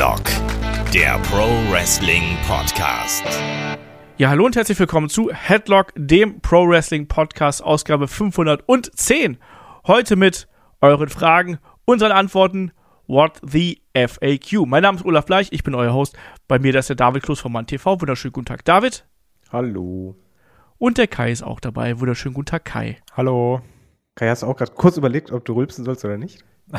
[0.00, 0.24] Headlock,
[0.94, 3.22] der Pro Wrestling Podcast.
[4.16, 9.36] Ja, hallo und herzlich willkommen zu Headlock, dem Pro Wrestling Podcast, Ausgabe 510.
[9.86, 10.48] Heute mit
[10.80, 12.72] euren Fragen, unseren Antworten.
[13.08, 14.64] What the FAQ.
[14.64, 16.16] Mein Name ist Olaf Bleich, ich bin euer Host.
[16.48, 17.84] Bei mir ist der David Kloß von MannTV.
[17.84, 19.06] Wunderschönen guten Tag, David.
[19.52, 20.16] Hallo.
[20.78, 22.00] Und der Kai ist auch dabei.
[22.00, 22.96] Wunderschönen guten Tag, Kai.
[23.18, 23.60] Hallo.
[24.14, 26.42] Kai, hast du auch gerade kurz überlegt, ob du rülpsen sollst oder nicht?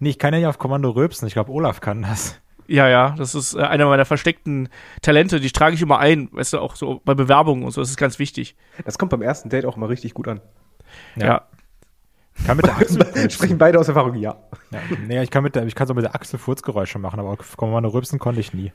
[0.00, 1.28] nee, ich kann ja nicht auf Kommando rülpsen.
[1.28, 2.40] Ich glaube, Olaf kann das.
[2.68, 4.68] Ja, ja, das ist äh, einer meiner versteckten
[5.00, 7.88] Talente, die trage ich immer ein, weißt du, auch so bei Bewerbungen und so, das
[7.88, 8.56] ist ganz wichtig.
[8.84, 10.42] Das kommt beim ersten Date auch mal richtig gut an.
[11.16, 11.26] Ja.
[11.26, 11.48] ja.
[12.36, 14.36] Ich kann mit der Achsel Sprechen beide aus Erfahrung, ja.
[14.70, 14.80] ja.
[15.06, 17.56] Nee, ich kann, mit der, ich kann so mit der Achsel Furzgeräusche machen, aber auf
[17.56, 18.72] Kommando rülpsen konnte ich nie.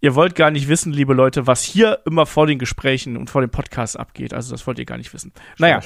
[0.00, 3.40] Ihr wollt gar nicht wissen, liebe Leute, was hier immer vor den Gesprächen und vor
[3.40, 4.34] dem Podcast abgeht.
[4.34, 5.32] Also das wollt ihr gar nicht wissen.
[5.58, 5.80] Naja.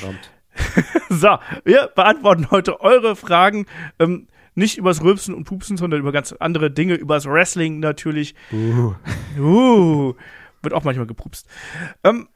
[1.11, 3.67] so, wir beantworten heute eure Fragen.
[3.99, 8.35] Ähm, nicht übers Rülpsen und Pupsen, sondern über ganz andere Dinge, übers Wrestling natürlich.
[8.53, 8.95] Uh.
[9.39, 10.15] uh
[10.65, 11.47] wird auch manchmal gepupst.
[12.03, 12.29] Ähm,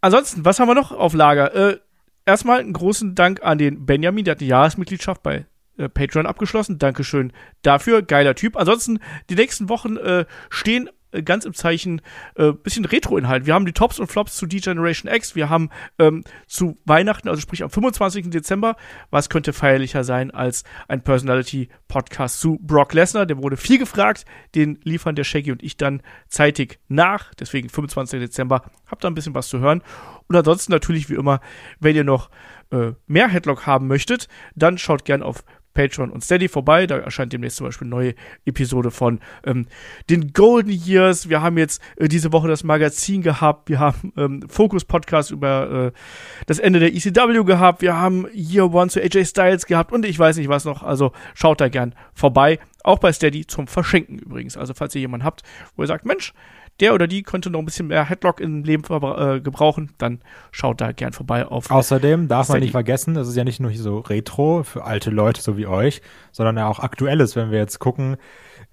[0.00, 1.54] ansonsten, was haben wir noch auf Lager?
[1.54, 1.78] Äh,
[2.24, 5.46] erstmal einen großen Dank an den Benjamin, der hat eine Jahresmitgliedschaft bei
[5.78, 6.78] äh, Patreon abgeschlossen.
[6.78, 8.02] Dankeschön dafür.
[8.02, 8.56] Geiler Typ.
[8.56, 10.90] Ansonsten, die nächsten Wochen äh, stehen
[11.22, 12.00] ganz im Zeichen
[12.34, 13.46] äh, bisschen Retro-Inhalt.
[13.46, 15.34] Wir haben die Tops und Flops zu D-Generation X.
[15.34, 18.30] Wir haben ähm, zu Weihnachten, also sprich am 25.
[18.30, 18.76] Dezember,
[19.10, 23.26] was könnte feierlicher sein als ein Personality-Podcast zu Brock Lesnar.
[23.26, 24.24] Der wurde viel gefragt.
[24.54, 27.34] Den liefern der Shaggy und ich dann zeitig nach.
[27.34, 28.20] Deswegen 25.
[28.20, 28.62] Dezember.
[28.86, 29.82] Habt da ein bisschen was zu hören.
[30.28, 31.40] Und ansonsten natürlich wie immer,
[31.80, 32.30] wenn ihr noch
[32.70, 35.44] äh, mehr Headlock haben möchtet, dann schaut gern auf
[35.76, 36.86] Patreon und Steady vorbei.
[36.86, 38.14] Da erscheint demnächst zum Beispiel eine neue
[38.46, 39.66] Episode von ähm,
[40.08, 41.28] den Golden Years.
[41.28, 43.68] Wir haben jetzt äh, diese Woche das Magazin gehabt.
[43.68, 45.98] Wir haben ähm, Focus Podcast über äh,
[46.46, 47.82] das Ende der ECW gehabt.
[47.82, 50.82] Wir haben Year One zu AJ Styles gehabt und ich weiß nicht was noch.
[50.82, 52.58] Also schaut da gern vorbei.
[52.82, 54.56] Auch bei Steady zum Verschenken übrigens.
[54.56, 55.42] Also falls ihr jemanden habt,
[55.76, 56.32] wo ihr sagt, Mensch,
[56.80, 60.20] der oder die könnte noch ein bisschen mehr Headlock im Leben äh, gebrauchen, dann
[60.50, 61.70] schaut da gern vorbei auf.
[61.70, 65.40] Außerdem darf man nicht vergessen, das ist ja nicht nur so Retro für alte Leute
[65.40, 68.16] so wie euch, sondern ja auch aktuelles, wenn wir jetzt gucken,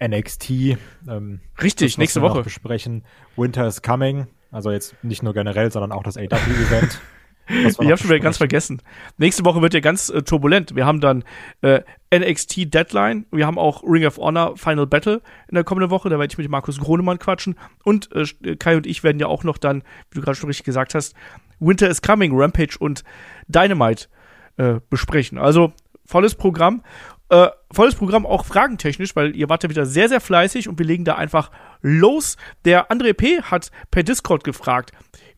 [0.01, 0.49] NXT.
[1.07, 2.43] Ähm, Richtig, nächste Woche.
[2.43, 3.03] besprechen.
[3.35, 4.27] Winter is coming.
[4.51, 6.99] Also jetzt nicht nur generell, sondern auch das AW-Event.
[7.53, 8.81] Ich habe schon wieder ganz vergessen.
[9.17, 10.75] Nächste Woche wird ja ganz äh, turbulent.
[10.75, 11.23] Wir haben dann
[11.61, 11.81] äh,
[12.13, 13.25] NXT Deadline.
[13.31, 16.09] Wir haben auch Ring of Honor Final Battle in der kommenden Woche.
[16.09, 17.55] Da werde ich mit Markus Gronemann quatschen.
[17.83, 20.65] Und äh, Kai und ich werden ja auch noch dann, wie du gerade schon richtig
[20.65, 21.15] gesagt hast,
[21.59, 23.03] Winter is Coming, Rampage und
[23.47, 24.07] Dynamite
[24.57, 25.37] äh, besprechen.
[25.37, 25.73] Also
[26.05, 26.83] volles Programm.
[27.29, 30.85] Äh, volles Programm auch fragentechnisch, weil ihr wart ja wieder sehr, sehr fleißig und wir
[30.85, 32.37] legen da einfach los.
[32.65, 33.41] Der André P.
[33.41, 34.91] hat per Discord gefragt,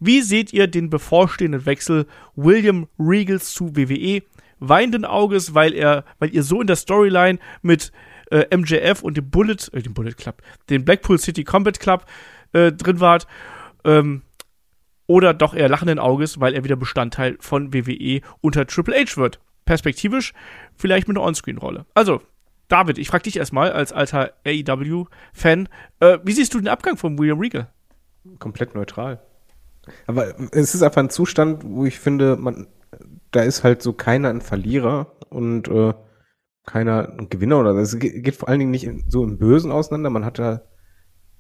[0.06, 2.06] wie seht ihr den bevorstehenden Wechsel
[2.36, 4.22] William Regals zu WWE?
[4.60, 7.92] Weinenden Auges, weil er, weil ihr so in der Storyline mit
[8.32, 12.06] äh, MJF und dem Bullet, äh, dem Bullet Club, dem Blackpool City Combat Club
[12.54, 13.28] äh, drin wart.
[13.84, 14.22] Ähm,
[15.08, 19.40] oder doch eher lachenden Auges, weil er wieder Bestandteil von WWE unter Triple H wird.
[19.66, 20.34] Perspektivisch
[20.76, 21.86] vielleicht mit einer Onscreen-Rolle.
[21.94, 22.22] Also,
[22.68, 27.20] David, ich frage dich erstmal als alter AEW-Fan, äh, wie siehst du den Abgang von
[27.20, 27.72] William Regal?
[28.40, 29.22] Komplett neutral.
[30.08, 32.68] Aber es ist einfach ein Zustand, wo ich finde, man,
[33.32, 35.94] da ist halt so keiner ein Verlierer und äh,
[36.66, 40.10] keiner ein Gewinner oder es geht vor allen Dingen nicht in, so im Bösen auseinander.
[40.10, 40.64] Man hat da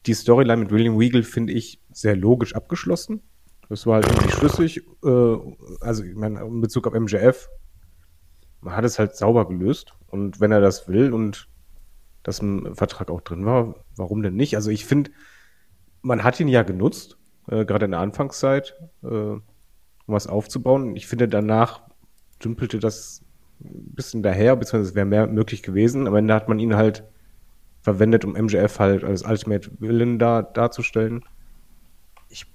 [0.05, 3.21] die Storyline mit William Weagle, finde ich, sehr logisch abgeschlossen.
[3.69, 4.85] Das war halt irgendwie schlüssig.
[5.03, 5.37] Äh,
[5.81, 7.49] also, ich meine, in Bezug auf MJF,
[8.61, 9.93] man hat es halt sauber gelöst.
[10.07, 11.47] Und wenn er das will und
[12.21, 14.55] das im Vertrag auch drin war, warum denn nicht?
[14.55, 15.11] Also, ich finde,
[16.01, 17.17] man hat ihn ja genutzt
[17.47, 19.43] äh, gerade in der Anfangszeit, äh, um
[20.07, 20.95] was aufzubauen.
[20.95, 21.81] Ich finde, danach
[22.43, 23.21] dümpelte das
[23.63, 26.07] ein bisschen daher, beziehungsweise es wäre mehr möglich gewesen.
[26.07, 27.03] Am Ende hat man ihn halt
[27.81, 31.23] verwendet, um MJF halt als Ultimate Villain da darzustellen.
[32.29, 32.45] Ich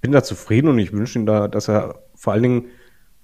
[0.00, 2.64] bin da zufrieden und ich wünsche ihm da, dass er vor allen Dingen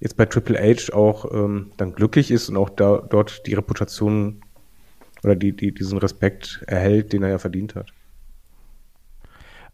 [0.00, 4.42] jetzt bei Triple H auch ähm, dann glücklich ist und auch da, dort die Reputation
[5.24, 7.92] oder die, die, diesen Respekt erhält, den er ja verdient hat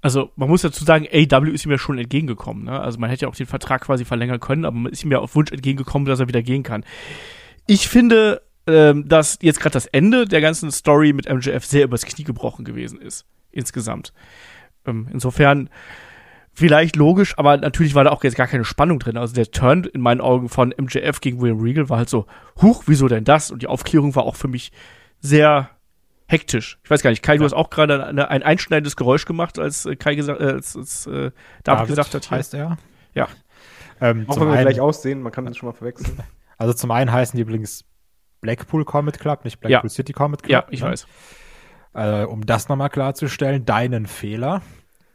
[0.03, 2.65] also man muss dazu sagen, AW ist ihm ja schon entgegengekommen.
[2.65, 2.79] Ne?
[2.79, 5.21] Also man hätte ja auch den Vertrag quasi verlängern können, aber man ist ihm ja
[5.21, 6.85] auf Wunsch entgegengekommen, dass er wieder gehen kann.
[7.69, 12.05] Ich finde, ähm, dass jetzt gerade das Ende der ganzen Story mit MJF sehr übers
[12.05, 13.27] Knie gebrochen gewesen ist.
[13.53, 14.13] Insgesamt.
[14.87, 15.71] Ähm, insofern
[16.53, 19.17] vielleicht logisch, aber natürlich war da auch jetzt gar keine Spannung drin.
[19.17, 22.27] Also der Turn in meinen Augen von MJF gegen William Regal war halt so,
[22.61, 23.53] huch, wieso denn das?
[23.53, 24.73] Und die Aufklärung war auch für mich
[25.21, 25.71] sehr
[26.33, 26.79] hektisch.
[26.83, 27.39] Ich weiß gar nicht, Kai, ja.
[27.39, 30.77] du hast auch gerade ein, ein einschneidendes Geräusch gemacht, als äh, Kai gesagt, äh, als,
[30.77, 31.33] als äh, David,
[31.65, 32.25] David gesagt hat.
[32.25, 32.39] Hier.
[32.39, 32.79] Heißt er?
[33.15, 33.29] Ja.
[34.01, 36.19] Ähm, auch wenn wir einen, gleich aussehen, man kann das schon mal verwechseln.
[36.59, 37.85] Also zum einen heißen die übrigens
[38.41, 39.93] Blackpool Comet Club, nicht Blackpool ja.
[39.93, 40.53] City Comet Club.
[40.53, 40.91] Ja, ich ne?
[40.91, 41.07] weiß.
[41.95, 44.63] Äh, um das nochmal klarzustellen, deinen Fehler.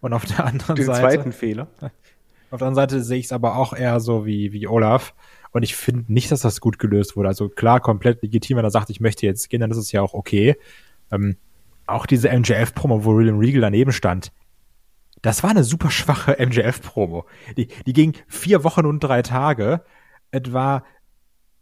[0.01, 0.99] Und auf der anderen Den Seite.
[0.99, 1.67] zweiten Fehler.
[2.49, 5.13] Auf der anderen Seite sehe ich es aber auch eher so wie, wie Olaf.
[5.51, 7.27] Und ich finde nicht, dass das gut gelöst wurde.
[7.27, 10.01] Also klar, komplett legitim, wenn er sagt, ich möchte jetzt gehen, dann ist es ja
[10.01, 10.55] auch okay.
[11.11, 11.37] Ähm,
[11.85, 14.31] auch diese MJF-Promo, wo William Regal daneben stand,
[15.21, 17.25] das war eine super schwache MJF-Promo.
[17.55, 19.83] Die, die ging vier Wochen und drei Tage.
[20.31, 20.83] Etwa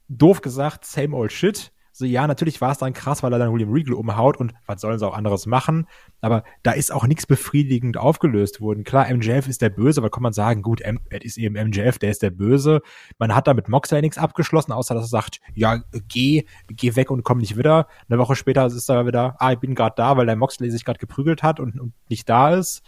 [0.08, 1.72] doof gesagt, same old shit.
[1.98, 4.82] So, ja, natürlich war es dann krass, weil er dann William Regal umhaut und was
[4.82, 5.88] sollen sie auch anderes machen?
[6.20, 8.84] Aber da ist auch nichts befriedigend aufgelöst worden.
[8.84, 12.12] Klar, MJF ist der Böse, aber kann man sagen, gut, M ist eben MJF, der
[12.12, 12.82] ist der Böse.
[13.18, 17.12] Man hat da mit Moxley nichts abgeschlossen, außer dass er sagt, ja, geh, geh weg
[17.12, 17.88] und komm nicht wieder.
[18.10, 20.84] Eine Woche später ist er wieder, ah, ich bin gerade da, weil der Moxley sich
[20.84, 22.84] gerade geprügelt hat und, und nicht da ist.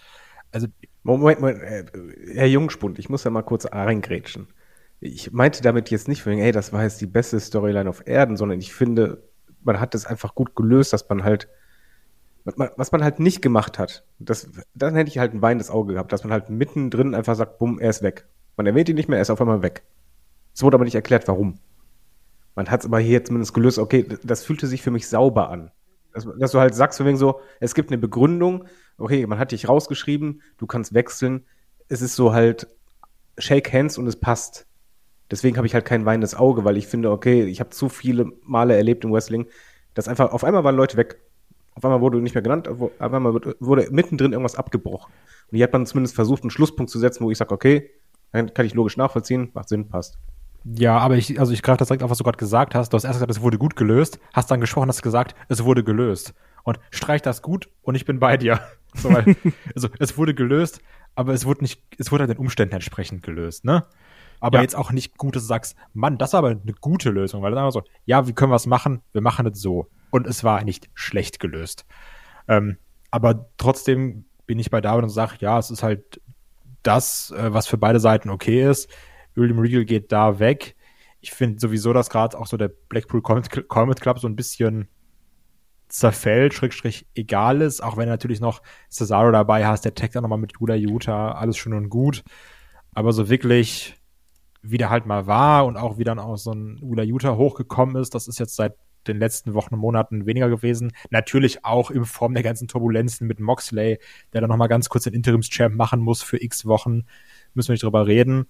[0.51, 0.67] Also,
[1.03, 1.85] Moment, Moment, äh,
[2.33, 4.47] Herr Jungspund, ich muss ja mal kurz reingrätschen.
[4.99, 8.59] Ich meinte damit jetzt nicht, ey, das war jetzt die beste Storyline auf Erden, sondern
[8.59, 9.23] ich finde,
[9.61, 11.47] man hat es einfach gut gelöst, dass man halt,
[12.45, 16.11] was man halt nicht gemacht hat, das, dann hätte ich halt ein weinendes Auge gehabt,
[16.11, 18.27] dass man halt mittendrin einfach sagt, bumm, er ist weg.
[18.55, 19.83] Man erwähnt ihn nicht mehr, er ist auf einmal weg.
[20.55, 21.59] Es wurde aber nicht erklärt, warum.
[22.55, 25.71] Man hat es aber hier zumindest gelöst, okay, das fühlte sich für mich sauber an.
[26.13, 28.65] Dass, dass du halt sagst, wegen so, es gibt eine Begründung,
[28.97, 31.45] okay, man hat dich rausgeschrieben, du kannst wechseln,
[31.89, 32.67] es ist so halt
[33.37, 34.66] Shake Hands und es passt.
[35.29, 38.31] Deswegen habe ich halt kein weinendes Auge, weil ich finde, okay, ich habe zu viele
[38.43, 39.47] Male erlebt im Wrestling,
[39.93, 41.19] dass einfach auf einmal waren Leute weg.
[41.75, 45.11] Auf einmal wurde nicht mehr genannt, auf einmal wurde mittendrin irgendwas abgebrochen.
[45.51, 47.89] Und hier hat man zumindest versucht, einen Schlusspunkt zu setzen, wo ich sage, okay,
[48.31, 50.17] dann kann ich logisch nachvollziehen, macht Sinn, passt.
[50.63, 52.91] Ja, aber ich, also ich greife das direkt auf, was du gerade gesagt hast.
[52.91, 55.83] Du hast erst gesagt, es wurde gut gelöst, hast dann gesprochen, hast gesagt, es wurde
[55.83, 56.33] gelöst.
[56.63, 58.59] Und streich das gut und ich bin bei dir.
[58.93, 59.35] So, weil,
[59.75, 60.81] also es wurde gelöst,
[61.15, 63.85] aber es wurde nicht, es wurde halt den Umständen entsprechend gelöst, ne?
[64.39, 64.61] Aber Ja.
[64.61, 67.51] jetzt auch nicht gut, dass du sagst, Mann, das ist aber eine gute Lösung, weil
[67.51, 69.01] dann einfach so, ja, wie können wir es machen?
[69.11, 69.87] Wir machen es so.
[70.11, 71.85] Und es war nicht schlecht gelöst.
[72.47, 72.77] Ähm,
[73.11, 76.21] aber trotzdem bin ich bei David und sage, ja, es ist halt
[76.83, 78.89] das, äh, was für beide Seiten okay ist.
[79.35, 80.75] William Regal geht da weg.
[81.19, 84.87] Ich finde sowieso, dass gerade auch so der Blackpool Comet, Club so ein bisschen
[85.89, 90.23] zerfällt, Schrägstrich egal ist, auch wenn du natürlich noch Cesaro dabei hast, der taggt dann
[90.23, 92.23] nochmal mit Judah Utah, alles schön und gut.
[92.93, 93.95] Aber so wirklich,
[94.61, 97.95] wie der halt mal war und auch wie dann auch so ein Ula Utah hochgekommen
[97.95, 98.75] ist, das ist jetzt seit
[99.07, 100.91] den letzten Wochen und Monaten weniger gewesen.
[101.09, 103.99] Natürlich auch in Form der ganzen Turbulenzen mit Moxley,
[104.33, 107.05] der dann nochmal ganz kurz den Interims-Champ machen muss für x Wochen.
[107.53, 108.47] Müssen wir nicht drüber reden.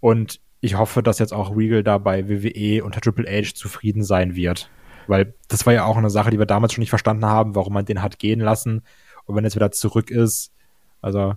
[0.00, 4.34] Und ich hoffe, dass jetzt auch Regal da bei WWE unter Triple H zufrieden sein
[4.34, 4.70] wird.
[5.06, 7.72] Weil das war ja auch eine Sache, die wir damals schon nicht verstanden haben, warum
[7.72, 8.82] man den hat gehen lassen.
[9.24, 10.52] Und wenn jetzt wieder zurück ist,
[11.00, 11.34] also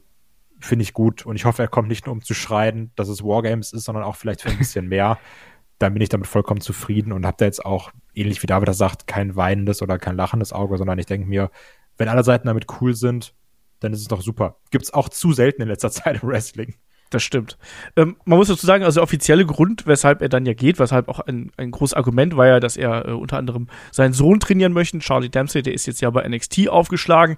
[0.61, 1.25] finde ich gut.
[1.25, 4.03] Und ich hoffe, er kommt nicht nur um zu schreien, dass es Wargames ist, sondern
[4.03, 5.19] auch vielleicht für ein bisschen mehr.
[5.79, 8.77] Dann bin ich damit vollkommen zufrieden und habe da jetzt auch, ähnlich wie David das
[8.77, 11.49] sagt, kein weinendes oder kein lachendes Auge, sondern ich denke mir,
[11.97, 13.33] wenn alle Seiten damit cool sind,
[13.79, 14.57] dann ist es doch super.
[14.69, 16.75] Gibt's auch zu selten in letzter Zeit im Wrestling.
[17.11, 17.57] Das stimmt.
[17.97, 21.09] Ähm, man muss dazu sagen, also der offizielle Grund, weshalb er dann ja geht, weshalb
[21.09, 24.71] auch ein, ein großes Argument war ja, dass er äh, unter anderem seinen Sohn trainieren
[24.71, 24.97] möchte.
[24.99, 27.35] Charlie Dempsey, der ist jetzt ja bei NXT aufgeschlagen.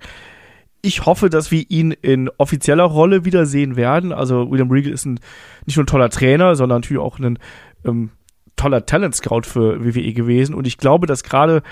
[0.85, 4.11] Ich hoffe, dass wir ihn in offizieller Rolle wiedersehen werden.
[4.11, 5.17] Also William Regal ist ein,
[5.65, 7.39] nicht nur ein toller Trainer, sondern natürlich auch ein
[7.85, 8.09] ähm,
[8.57, 10.53] toller Talent-Scout für WWE gewesen.
[10.53, 11.63] Und ich glaube, dass gerade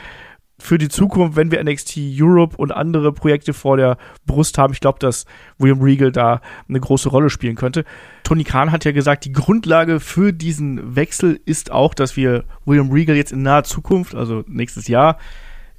[0.61, 4.79] für die Zukunft, wenn wir NXT Europe und andere Projekte vor der Brust haben, ich
[4.79, 5.25] glaube, dass
[5.57, 6.39] William Regal da
[6.69, 7.83] eine große Rolle spielen könnte.
[8.23, 12.91] Tony Khan hat ja gesagt, die Grundlage für diesen Wechsel ist auch, dass wir William
[12.91, 15.17] Regal jetzt in naher Zukunft, also nächstes Jahr,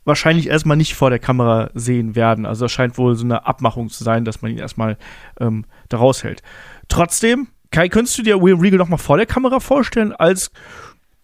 [0.04, 2.46] wahrscheinlich erstmal nicht vor der Kamera sehen werden.
[2.46, 4.98] Also das scheint wohl so eine Abmachung zu sein, dass man ihn erstmal
[5.40, 6.42] ähm, da raushält.
[6.88, 10.50] Trotzdem, Kai, könntest du dir William Regal noch mal vor der Kamera vorstellen als,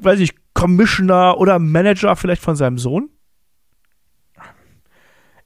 [0.02, 3.10] weiß ich, Commissioner oder Manager vielleicht von seinem Sohn?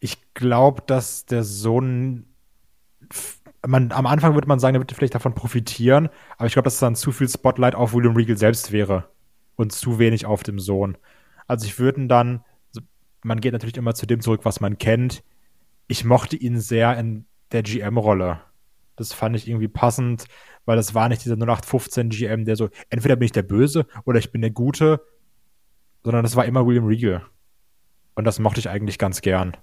[0.01, 2.27] Ich glaube, dass der Sohn
[3.67, 6.79] man, am Anfang würde man sagen, er würde vielleicht davon profitieren, aber ich glaube, dass
[6.79, 9.09] dann zu viel Spotlight auf William Regal selbst wäre
[9.57, 10.99] und zu wenig auf dem Sohn.
[11.47, 12.45] Also ich würde dann,
[13.23, 15.23] man geht natürlich immer zu dem zurück, was man kennt.
[15.87, 18.41] Ich mochte ihn sehr in der GM-Rolle.
[18.97, 20.27] Das fand ich irgendwie passend,
[20.65, 24.19] weil das war nicht dieser 0815 GM, der so, entweder bin ich der Böse oder
[24.19, 25.01] ich bin der Gute,
[26.05, 27.23] sondern das war immer William Regal.
[28.15, 29.57] Und das mochte ich eigentlich ganz gern.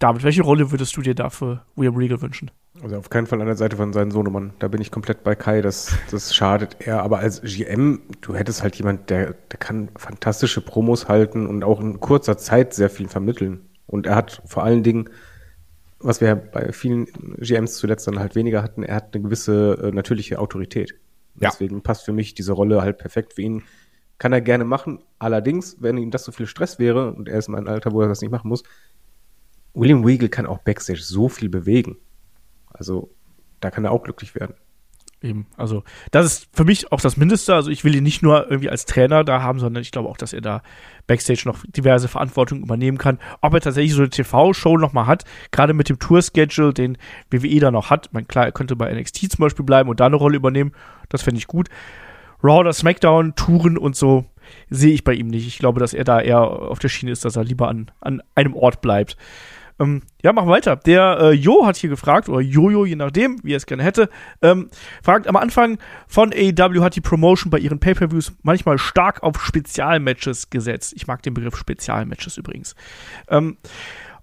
[0.00, 2.50] David, welche Rolle würdest du dir da für William Regal wünschen?
[2.82, 4.54] Also auf keinen Fall an der Seite von seinem Sohnemann.
[4.58, 5.60] Da bin ich komplett bei Kai.
[5.60, 7.02] Das, das schadet er.
[7.02, 11.82] Aber als GM, du hättest halt jemand, der, der kann fantastische Promos halten und auch
[11.82, 13.68] in kurzer Zeit sehr viel vermitteln.
[13.86, 15.10] Und er hat vor allen Dingen,
[15.98, 17.04] was wir ja bei vielen
[17.36, 20.94] GMs zuletzt dann halt weniger hatten, er hat eine gewisse äh, natürliche Autorität.
[21.38, 21.50] Ja.
[21.50, 23.64] Deswegen passt für mich diese Rolle halt perfekt für ihn.
[24.16, 25.00] Kann er gerne machen.
[25.18, 28.00] Allerdings, wenn ihm das so viel Stress wäre, und er ist in einem Alter, wo
[28.00, 28.62] er das nicht machen muss,
[29.80, 31.96] William Regal kann auch Backstage so viel bewegen.
[32.72, 33.10] Also
[33.60, 34.54] da kann er auch glücklich werden.
[35.22, 37.54] Eben, also das ist für mich auch das Mindeste.
[37.54, 40.16] Also ich will ihn nicht nur irgendwie als Trainer da haben, sondern ich glaube auch,
[40.16, 40.62] dass er da
[41.06, 43.18] Backstage noch diverse Verantwortung übernehmen kann.
[43.42, 46.96] Ob er tatsächlich so eine TV-Show nochmal hat, gerade mit dem Tour-Schedule, den
[47.30, 48.10] WWE da noch hat.
[48.18, 50.72] Ich klar, er könnte bei NXT zum Beispiel bleiben und da eine Rolle übernehmen.
[51.08, 51.68] Das fände ich gut.
[52.42, 54.24] Raw oder SmackDown, Touren und so
[54.70, 55.46] sehe ich bei ihm nicht.
[55.46, 58.22] Ich glaube, dass er da eher auf der Schiene ist, dass er lieber an, an
[58.34, 59.18] einem Ort bleibt.
[59.80, 60.76] Ähm, ja, machen wir weiter.
[60.76, 64.10] Der äh, Jo hat hier gefragt, oder Jojo, je nachdem, wie er es gerne hätte,
[64.42, 64.68] ähm,
[65.02, 70.50] fragt am Anfang von AEW hat die Promotion bei ihren Pay-Per-Views manchmal stark auf Spezialmatches
[70.50, 70.92] gesetzt.
[70.94, 72.74] Ich mag den Begriff Spezialmatches übrigens.
[73.28, 73.56] Ähm,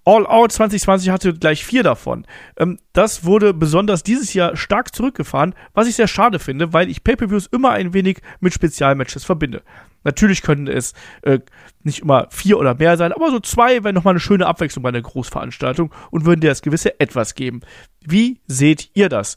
[0.08, 2.24] All Out 2020 hatte gleich vier davon.
[2.56, 7.04] Ähm, das wurde besonders dieses Jahr stark zurückgefahren, was ich sehr schade finde, weil ich
[7.04, 9.62] Pay-Per-Views immer ein wenig mit Spezialmatches verbinde.
[10.04, 11.40] Natürlich können es äh,
[11.82, 14.88] nicht immer vier oder mehr sein, aber so zwei wären nochmal eine schöne Abwechslung bei
[14.88, 17.60] einer Großveranstaltung und würden dir das gewisse Etwas geben.
[18.00, 19.36] Wie seht ihr das?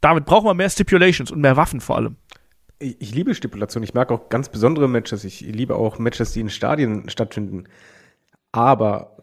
[0.00, 2.14] Damit brauchen wir mehr Stipulations und mehr Waffen vor allem.
[2.78, 3.82] Ich, ich liebe Stipulationen.
[3.82, 5.24] Ich mag auch ganz besondere Matches.
[5.24, 7.64] Ich liebe auch Matches, die in Stadien stattfinden.
[8.52, 9.16] Aber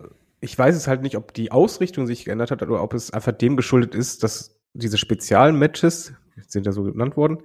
[0.45, 3.31] ich weiß es halt nicht, ob die Ausrichtung sich geändert hat oder ob es einfach
[3.31, 6.13] dem geschuldet ist, dass diese Spezialmatches,
[6.47, 7.39] sind ja so genannt worden,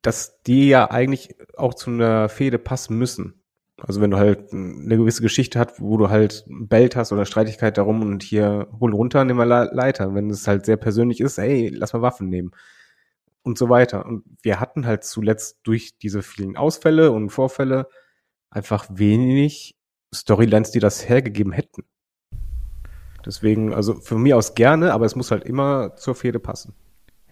[0.00, 3.34] dass die ja eigentlich auch zu einer Fehde passen müssen.
[3.76, 7.76] Also wenn du halt eine gewisse Geschichte hast, wo du halt Belt hast oder Streitigkeit
[7.76, 10.14] darum und hier hol runter, nimm mal Leiter.
[10.14, 12.52] Wenn es halt sehr persönlich ist, ey, lass mal Waffen nehmen.
[13.42, 14.06] Und so weiter.
[14.06, 17.88] Und wir hatten halt zuletzt durch diese vielen Ausfälle und Vorfälle
[18.50, 19.76] einfach wenig
[20.14, 21.84] Storylines, die das hergegeben hätten.
[23.24, 26.74] Deswegen, also von mir aus gerne, aber es muss halt immer zur Fehde passen.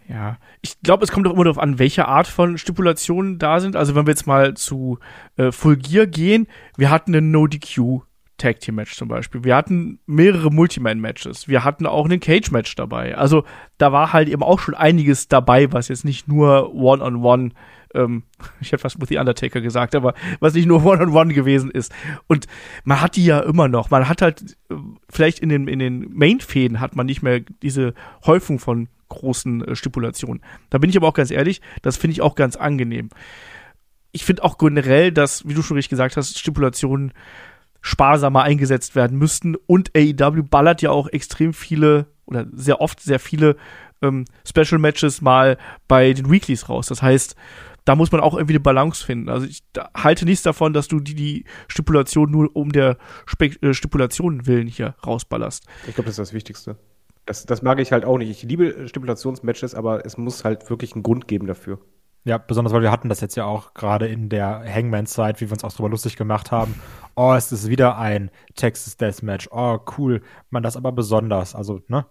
[0.09, 3.77] Ja, ich glaube, es kommt doch immer darauf an, welche Art von Stipulationen da sind.
[3.77, 4.99] Also wenn wir jetzt mal zu
[5.37, 8.01] äh, Full Gear gehen, wir hatten eine No-DQ
[8.39, 9.45] Tag Team Match zum Beispiel.
[9.45, 11.49] Wir hatten mehrere Multiman Matches.
[11.49, 13.17] Wir hatten auch einen Cage Match dabei.
[13.17, 13.45] Also
[13.77, 17.53] da war halt eben auch schon einiges dabei, was jetzt nicht nur One-on-One, -on -one,
[17.95, 18.25] ähm,
[18.61, 21.71] ich hätte fast with The Undertaker gesagt, aber was nicht nur One-on-One -on -one gewesen
[21.71, 21.93] ist.
[22.27, 22.47] Und
[22.85, 23.91] man hat die ja immer noch.
[23.91, 24.75] Man hat halt äh,
[25.09, 29.77] vielleicht in den, in den Main-Fäden hat man nicht mehr diese Häufung von großen äh,
[29.77, 30.43] Stipulationen.
[30.71, 33.09] Da bin ich aber auch ganz ehrlich, das finde ich auch ganz angenehm.
[34.13, 37.13] Ich finde auch generell, dass, wie du schon richtig gesagt hast, Stipulationen
[37.81, 43.21] sparsamer eingesetzt werden müssten und AEW ballert ja auch extrem viele oder sehr oft sehr
[43.21, 43.57] viele
[44.03, 46.87] ähm, Special Matches mal bei den Weeklies raus.
[46.87, 47.37] Das heißt,
[47.89, 49.31] da muss man auch irgendwie eine Balance finden.
[49.31, 49.63] Also ich
[49.97, 54.67] halte nichts davon, dass du die, die Stipulation nur um der Spe äh, Stipulation willen
[54.67, 55.65] hier rausballerst.
[55.87, 56.77] Ich glaube, das ist das Wichtigste.
[57.25, 58.29] Das, das mag ich halt auch nicht.
[58.29, 61.79] Ich liebe Stipulationsmatches, aber es muss halt wirklich einen Grund geben dafür.
[62.25, 65.53] Ja, besonders weil wir hatten das jetzt ja auch gerade in der Hangman-Zeit, wie wir
[65.53, 66.75] uns auch drüber lustig gemacht haben.
[67.17, 69.49] Oh, es ist wieder ein Texas Deathmatch.
[69.51, 70.21] Oh, cool.
[70.51, 71.55] Man das aber besonders.
[71.55, 72.05] Also, ne?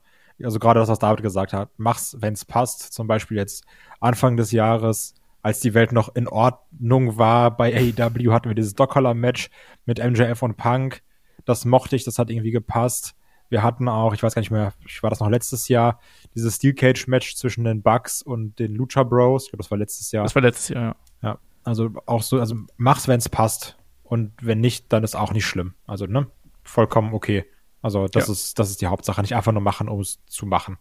[0.43, 1.69] Also gerade das, was David gesagt hat.
[1.77, 2.93] Mach's, wenn's passt.
[2.93, 3.63] Zum Beispiel jetzt
[3.99, 5.13] Anfang des Jahres,
[5.47, 9.49] als die Welt noch in Ordnung war bei AEW, hatten wir dieses Stockholm-Match
[9.85, 11.01] mit MJF und Punk.
[11.45, 13.15] Das mochte ich, das hat irgendwie gepasst.
[13.47, 16.01] Wir hatten auch, ich weiß gar nicht mehr, war das noch letztes Jahr,
[16.35, 19.45] dieses Steel Cage Match zwischen den Bucks und den Lucha Bros.
[19.45, 20.23] Ich glaube, das war letztes Jahr.
[20.23, 20.95] Das war letztes Jahr, ja.
[21.29, 23.77] Ja, also auch so, also mach's, wenn es passt.
[24.03, 25.75] Und wenn nicht, dann ist auch nicht schlimm.
[25.85, 26.27] Also, ne?
[26.63, 27.45] Vollkommen okay.
[27.81, 28.33] Also, das ja.
[28.33, 29.21] ist, das ist die Hauptsache.
[29.21, 30.77] Nicht einfach nur machen, um es zu machen.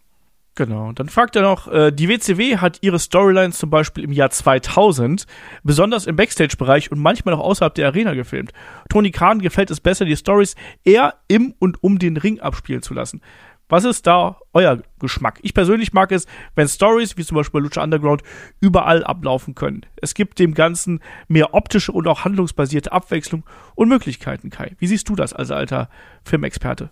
[0.57, 0.91] Genau.
[0.91, 5.27] Dann fragt er noch, äh, die WCW hat ihre Storylines zum Beispiel im Jahr 2000
[5.63, 8.53] besonders im Backstage-Bereich und manchmal auch außerhalb der Arena gefilmt.
[8.89, 12.95] Tony Khan gefällt es besser, die Stories eher im und um den Ring abspielen zu
[12.95, 13.21] lassen.
[13.69, 15.37] Was ist da euer Geschmack?
[15.43, 18.23] Ich persönlich mag es, wenn Stories, wie zum Beispiel Lucha Underground,
[18.59, 19.85] überall ablaufen können.
[20.01, 23.43] Es gibt dem Ganzen mehr optische und auch handlungsbasierte Abwechslung
[23.75, 24.75] und Möglichkeiten, Kai.
[24.79, 25.87] Wie siehst du das als alter
[26.23, 26.89] Filmexperte?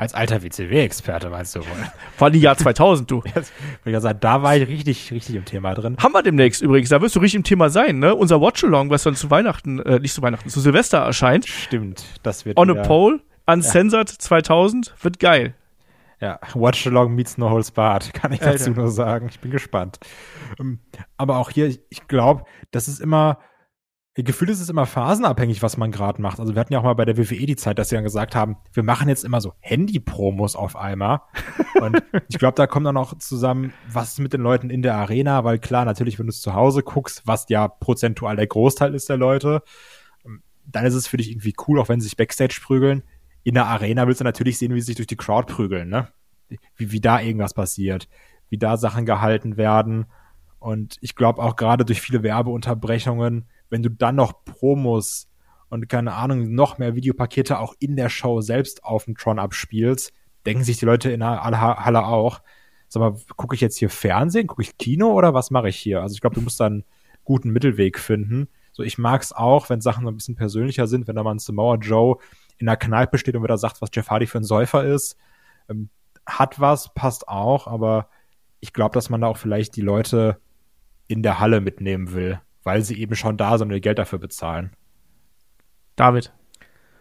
[0.00, 1.66] Als alter WCW-Experte meinst du wohl?
[2.16, 3.22] Vor allem Jahr 2000, du.
[3.84, 5.98] ich sagen, da war ich richtig, richtig im Thema drin.
[6.02, 8.14] Haben wir demnächst übrigens, da wirst du richtig im Thema sein, ne?
[8.14, 11.46] Unser Watch-Along, was dann zu Weihnachten, äh, nicht zu Weihnachten, zu Silvester erscheint.
[11.46, 14.18] Stimmt, das wird On wieder, a Pole, Uncensored ja.
[14.18, 15.54] 2000, wird geil.
[16.18, 18.80] Ja, Watch-Along meets No Holds Barred, kann ich dazu Alter.
[18.80, 19.28] nur sagen.
[19.30, 19.98] Ich bin gespannt.
[20.58, 20.78] Ähm,
[21.18, 23.36] aber auch hier, ich glaube, das ist immer,
[24.14, 26.40] Gefühl ist es immer phasenabhängig, was man gerade macht.
[26.40, 28.34] Also wir hatten ja auch mal bei der WWE die Zeit, dass sie dann gesagt
[28.34, 31.20] haben, wir machen jetzt immer so Handy-Promos auf einmal.
[31.80, 34.96] Und ich glaube, da kommt dann auch zusammen, was ist mit den Leuten in der
[34.96, 38.94] Arena, weil klar, natürlich, wenn du es zu Hause guckst, was ja prozentual der Großteil
[38.94, 39.62] ist der Leute,
[40.26, 43.04] ähm, dann ist es für dich irgendwie cool, auch wenn sie sich Backstage prügeln.
[43.44, 46.08] In der Arena willst du natürlich sehen, wie sie sich durch die Crowd prügeln, ne?
[46.74, 48.08] Wie, wie da irgendwas passiert,
[48.48, 50.06] wie da Sachen gehalten werden.
[50.58, 55.28] Und ich glaube auch gerade durch viele Werbeunterbrechungen wenn du dann noch Promos
[55.68, 60.12] und keine Ahnung, noch mehr Videopakete auch in der Show selbst auf dem Tron abspielst,
[60.44, 62.40] denken sich die Leute in der Halle auch,
[62.88, 66.02] sag mal, gucke ich jetzt hier Fernsehen, gucke ich Kino oder was mache ich hier?
[66.02, 66.84] Also ich glaube, du musst da einen
[67.24, 68.48] guten Mittelweg finden.
[68.72, 71.32] So, ich mag es auch, wenn Sachen so ein bisschen persönlicher sind, wenn da mal
[71.34, 72.16] ein Samoa Joe
[72.58, 75.16] in der Kneipe steht und wieder sagt, was Jeff Hardy für ein Säufer ist.
[75.68, 75.88] Ähm,
[76.26, 78.08] hat was, passt auch, aber
[78.60, 80.40] ich glaube, dass man da auch vielleicht die Leute
[81.06, 84.18] in der Halle mitnehmen will, weil sie eben schon da sind und ihr Geld dafür
[84.18, 84.70] bezahlen.
[85.96, 86.32] David.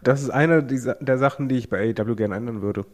[0.02, 2.86] Das ist eine der Sachen, die ich bei AEW gerne ändern würde.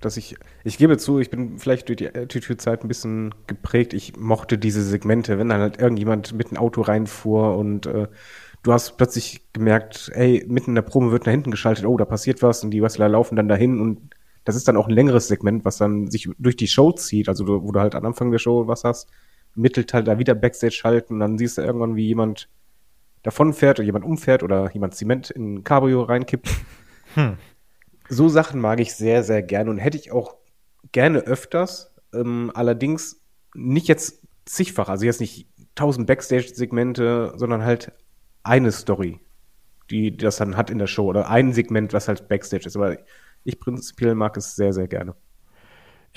[0.00, 3.92] Dass ich, ich gebe zu, ich bin vielleicht durch die Attitude-Zeit ein bisschen geprägt.
[3.92, 8.06] Ich mochte diese Segmente, wenn dann halt irgendjemand mit einem Auto reinfuhr und äh,
[8.62, 12.04] du hast plötzlich gemerkt, ey, mitten in der Probe wird nach hinten geschaltet, oh, da
[12.04, 14.14] passiert was und die Wrestler laufen dann dahin und
[14.44, 17.46] das ist dann auch ein längeres Segment, was dann sich durch die Show zieht, also
[17.46, 19.10] wo du halt am Anfang der Show was hast,
[19.58, 22.48] mittelt halt da wieder Backstage schalten und dann siehst du irgendwann, wie jemand
[23.22, 26.48] davonfährt oder jemand umfährt oder jemand Zement in ein Cabrio reinkippt.
[27.14, 27.38] Hm.
[28.10, 30.36] So Sachen mag ich sehr, sehr gerne und hätte ich auch
[30.92, 31.94] gerne öfters.
[32.12, 33.22] Ähm, allerdings
[33.54, 37.92] nicht jetzt zigfach, also jetzt nicht tausend Backstage-Segmente, sondern halt
[38.42, 39.20] eine Story,
[39.90, 42.76] die das dann hat in der Show oder ein Segment, was halt Backstage ist.
[42.76, 42.98] Aber
[43.44, 45.14] ich prinzipiell mag es sehr, sehr gerne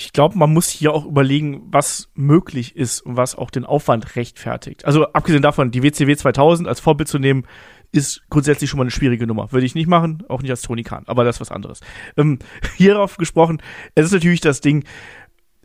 [0.06, 4.16] ich glaube, man muss hier auch überlegen, was möglich ist und was auch den Aufwand
[4.16, 4.86] rechtfertigt.
[4.86, 7.46] Also abgesehen davon, die WCW 2000 als Vorbild zu nehmen,
[7.92, 9.52] ist grundsätzlich schon mal eine schwierige Nummer.
[9.52, 11.82] Würde ich nicht machen, auch nicht als Tony Khan, aber das ist was anderes.
[12.18, 12.40] Ähm,
[12.78, 13.62] hierauf gesprochen,
[13.96, 14.86] es ist natürlich das Ding,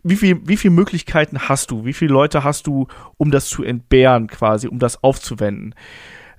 [0.03, 1.85] wie viel, wie viel Möglichkeiten hast du?
[1.85, 5.73] Wie viele Leute hast du, um das zu entbehren quasi, um das aufzuwenden?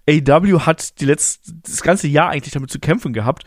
[0.08, 3.44] AW hat die letzte, das ganze Jahr eigentlich damit zu kämpfen gehabt,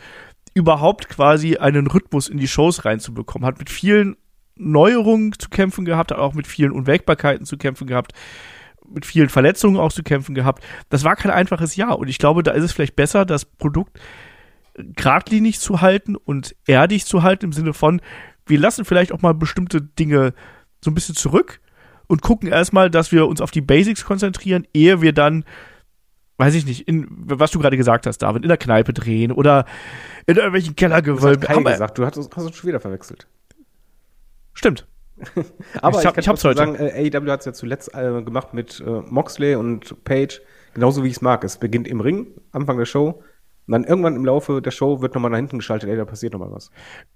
[0.54, 4.16] überhaupt quasi einen Rhythmus in die Shows reinzubekommen, hat mit vielen
[4.56, 8.12] Neuerungen zu kämpfen gehabt, hat auch mit vielen Unwägbarkeiten zu kämpfen gehabt,
[8.86, 10.62] mit vielen Verletzungen auch zu kämpfen gehabt.
[10.88, 13.98] Das war kein einfaches Jahr und ich glaube, da ist es vielleicht besser, das Produkt
[14.74, 18.00] geradlinig zu halten und erdig zu halten im Sinne von,
[18.46, 20.34] wir lassen vielleicht auch mal bestimmte Dinge
[20.82, 21.60] so ein bisschen zurück
[22.06, 25.44] und gucken erstmal, dass wir uns auf die Basics konzentrieren, ehe wir dann,
[26.38, 29.64] weiß ich nicht, in, was du gerade gesagt hast, David, in der Kneipe drehen oder
[30.26, 31.42] in irgendwelchen Kellergewölben.
[31.42, 33.26] Das hat Kai gesagt, du hast, hast uns schon wieder verwechselt.
[34.54, 34.86] Stimmt.
[35.82, 36.58] Aber ich, hab, ich, ich hab's heute.
[36.58, 40.40] sagen, äh, AEW hat es ja zuletzt äh, gemacht mit äh, Moxley und Page,
[40.74, 41.44] genauso wie ich es mag.
[41.44, 43.22] Es beginnt im Ring, Anfang der Show.
[43.66, 46.32] Und dann irgendwann im Laufe der Show wird nochmal nach hinten geschaltet, ey, da passiert
[46.32, 46.70] nochmal was.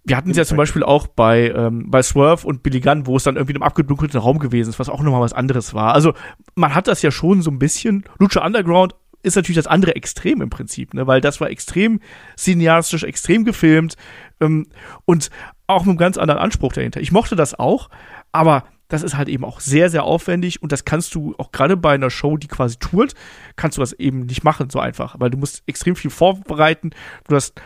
[0.05, 3.17] Wir hatten es ja zum Beispiel auch bei, ähm, bei Swerve und Billy Gunn, wo
[3.17, 5.93] es dann irgendwie in einem abgedunkelten Raum gewesen ist, was auch nochmal was anderes war.
[5.93, 6.15] Also
[6.55, 8.05] man hat das ja schon so ein bisschen.
[8.21, 8.95] Lucha Underground
[9.25, 11.09] ist natürlich das andere Extrem im Prinzip, ne?
[11.09, 12.01] weil das war extrem
[12.39, 13.97] cineastisch, extrem gefilmt
[14.41, 14.69] ähm,
[15.05, 15.31] und
[15.67, 17.01] auch mit einem ganz anderen Anspruch dahinter.
[17.01, 17.89] Ich mochte das auch,
[18.33, 21.77] aber das ist halt eben auch sehr, sehr aufwendig und das kannst du auch gerade
[21.77, 23.15] bei einer Show, die quasi tourt,
[23.57, 26.91] kannst du das eben nicht machen so einfach, weil du musst extrem viel vorbereiten,
[27.29, 27.61] du hast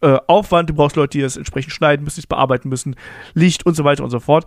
[0.00, 2.96] äh, Aufwand, du brauchst Leute, die das entsprechend schneiden müssen, die es bearbeiten müssen,
[3.34, 4.46] Licht und so weiter und so fort.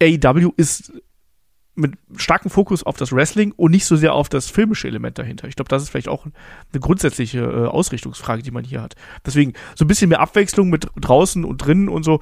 [0.00, 0.92] AEW ist
[1.74, 5.48] mit starkem Fokus auf das Wrestling und nicht so sehr auf das filmische Element dahinter.
[5.48, 8.94] Ich glaube, das ist vielleicht auch eine grundsätzliche äh, Ausrichtungsfrage, die man hier hat.
[9.24, 12.20] Deswegen so ein bisschen mehr Abwechslung mit draußen und drinnen und so.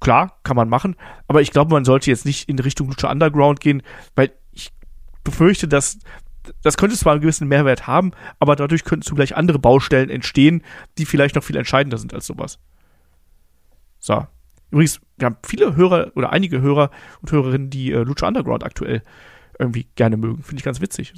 [0.00, 0.96] Klar, kann man machen,
[1.28, 3.82] aber ich glaube, man sollte jetzt nicht in Richtung Lucha Underground gehen,
[4.14, 4.70] weil ich
[5.24, 5.98] befürchte, dass
[6.62, 10.62] das könnte zwar einen gewissen Mehrwert haben, aber dadurch könnten zugleich andere Baustellen entstehen,
[10.96, 12.58] die vielleicht noch viel entscheidender sind als sowas.
[13.98, 14.26] So,
[14.70, 19.02] Übrigens, wir haben viele Hörer oder einige Hörer und Hörerinnen, die äh, Lucha Underground aktuell
[19.58, 20.42] irgendwie gerne mögen.
[20.42, 21.12] Finde ich ganz witzig.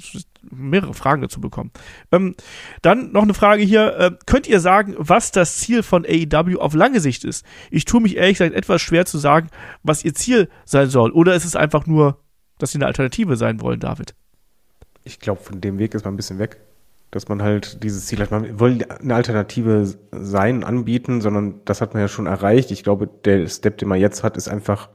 [0.51, 1.71] Mehrere Fragen dazu bekommen.
[2.11, 2.35] Ähm,
[2.81, 3.97] dann noch eine Frage hier.
[3.97, 7.45] Äh, könnt ihr sagen, was das Ziel von AEW auf lange Sicht ist?
[7.71, 9.47] Ich tue mich ehrlich gesagt etwas schwer zu sagen,
[9.81, 11.11] was ihr Ziel sein soll.
[11.11, 12.19] Oder ist es einfach nur,
[12.59, 14.13] dass sie eine Alternative sein wollen, David?
[15.05, 16.59] Ich glaube, von dem Weg ist man ein bisschen weg
[17.13, 18.31] dass man halt dieses Ziel hat.
[18.31, 22.71] Man will eine Alternative sein, anbieten, sondern das hat man ja schon erreicht.
[22.71, 24.89] Ich glaube, der Step, den man jetzt hat, ist einfach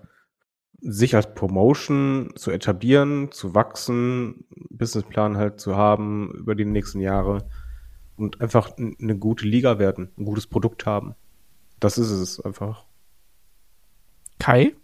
[0.80, 7.48] sich als Promotion zu etablieren, zu wachsen, Businessplan halt zu haben über die nächsten Jahre
[8.16, 11.14] und einfach eine gute Liga werden, ein gutes Produkt haben.
[11.78, 12.84] Das ist es einfach.
[14.40, 14.74] Kai?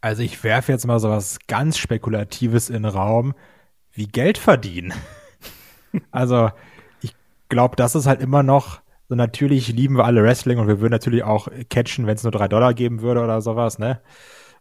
[0.00, 3.34] Also ich werfe jetzt mal so was ganz Spekulatives in den Raum,
[3.92, 4.94] wie Geld verdienen.
[6.10, 6.50] Also,
[7.00, 7.14] ich
[7.48, 10.92] glaube, das ist halt immer noch so natürlich lieben wir alle Wrestling und wir würden
[10.92, 14.00] natürlich auch catchen, wenn es nur drei Dollar geben würde oder sowas, ne?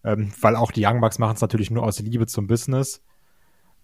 [0.04, 3.02] Ähm, weil auch die Young Bucks machen es natürlich nur aus Liebe zum Business.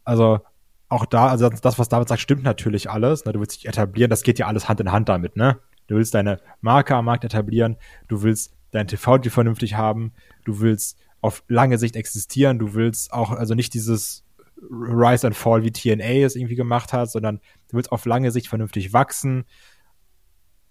[0.03, 0.41] Also
[0.89, 3.23] auch da, also das, was David sagt, stimmt natürlich alles.
[3.23, 3.31] Ne?
[3.31, 5.57] Du willst dich etablieren, das geht ja alles Hand in Hand damit, ne?
[5.87, 7.77] Du willst deine Marke am Markt etablieren,
[8.09, 10.11] du willst dein TV vernünftig haben,
[10.43, 14.25] du willst auf lange Sicht existieren, du willst auch, also nicht dieses
[14.61, 17.39] Rise and Fall wie TNA es irgendwie gemacht hat, sondern
[17.69, 19.45] du willst auf lange Sicht vernünftig wachsen,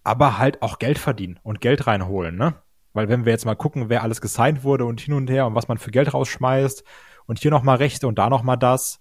[0.03, 2.55] aber halt auch Geld verdienen und Geld reinholen, ne?
[2.92, 5.55] Weil wenn wir jetzt mal gucken, wer alles gesigned wurde und hin und her und
[5.55, 6.83] was man für Geld rausschmeißt
[7.27, 9.01] und hier nochmal Rechte und da nochmal das,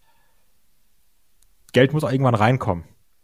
[1.72, 2.84] Geld muss auch irgendwann reinkommen.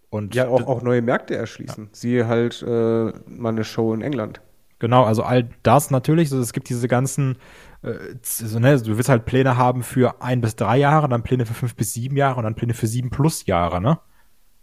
[0.10, 1.86] Und ja, auch, auch neue Märkte erschließen.
[1.86, 1.90] Ja.
[1.94, 4.42] Siehe halt äh, mal eine Show in England.
[4.80, 6.32] Genau, also all das natürlich.
[6.32, 7.38] Also es gibt diese ganzen,
[7.84, 11.46] äh, so, ne, du willst halt Pläne haben für ein bis drei Jahre, dann Pläne
[11.46, 14.00] für fünf bis sieben Jahre und dann Pläne für sieben plus Jahre, ne?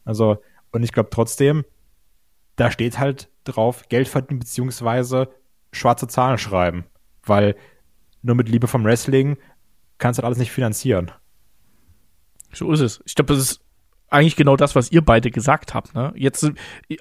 [0.05, 1.65] Also, und ich glaube trotzdem,
[2.57, 5.29] da steht halt drauf, Geld verdienen beziehungsweise
[5.73, 6.85] schwarze Zahlen schreiben.
[7.25, 7.57] Weil
[8.23, 9.37] nur mit Liebe vom Wrestling
[9.99, 11.11] kannst du das alles nicht finanzieren.
[12.53, 13.03] So ist es.
[13.05, 13.61] Ich glaube, das ist
[14.11, 15.95] eigentlich genau das, was ihr beide gesagt habt.
[15.95, 16.13] Ne?
[16.17, 16.51] Jetzt,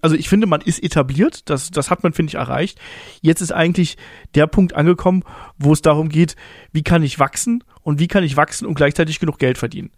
[0.01, 2.79] also ich finde, man ist etabliert, das, das hat man, finde ich, erreicht.
[3.21, 3.97] Jetzt ist eigentlich
[4.35, 5.23] der Punkt angekommen,
[5.57, 6.35] wo es darum geht,
[6.71, 9.91] wie kann ich wachsen und wie kann ich wachsen und gleichzeitig genug Geld verdienen.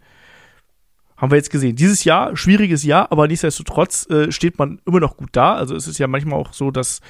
[1.16, 1.76] Haben wir jetzt gesehen.
[1.76, 5.54] Dieses Jahr, schwieriges Jahr, aber nichtsdestotrotz äh, steht man immer noch gut da.
[5.54, 7.00] Also es ist ja manchmal auch so, dass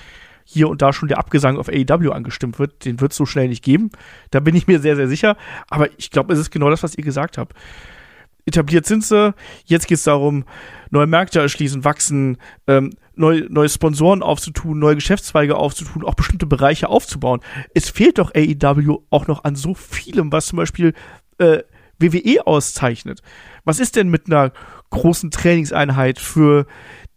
[0.45, 2.85] hier und da schon der Abgesang auf AEW angestimmt wird.
[2.85, 3.91] Den wird es so schnell nicht geben.
[4.31, 5.37] Da bin ich mir sehr, sehr sicher.
[5.69, 7.55] Aber ich glaube, es ist genau das, was ihr gesagt habt
[8.51, 9.35] etabliert sind sie.
[9.65, 10.45] Jetzt geht es darum,
[10.91, 16.89] neue Märkte erschließen, wachsen, ähm, neue, neue Sponsoren aufzutun, neue Geschäftszweige aufzutun, auch bestimmte Bereiche
[16.89, 17.41] aufzubauen.
[17.75, 20.95] Es fehlt doch AEW auch noch an so vielem, was zum Beispiel
[21.39, 21.63] äh,
[21.99, 23.21] WWE auszeichnet.
[23.65, 24.53] Was ist denn mit einer
[24.91, 26.67] großen Trainingseinheit für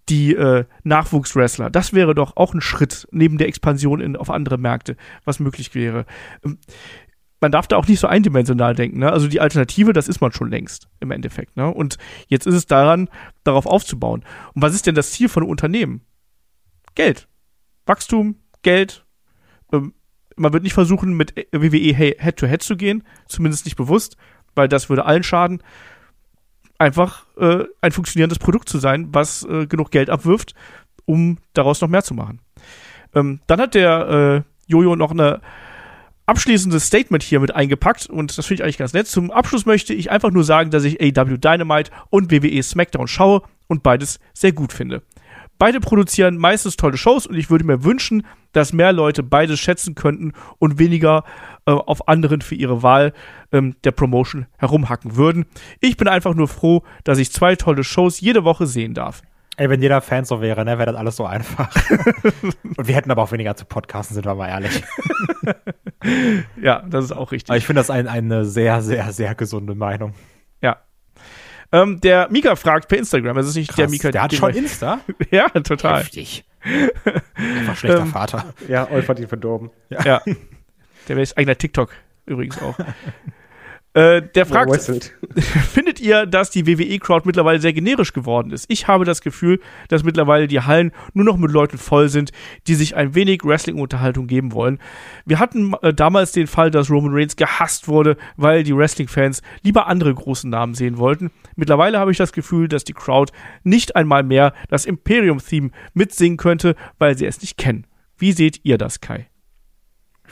[0.09, 1.69] die äh, Nachwuchswrestler?
[1.69, 5.73] Das wäre doch auch ein Schritt neben der Expansion in, auf andere Märkte, was möglich
[5.73, 6.05] wäre.
[6.43, 6.57] Ähm,
[7.43, 8.99] man darf da auch nicht so eindimensional denken.
[8.99, 9.11] Ne?
[9.11, 11.57] Also die Alternative, das ist man schon längst im Endeffekt.
[11.57, 11.69] Ne?
[11.69, 13.09] Und jetzt ist es daran,
[13.43, 14.23] darauf aufzubauen.
[14.53, 16.01] Und was ist denn das Ziel von Unternehmen?
[16.95, 17.27] Geld.
[17.85, 19.05] Wachstum, Geld.
[19.73, 19.93] Ähm,
[20.37, 24.15] man wird nicht versuchen, mit WWE Head-to-Head -head zu gehen, zumindest nicht bewusst,
[24.55, 25.61] weil das würde allen schaden.
[26.79, 30.55] Einfach äh, ein funktionierendes Produkt zu sein, was äh, genug Geld abwirft,
[31.03, 32.39] um daraus noch mehr zu machen.
[33.13, 35.41] Ähm, dann hat der äh, Jojo noch eine
[36.25, 39.07] abschließendes Statement hier mit eingepackt und das finde ich eigentlich ganz nett.
[39.07, 43.41] Zum Abschluss möchte ich einfach nur sagen, dass ich AW Dynamite und WWE SmackDown schaue
[43.67, 45.03] und beides sehr gut finde.
[45.59, 49.95] Beide produzieren meistens tolle Shows und ich würde mir wünschen, dass mehr Leute beides schätzen
[49.95, 51.23] könnten und weniger
[51.65, 53.13] äh, auf anderen für ihre Wahl
[53.51, 55.45] ähm, der Promotion herumhacken würden.
[55.79, 59.21] Ich bin einfach nur froh, dass ich zwei tolle Shows jede Woche sehen darf.
[59.55, 61.69] Ey, wenn jeder Fan so wäre, ne, wäre das alles so einfach.
[62.63, 64.83] Und wir hätten aber auch weniger zu podcasten, sind wir mal ehrlich.
[66.61, 67.51] ja, das ist auch richtig.
[67.51, 70.13] Aber ich finde das ein, eine sehr, sehr, sehr gesunde Meinung.
[70.61, 70.77] Ja.
[71.71, 74.11] Ähm, der Mika fragt per Instagram, es ist nicht Krass, der Mika.
[74.11, 75.01] Der hat schon Insta?
[75.31, 75.99] ja, total.
[75.99, 76.45] Heftig.
[77.35, 78.53] Einfach schlechter ähm, Vater.
[78.67, 79.69] Ja, Olf hat ihn verdorben.
[79.89, 80.03] Ja.
[80.03, 80.21] ja.
[81.07, 81.91] Der wäre eigener TikTok
[82.25, 82.77] übrigens auch.
[83.95, 84.73] Äh, der fragt,
[85.71, 88.65] findet ihr, dass die WWE-Crowd mittlerweile sehr generisch geworden ist?
[88.69, 92.31] Ich habe das Gefühl, dass mittlerweile die Hallen nur noch mit Leuten voll sind,
[92.65, 94.79] die sich ein wenig Wrestling-Unterhaltung geben wollen.
[95.25, 99.85] Wir hatten äh, damals den Fall, dass Roman Reigns gehasst wurde, weil die Wrestling-Fans lieber
[99.85, 101.29] andere großen Namen sehen wollten.
[101.55, 103.31] Mittlerweile habe ich das Gefühl, dass die Crowd
[103.63, 107.85] nicht einmal mehr das Imperium-Theme mitsingen könnte, weil sie es nicht kennen.
[108.17, 109.27] Wie seht ihr das, Kai?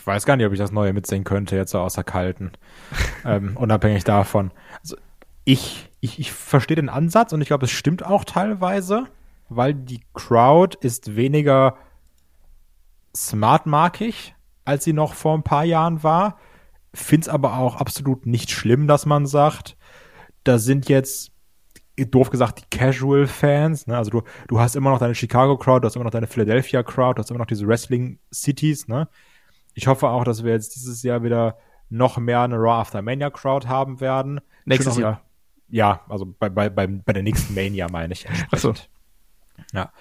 [0.02, 2.54] Ich weiß gar nicht, ob ich das Neue mitsehen könnte, jetzt so außer Kalten.
[3.24, 4.50] ähm, unabhängig davon.
[4.80, 4.98] Also
[5.46, 9.06] ich, ich, ich verstehe den Ansatz und ich glaube, es stimmt auch teilweise,
[9.50, 11.78] weil die Crowd ist weniger
[13.16, 14.34] smartmarkig,
[14.66, 16.40] als sie noch vor ein paar Jahren war.
[16.96, 19.78] Find's aber auch absolut nicht schlimm, dass man sagt,
[20.44, 21.32] da sind jetzt
[21.96, 23.86] doof gesagt, die Casual-Fans.
[23.86, 23.96] Ne?
[23.96, 27.20] Also du, du hast immer noch deine Chicago-Crowd, du hast immer noch deine Philadelphia-Crowd, du
[27.20, 29.08] hast immer noch diese Wrestling-Cities, ne?
[29.74, 31.58] Ich hoffe auch, dass wir jetzt dieses Jahr wieder
[31.90, 34.42] noch mehr eine Raw After Mania Crowd haben werden.
[34.66, 35.22] Nächstes Jahr.
[35.70, 38.62] Ja, also bei, bei, bei, bei der nächsten Mania meine ich entsprechend.
[38.62, 38.74] So.
[39.78, 39.92] Ja.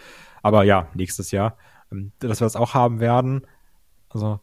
[0.43, 1.57] Aber ja, nächstes Jahr.
[1.93, 3.47] Ähm, dass wir das auch haben werden.
[4.09, 4.41] Also,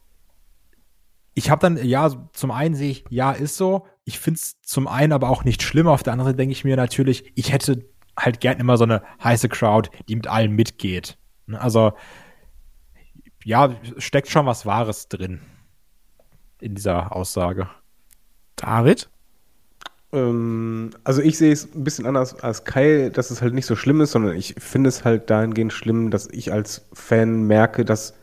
[1.34, 3.86] ich habe dann, ja, zum einen sehe ich, ja, ist so.
[4.04, 5.86] Ich finde es zum einen aber auch nicht schlimm.
[5.86, 7.84] Auf der anderen Seite denke ich mir natürlich, ich hätte
[8.18, 11.18] halt gern immer so eine heiße Crowd, die mit allen mitgeht.
[11.52, 11.92] Also,
[13.44, 15.40] ja, steckt schon was Wahres drin
[16.60, 17.68] in dieser Aussage.
[18.56, 19.08] David?
[20.12, 23.76] Ähm, also ich sehe es ein bisschen anders als Kai, dass es halt nicht so
[23.76, 28.14] schlimm ist, sondern ich finde es halt dahingehend schlimm, dass ich als Fan merke, dass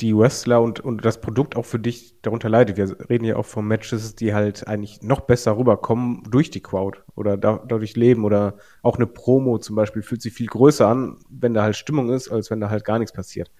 [0.00, 2.76] die Wrestler und, und das Produkt auch für dich darunter leidet.
[2.76, 6.98] Wir reden ja auch von Matches, die halt eigentlich noch besser rüberkommen durch die Crowd
[7.14, 11.16] oder da, dadurch leben oder auch eine Promo zum Beispiel fühlt sich viel größer an,
[11.30, 13.50] wenn da halt Stimmung ist, als wenn da halt gar nichts passiert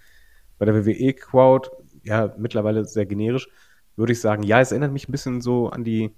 [0.58, 1.68] bei der WWE-Crowd,
[2.02, 3.48] ja, mittlerweile sehr generisch,
[3.96, 6.14] würde ich sagen, ja, es erinnert mich ein bisschen so an die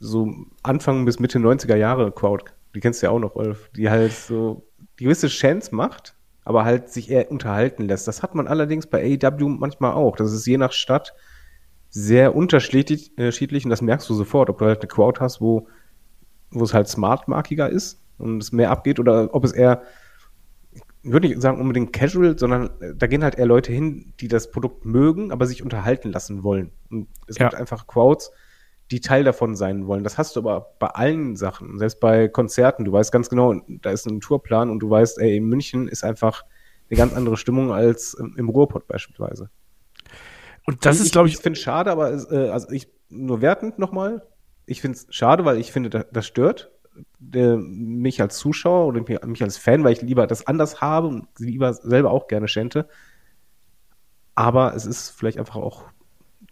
[0.00, 3.70] so Anfang bis Mitte 90er Jahre Crowd, Die kennst du ja auch noch, Wolf.
[3.76, 6.14] Die halt so gewisse Chance macht,
[6.44, 8.06] aber halt sich eher unterhalten lässt.
[8.06, 10.16] Das hat man allerdings bei AEW manchmal auch.
[10.16, 11.14] Das ist je nach Stadt
[11.90, 15.66] sehr unterschiedlich und das merkst du sofort, ob du halt eine Crowd hast, wo,
[16.50, 19.82] wo es halt smartmarkiger ist und es mehr abgeht oder ob es eher,
[21.12, 24.50] würde nicht sagen unbedingt casual, sondern äh, da gehen halt eher Leute hin, die das
[24.50, 26.72] Produkt mögen, aber sich unterhalten lassen wollen.
[26.90, 27.48] Und es ja.
[27.48, 28.30] gibt einfach Crowds,
[28.90, 30.04] die Teil davon sein wollen.
[30.04, 32.84] Das hast du aber bei allen Sachen, selbst bei Konzerten.
[32.84, 36.04] Du weißt ganz genau, da ist ein Tourplan und du weißt, ey, in München ist
[36.04, 36.44] einfach
[36.90, 39.50] eine ganz andere Stimmung als im Ruhrpott beispielsweise.
[40.66, 41.34] Und das und ist, glaube ich.
[41.34, 44.26] Ich finde es schade, aber äh, also ich nur wertend nochmal.
[44.66, 46.70] Ich finde es schade, weil ich finde, das stört
[47.18, 51.08] der, mich als Zuschauer oder mich, mich, als Fan, weil ich lieber das anders habe
[51.08, 52.88] und lieber selber auch gerne schente.
[54.34, 55.84] Aber es ist vielleicht einfach auch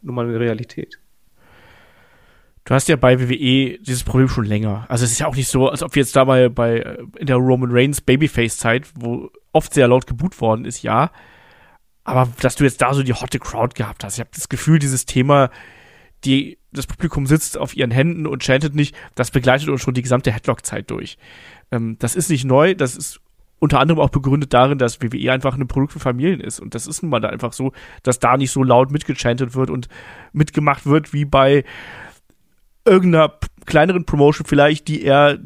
[0.03, 1.01] nur mal eine Realität.
[2.65, 4.87] Du hast ja bei WWE dieses Problem schon länger.
[4.89, 7.27] Also es ist ja auch nicht so, als ob wir jetzt dabei bei äh, in
[7.27, 11.13] der Roman Reigns Babyface-Zeit, wo oft sehr laut geboot worden ist, ja.
[12.03, 14.81] Aber dass du jetzt da so die hotte Crowd gehabt hast, ich habe das Gefühl,
[14.81, 15.51] dieses Thema,
[16.27, 20.03] die das Publikum sitzt auf ihren Händen und chantet nicht, das begleitet uns schon die
[20.03, 21.17] gesamte Headlock-Zeit durch.
[21.71, 23.21] Ähm, das ist nicht neu, das ist
[23.59, 26.61] unter anderem auch begründet darin, dass WWE einfach ein Produkt für Familien ist.
[26.61, 29.71] Und das ist nun mal da einfach so, dass da nicht so laut mitgechantet wird
[29.71, 29.89] und
[30.33, 31.65] mitgemacht wird wie bei
[32.85, 35.39] irgendeiner kleineren Promotion vielleicht, die er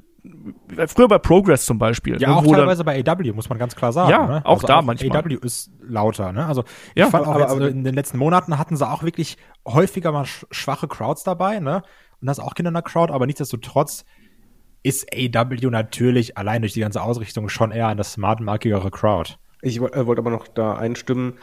[0.88, 2.20] früher bei Progress zum Beispiel.
[2.20, 4.10] Ja, ne, auch teilweise bei AW, muss man ganz klar sagen.
[4.10, 4.46] Ja, ne?
[4.46, 5.24] auch also da auch manchmal.
[5.24, 6.46] AW ist lauter, ne?
[6.46, 9.36] Also ja, ich fand auch aber, aber in den letzten Monaten hatten sie auch wirklich
[9.66, 11.82] häufiger mal schwache Crowds dabei, ne?
[12.20, 14.04] Und das auch Kinder in der Crowd, aber nichtsdestotrotz
[14.82, 19.34] ist AW natürlich allein durch die ganze Ausrichtung schon eher eine smartmarkigere Crowd.
[19.62, 21.34] Ich äh, wollte aber noch da einstimmen.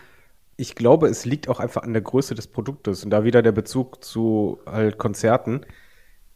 [0.56, 3.52] Ich glaube, es liegt auch einfach an der Größe des Produktes und da wieder der
[3.52, 5.62] Bezug zu halt Konzerten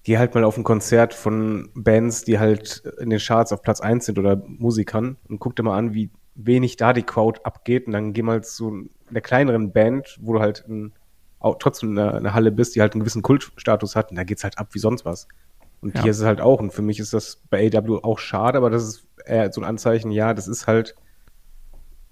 [0.03, 3.81] geh halt mal auf ein Konzert von Bands, die halt in den Charts auf Platz
[3.81, 7.87] eins sind oder Musikern und guck dir mal an, wie wenig da die Crowd abgeht
[7.87, 10.93] und dann geh mal zu einer kleineren Band, wo du halt in,
[11.39, 14.43] auch trotzdem eine, eine, Halle bist, die halt einen gewissen Kultstatus hat und da geht's
[14.43, 15.27] halt ab wie sonst was.
[15.81, 16.03] Und ja.
[16.03, 18.69] hier ist es halt auch und für mich ist das bei AW auch schade, aber
[18.69, 20.95] das ist eher so ein Anzeichen, ja, das ist halt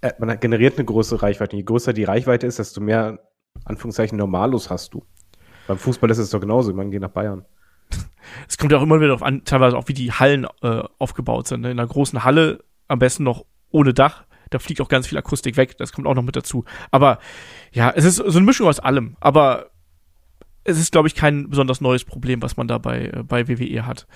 [0.02, 1.56] äh, man generiert eine große Reichweite.
[1.56, 3.20] Je größer die Reichweite ist, desto mehr
[3.66, 5.04] Anführungszeichen Normalos hast du.
[5.68, 7.46] Beim Fußball ist es doch genauso, man geht nach Bayern
[8.48, 11.48] es kommt ja auch immer wieder darauf an, teilweise auch wie die Hallen äh, aufgebaut
[11.48, 11.62] sind.
[11.62, 11.72] Ne?
[11.72, 14.26] In einer großen Halle am besten noch ohne Dach.
[14.50, 15.78] Da fliegt auch ganz viel Akustik weg.
[15.78, 16.66] Das kommt auch noch mit dazu.
[16.92, 17.20] Aber
[17.72, 19.16] ja, es ist so eine Mischung aus allem.
[19.20, 19.70] Aber
[20.64, 23.86] es ist, glaube ich, kein besonders neues Problem, was man da bei, äh, bei WWE
[23.86, 24.08] hat.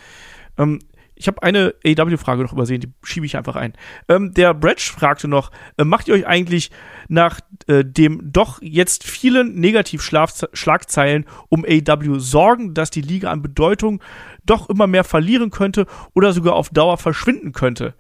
[0.58, 0.80] Ähm,
[1.15, 3.73] ich habe eine AW-Frage noch übersehen, die schiebe ich einfach ein.
[4.10, 6.71] Ähm, der Bretsch fragte noch, äh, macht ihr euch eigentlich
[7.08, 14.02] nach äh, dem doch jetzt vielen Negativschlagzeilen um AW Sorgen, dass die Liga an Bedeutung
[14.45, 17.93] doch immer mehr verlieren könnte oder sogar auf Dauer verschwinden könnte?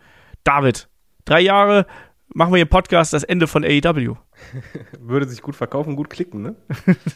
[0.43, 0.89] David,
[1.25, 1.85] drei Jahre
[2.33, 4.15] machen wir hier Podcast, das Ende von AEW.
[4.99, 6.55] Würde sich gut verkaufen, gut klicken, ne?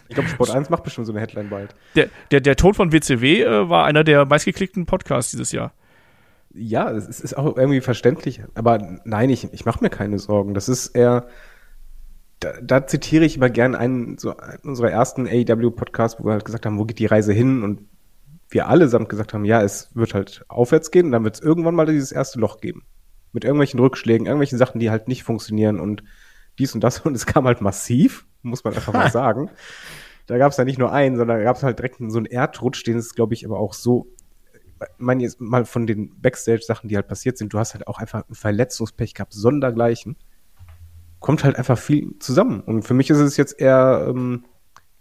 [0.08, 1.76] Ich glaube, Sport 1 macht bestimmt so eine Headline bald.
[1.96, 5.74] Der, der, der Ton von WCW äh, war einer der meistgeklickten Podcasts dieses Jahr
[6.58, 10.54] ja, es ist auch irgendwie verständlich, aber nein, ich, ich mache mir keine Sorgen.
[10.54, 11.28] Das ist eher,
[12.40, 16.46] da, da zitiere ich immer gern einen, so einen unserer ersten AEW-Podcasts, wo wir halt
[16.46, 17.64] gesagt haben, wo geht die Reise hin?
[17.64, 17.82] Und
[18.50, 21.76] wir allesamt gesagt haben, ja, es wird halt aufwärts gehen und dann wird es irgendwann
[21.76, 22.84] mal dieses erste Loch geben.
[23.34, 26.04] Mit irgendwelchen Rückschlägen, irgendwelchen Sachen, die halt nicht funktionieren und
[26.58, 27.00] dies und das.
[27.02, 29.52] Und es kam halt massiv, muss man einfach mal sagen.
[30.26, 32.26] Da gab es ja nicht nur einen, sondern da gab es halt direkt so einen
[32.26, 34.08] Erdrutsch, den es, glaube ich, aber auch so
[34.98, 38.24] meine jetzt mal von den Backstage-Sachen, die halt passiert sind, du hast halt auch einfach
[38.30, 40.18] ein Verletzungspech gehabt, sondergleichen.
[41.20, 42.62] Kommt halt einfach viel zusammen.
[42.62, 44.46] Und für mich ist es jetzt eher ähm,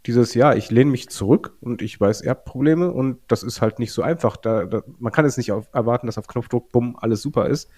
[0.07, 3.61] dieses, ja, ich lehne mich zurück und ich weiß, ihr habt Probleme und das ist
[3.61, 4.37] halt nicht so einfach.
[4.37, 7.69] Da, da, man kann es nicht auf, erwarten, dass auf Knopfdruck, bumm, alles super ist,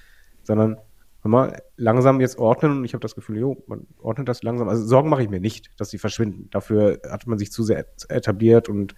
[0.43, 0.77] sondern
[1.25, 4.69] mal langsam jetzt ordnen und ich habe das Gefühl, jo, man ordnet das langsam.
[4.69, 6.49] Also Sorgen mache ich mir nicht, dass sie verschwinden.
[6.51, 8.95] Dafür hat man sich zu sehr etabliert und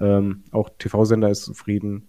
[0.00, 2.08] ähm, auch TV-Sender ist zufrieden.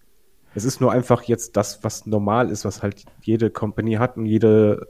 [0.55, 4.25] Es ist nur einfach jetzt das, was normal ist, was halt jede Company hat und
[4.25, 4.87] jede,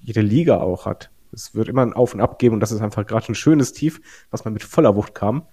[0.00, 1.10] jede Liga auch hat.
[1.32, 3.72] Es wird immer ein Auf und Ab geben und das ist einfach gerade ein schönes
[3.72, 5.46] Tief, was man mit voller Wucht kam.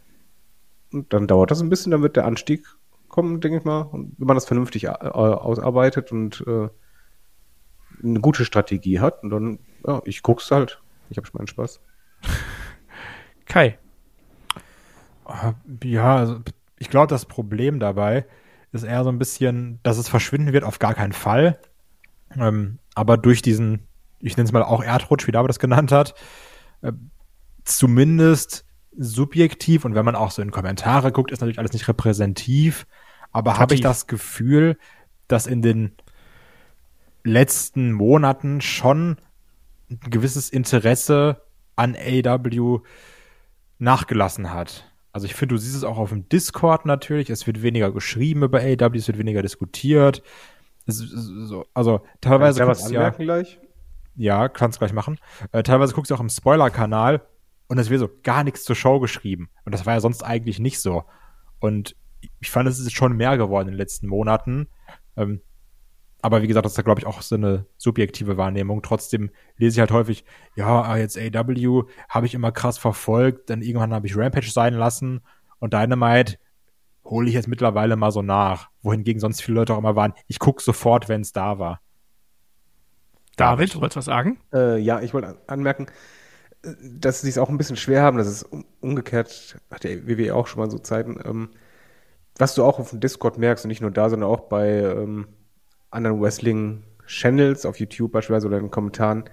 [0.92, 2.66] Und dann dauert das ein bisschen, dann wird der Anstieg
[3.08, 3.82] kommen, denke ich mal.
[3.82, 6.70] Und wenn man das vernünftig äh, ausarbeitet und äh,
[8.04, 10.82] eine gute Strategie hat, und dann, ja, ich guck's halt.
[11.10, 11.80] Ich habe schon meinen Spaß.
[13.46, 13.78] Kai.
[15.84, 16.40] Ja, also
[16.80, 18.26] ich glaube, das Problem dabei
[18.72, 21.60] ist eher so ein bisschen, dass es verschwinden wird, auf gar keinen Fall.
[22.38, 23.88] Ähm, aber durch diesen,
[24.20, 26.16] ich nenne es mal auch Erdrutsch, wie David das genannt hat,
[26.82, 26.92] äh,
[27.64, 28.66] zumindest
[28.98, 32.88] subjektiv und wenn man auch so in Kommentare guckt, ist natürlich alles nicht repräsentativ,
[33.32, 34.78] aber habe ich das Gefühl,
[35.28, 35.92] dass in den
[37.24, 39.18] letzten Monaten schon
[39.90, 41.42] ein gewisses Interesse
[41.76, 42.80] an AW
[43.80, 44.87] nachgelassen hat.
[45.18, 47.32] Also ich finde, du siehst es auch auf dem Discord natürlich.
[47.32, 50.22] Es wird weniger geschrieben über AW, es wird weniger diskutiert.
[50.86, 53.60] So, also teilweise Kann ich da was anmerken ja, gleich?
[54.16, 55.18] ja, kannst gleich machen.
[55.54, 57.26] Äh, teilweise guckst du auch im Spoiler-Kanal
[57.68, 59.50] und es wird so gar nichts zur Show geschrieben.
[59.66, 61.04] Und das war ja sonst eigentlich nicht so.
[61.58, 61.96] Und
[62.40, 64.68] ich fand, es ist schon mehr geworden in den letzten Monaten.
[65.16, 65.42] Ähm,
[66.28, 68.82] aber wie gesagt, das ist ja, glaube ich, auch so eine subjektive Wahrnehmung.
[68.82, 73.94] Trotzdem lese ich halt häufig, ja, jetzt AW habe ich immer krass verfolgt, dann irgendwann
[73.94, 75.22] habe ich Rampage sein lassen
[75.60, 76.38] und Dynamite
[77.06, 78.70] hole ich jetzt mittlerweile mal so nach.
[78.82, 81.80] Wohingegen sonst viele Leute auch immer waren, ich gucke sofort, wenn es da war.
[83.38, 84.42] David, du wolltest was sagen?
[84.54, 85.88] Äh, ja, ich wollte anmerken,
[86.62, 88.18] äh, dass sie es auch ein bisschen schwer haben.
[88.18, 91.22] Das ist um, umgekehrt, hat der WWE auch schon mal so Zeiten.
[91.24, 91.52] Ähm,
[92.38, 95.28] was du auch auf dem Discord merkst und nicht nur da, sondern auch bei ähm,
[95.90, 99.26] anderen Wrestling-Channels auf YouTube beispielsweise oder in den Kommentaren.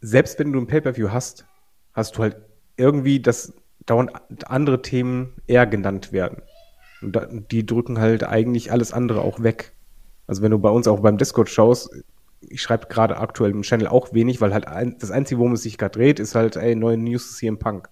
[0.00, 1.46] Selbst wenn du ein Pay-Per-View hast,
[1.92, 2.36] hast du halt
[2.76, 3.54] irgendwie, dass
[3.86, 4.10] dauernd
[4.50, 6.42] andere Themen eher genannt werden.
[7.02, 9.72] Und die drücken halt eigentlich alles andere auch weg.
[10.26, 11.90] Also wenn du bei uns auch beim Discord schaust,
[12.40, 15.62] ich schreibe gerade aktuell im Channel auch wenig, weil halt ein, das Einzige, worum es
[15.62, 17.88] sich gerade dreht, ist halt, ey, neue News hier im Punk.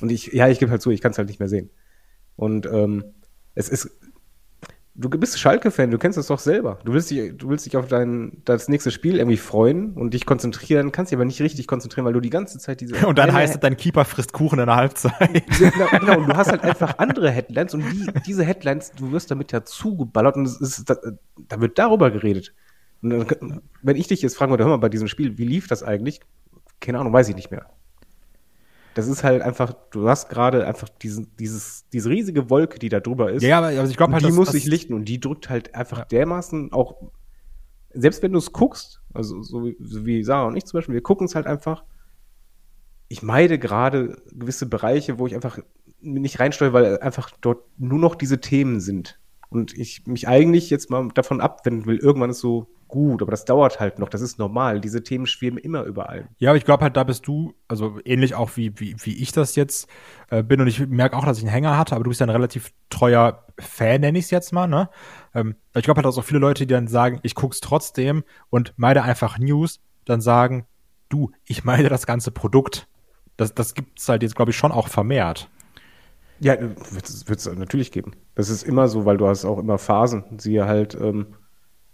[0.00, 1.70] Und ich, ja, ich gebe halt zu, ich kann es halt nicht mehr sehen.
[2.36, 3.04] Und ähm,
[3.54, 3.90] es ist,
[4.94, 6.78] du bist Schalke-Fan, du kennst das doch selber.
[6.84, 10.26] Du willst dich, du willst dich auf dein das nächste Spiel irgendwie freuen und dich
[10.26, 12.94] konzentrieren, kannst dich aber nicht richtig konzentrieren, weil du die ganze Zeit diese.
[13.06, 15.12] Und dann heißt es, dein Keeper frisst Kuchen in der Halbzeit.
[15.58, 19.30] genau, genau, und du hast halt einfach andere Headlines und die, diese Headlines, du wirst
[19.30, 20.96] damit ja zugeballert und es ist, da,
[21.48, 22.54] da wird darüber geredet.
[23.02, 25.66] Und dann, wenn ich dich jetzt fragen würde, hör mal, bei diesem Spiel, wie lief
[25.66, 26.20] das eigentlich?
[26.80, 27.66] Keine Ahnung, weiß ich nicht mehr.
[28.94, 33.00] Das ist halt einfach, du hast gerade einfach diesen, dieses, diese riesige Wolke, die da
[33.00, 33.42] drüber ist.
[33.42, 35.48] Ja, aber also ich glaube halt, die das- muss das- sich lichten und die drückt
[35.48, 36.04] halt einfach Ja.
[36.04, 36.96] dermaßen auch,
[37.94, 40.94] selbst wenn du es guckst, also so wie, so wie Sarah und ich zum Beispiel,
[40.94, 41.84] wir gucken es halt einfach.
[43.08, 45.58] Ich meide gerade gewisse Bereiche, wo ich einfach
[46.00, 49.18] nicht reinsteuere, weil einfach dort nur noch diese Themen sind.
[49.52, 53.46] Und ich mich eigentlich jetzt mal davon abwenden will, irgendwann ist so gut, aber das
[53.46, 54.80] dauert halt noch, das ist normal.
[54.80, 56.28] Diese Themen schweben immer überall.
[56.38, 59.32] Ja, aber ich glaube halt, da bist du, also ähnlich auch wie, wie, wie ich
[59.32, 59.88] das jetzt
[60.30, 62.26] äh, bin und ich merke auch, dass ich einen Hänger hatte, aber du bist ja
[62.26, 64.90] ein relativ treuer Fan, nenne ich es jetzt mal, ne?
[65.34, 68.74] Ähm, ich glaube halt, dass auch viele Leute, die dann sagen, ich guck's trotzdem und
[68.76, 70.66] meide einfach News, dann sagen,
[71.08, 72.88] du, ich meide das ganze Produkt.
[73.38, 75.48] Das, das gibt's halt jetzt, glaube ich, schon auch vermehrt.
[76.40, 78.12] Ja, wird es natürlich geben.
[78.34, 80.24] Das ist immer so, weil du hast auch immer Phasen.
[80.38, 81.34] Siehe halt, ähm,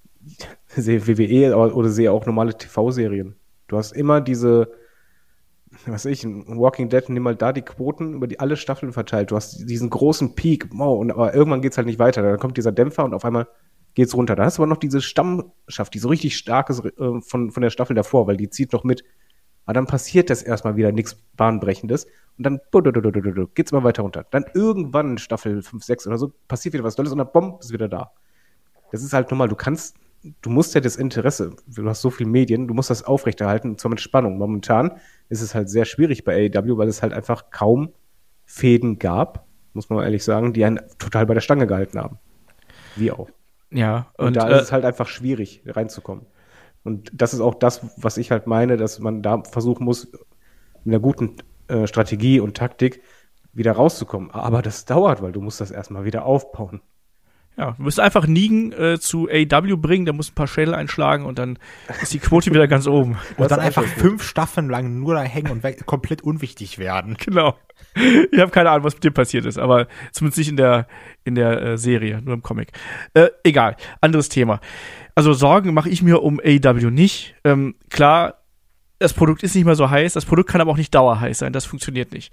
[0.69, 3.37] sehe WWE oder sehe auch normale TV-Serien.
[3.67, 4.73] Du hast immer diese,
[5.87, 9.31] was weiß ich, Walking Dead, nimm mal da die Quoten über die alle Staffeln verteilt.
[9.31, 12.23] Du hast diesen großen Peak, wow, und aber irgendwann geht's halt nicht weiter.
[12.23, 13.47] Dann kommt dieser Dämpfer und auf einmal
[13.95, 14.37] geht's runter.
[14.37, 17.71] Da hast du aber noch diese Stammschaft, die so richtig starkes äh, von, von der
[17.71, 19.05] Staffel davor, weil die zieht noch mit.
[19.69, 22.07] Aber dann passiert das erstmal wieder nichts Bahnbrechendes
[22.39, 24.25] und dann geht's immer weiter runter.
[24.31, 27.61] Dann irgendwann in Staffel 5, 6 oder so passiert wieder was Tolles und dann bomb,
[27.61, 28.13] ist wieder da.
[28.93, 29.49] Das ist halt normal.
[29.49, 29.99] Du kannst,
[30.41, 33.79] du musst ja das Interesse, du hast so viel Medien, du musst das aufrechterhalten, und
[33.79, 34.39] zwar mit Spannung.
[34.39, 34.93] Momentan
[35.29, 37.93] ist es halt sehr schwierig bei AEW, weil es halt einfach kaum
[38.47, 42.19] Fäden gab, muss man mal ehrlich sagen, die einen total bei der Stange gehalten haben.
[42.97, 43.29] Wie auch.
[43.71, 46.25] Ja, Und, und, da äh, ist es halt einfach schwierig, reinzukommen.
[46.89, 50.11] Und das ist auch das, was ich halt meine, dass man da versuchen muss,
[50.85, 51.37] mit einer guten
[51.69, 53.03] äh, Strategie und Taktik
[53.53, 54.31] wieder rauszukommen.
[54.31, 56.81] Aber das dauert, weil du musst das erstmal wieder aufbauen.
[57.59, 61.27] Ja, du musst einfach Nigen äh, zu AW bringen, der muss ein paar Schädel einschlagen
[61.27, 61.59] und dann
[62.01, 63.17] ist die Quote wieder ganz oben.
[63.37, 66.79] Das Und dann ist einfach fünf Staffeln lang nur da hängen und weg, komplett unwichtig
[66.79, 67.17] werden.
[67.29, 67.57] Genau.
[67.95, 70.87] Ich habe keine Ahnung, was mit dem passiert ist, aber zumindest nicht in der
[71.25, 72.73] in der äh, Serie, nur im Comic.
[73.13, 74.61] Äh, egal, anderes Thema.
[75.15, 77.35] Also Sorgen mache ich mir um AEW nicht.
[77.45, 78.39] Ähm, klar,
[78.99, 81.53] das Produkt ist nicht mehr so heiß, das Produkt kann aber auch nicht dauerheiß sein,
[81.53, 82.33] das funktioniert nicht.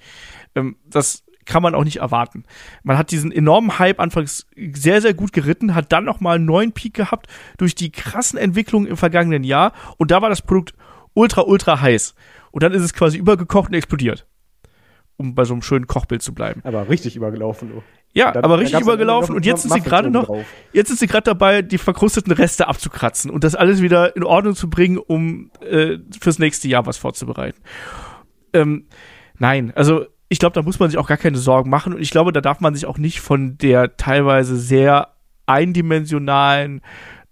[0.55, 2.43] Ähm, das kann man auch nicht erwarten.
[2.83, 6.45] Man hat diesen enormen Hype anfangs sehr, sehr gut geritten, hat dann noch mal einen
[6.45, 7.27] neuen Peak gehabt
[7.57, 10.73] durch die krassen Entwicklungen im vergangenen Jahr und da war das Produkt
[11.13, 12.15] ultra, ultra heiß.
[12.51, 14.27] Und dann ist es quasi übergekocht und explodiert.
[15.17, 16.61] Um bei so einem schönen Kochbild zu bleiben.
[16.65, 17.69] Aber richtig übergelaufen.
[17.69, 17.83] Du.
[18.13, 20.45] Ja, Dann- aber richtig übergelaufen und jetzt sind sie gerade noch, drauf.
[20.71, 24.55] jetzt sind sie gerade dabei, die verkrusteten Reste abzukratzen und das alles wieder in Ordnung
[24.55, 27.61] zu bringen, um äh, fürs nächste Jahr was vorzubereiten.
[28.53, 28.87] Ähm,
[29.37, 32.11] nein, also ich glaube, da muss man sich auch gar keine Sorgen machen und ich
[32.11, 35.09] glaube, da darf man sich auch nicht von der teilweise sehr
[35.45, 36.81] eindimensionalen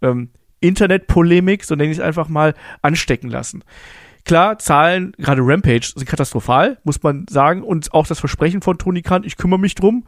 [0.02, 0.30] ähm,
[0.60, 3.64] Internetpolemik, so nenne ich es einfach mal, anstecken lassen.
[4.26, 7.62] Klar, Zahlen, gerade Rampage, sind katastrophal, muss man sagen.
[7.62, 10.06] Und auch das Versprechen von Tony Khan, ich kümmere mich drum,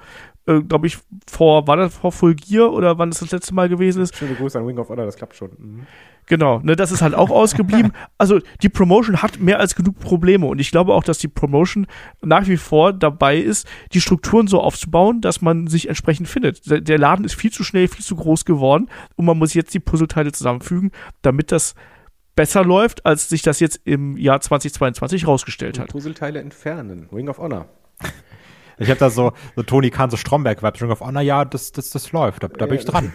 [0.47, 3.69] äh, glaube ich, vor, war das vor Full Gear oder wann das das letzte Mal
[3.69, 4.15] gewesen ist?
[4.15, 5.51] Schöne Grüße an Wing of Honor, das klappt schon.
[5.57, 5.87] Mhm.
[6.27, 7.91] Genau, ne, das ist halt auch ausgeblieben.
[8.17, 11.85] Also die Promotion hat mehr als genug Probleme und ich glaube auch, dass die Promotion
[12.21, 16.69] nach wie vor dabei ist, die Strukturen so aufzubauen, dass man sich entsprechend findet.
[16.69, 19.73] Der, der Laden ist viel zu schnell, viel zu groß geworden und man muss jetzt
[19.73, 20.91] die Puzzleteile zusammenfügen,
[21.21, 21.75] damit das
[22.35, 25.89] besser läuft, als sich das jetzt im Jahr 2022 rausgestellt hat.
[25.89, 27.67] Puzzleteile entfernen, Ring of Honor.
[28.77, 31.89] Ich habe da so, so Tony Kahn, so Stromberg-Vibes, Ring of Honor, ja, das, das,
[31.89, 33.13] das läuft, da, da bin ich dran.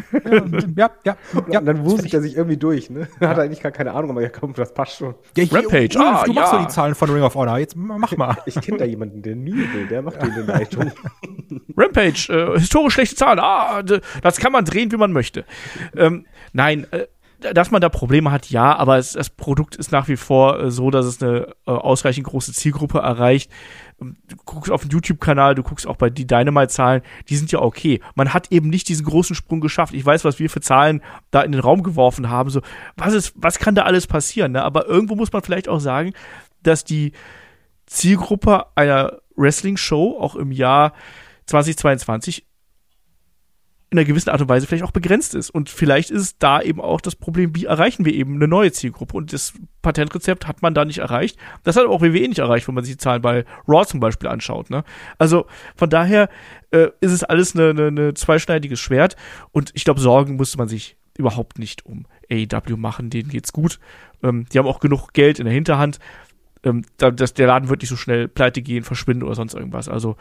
[0.77, 1.17] ja, ja,
[1.51, 1.59] ja.
[1.59, 3.09] Und dann wuselt er sich irgendwie durch, ne?
[3.21, 5.15] Hat eigentlich gar keine Ahnung, aber ja, komm, das passt schon.
[5.37, 6.59] Ja, hier, Rampage, Ulf, ah, du machst ja.
[6.59, 8.37] so die Zahlen von Ring of Honor, jetzt mach mal.
[8.47, 10.93] Ich kenne da jemanden, der Nibel, der macht die Leitung.
[11.77, 13.39] Rampage, äh, historisch schlechte Zahlen.
[13.41, 15.45] Ah, das kann man drehen, wie man möchte.
[15.97, 17.07] Ähm, nein, äh,
[17.41, 20.71] dass man da Probleme hat, ja, aber es, das Produkt ist nach wie vor äh,
[20.71, 23.51] so, dass es eine äh, ausreichend große Zielgruppe erreicht.
[24.01, 27.61] Ähm, Du guckst auf den YouTube-Kanal, du guckst auch bei die Dynamite-Zahlen, die sind ja
[27.61, 28.01] okay.
[28.15, 29.95] Man hat eben nicht diesen großen Sprung geschafft.
[29.95, 32.51] Ich weiß, was wir für Zahlen da in den Raum geworfen haben.
[32.51, 32.61] So,
[32.97, 34.53] was ist, was kann da alles passieren?
[34.53, 34.63] Ne?
[34.63, 36.13] Aber irgendwo muss man vielleicht auch sagen,
[36.63, 37.13] dass die
[37.87, 40.93] Zielgruppe einer Wrestling-Show auch im Jahr
[41.47, 42.47] 2022
[43.91, 45.51] in einer gewissen Art und Weise vielleicht auch begrenzt ist.
[45.51, 49.17] Und vielleicht ist da eben auch das Problem, wie erreichen wir eben eine neue Zielgruppe.
[49.17, 51.37] Und das Patentrezept hat man da nicht erreicht.
[51.65, 54.29] Das hat auch WWE nicht erreicht, wenn man sich die Zahlen bei Raw zum Beispiel
[54.29, 54.71] anschaut.
[54.71, 54.85] Ne?
[55.19, 56.29] Also von daher
[56.71, 59.17] äh, ist es alles eine, eine, eine zweischneidiges Schwert.
[59.51, 63.11] Und ich glaube, Sorgen musste man sich überhaupt nicht um AEW machen.
[63.11, 63.81] Denen geht's gut.
[64.23, 65.99] Ähm, die haben auch genug Geld in der Hinterhand.
[66.63, 69.89] Ähm, da, das, der Laden wird nicht so schnell pleite gehen, verschwinden oder sonst irgendwas.
[69.89, 70.17] Also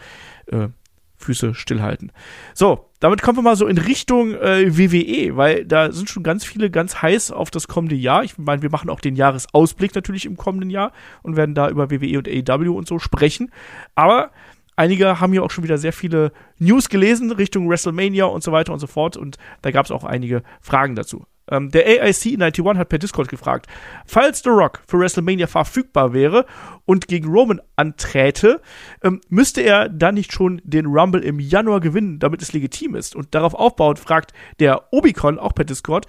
[0.48, 0.70] äh,
[1.18, 2.12] Füße stillhalten.
[2.56, 6.44] So, damit kommen wir mal so in Richtung äh, WWE, weil da sind schon ganz
[6.44, 8.24] viele ganz heiß auf das kommende Jahr.
[8.24, 10.92] Ich meine, wir machen auch den Jahresausblick natürlich im kommenden Jahr
[11.22, 13.52] und werden da über WWE und AEW und so sprechen.
[13.96, 14.32] Aber
[14.80, 18.74] einige haben ja auch schon wieder sehr viele News gelesen Richtung WrestleMania und so weiter
[18.74, 21.26] und so fort und da gab es auch einige Fragen dazu.
[21.52, 23.68] Ähm, der AIC 91 hat per Discord gefragt,
[24.06, 26.46] falls The Rock für WrestleMania verfügbar wäre
[26.86, 28.62] und gegen Roman anträte,
[29.04, 33.16] ähm, müsste er dann nicht schon den Rumble im Januar gewinnen, damit es legitim ist.
[33.16, 36.06] Und darauf aufbauend fragt der Obicon auch per Discord,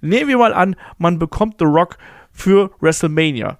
[0.00, 1.98] nehmen wir mal an, man bekommt The Rock
[2.32, 3.58] für WrestleMania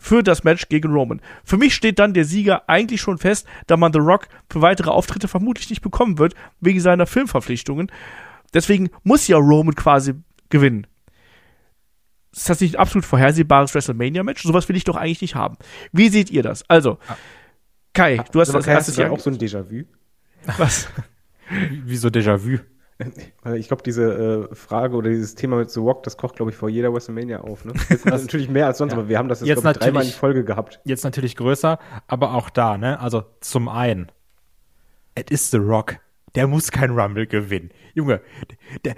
[0.00, 1.20] für das Match gegen Roman.
[1.44, 4.90] Für mich steht dann der Sieger eigentlich schon fest, da man The Rock für weitere
[4.90, 7.92] Auftritte vermutlich nicht bekommen wird, wegen seiner Filmverpflichtungen.
[8.54, 10.14] Deswegen muss ja Roman quasi
[10.48, 10.86] gewinnen.
[12.32, 14.42] Ist das nicht ein absolut vorhersehbares WrestleMania-Match?
[14.42, 15.56] Sowas will ich doch eigentlich nicht haben.
[15.92, 16.68] Wie seht ihr das?
[16.68, 16.98] Also,
[17.92, 19.12] Kai, du hast Aber das erste hast du Jahr.
[19.12, 19.84] auch so ein Déjà-vu?
[20.56, 20.88] Was?
[21.84, 22.58] Wieso Déjà-vu?
[23.54, 26.56] Ich glaube, diese äh, Frage oder dieses Thema mit The Rock, das kocht, glaube ich,
[26.56, 27.64] vor jeder WrestleMania auf.
[27.64, 27.72] Ne?
[27.88, 28.98] Jetzt natürlich mehr als sonst, Ja.
[28.98, 30.80] aber wir haben das jetzt, Jetzt glaub dreimal in Folge gehabt.
[30.84, 33.00] Jetzt natürlich größer, aber auch da, ne?
[33.00, 34.10] Also zum einen,
[35.14, 35.96] es ist The Rock.
[36.34, 37.70] Der muss kein Rumble gewinnen.
[37.94, 38.20] Junge,
[38.84, 38.94] der,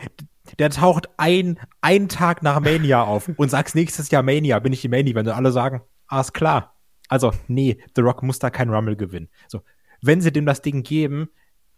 [0.59, 4.83] der taucht ein, einen Tag nach Mania auf und sagst nächstes Jahr Mania, bin ich
[4.83, 6.75] die Mania, wenn alle sagen, ah, ist klar.
[7.09, 9.29] Also, nee, The Rock muss da kein Rumble gewinnen.
[9.49, 9.63] So,
[10.03, 11.29] wenn sie dem das Ding geben,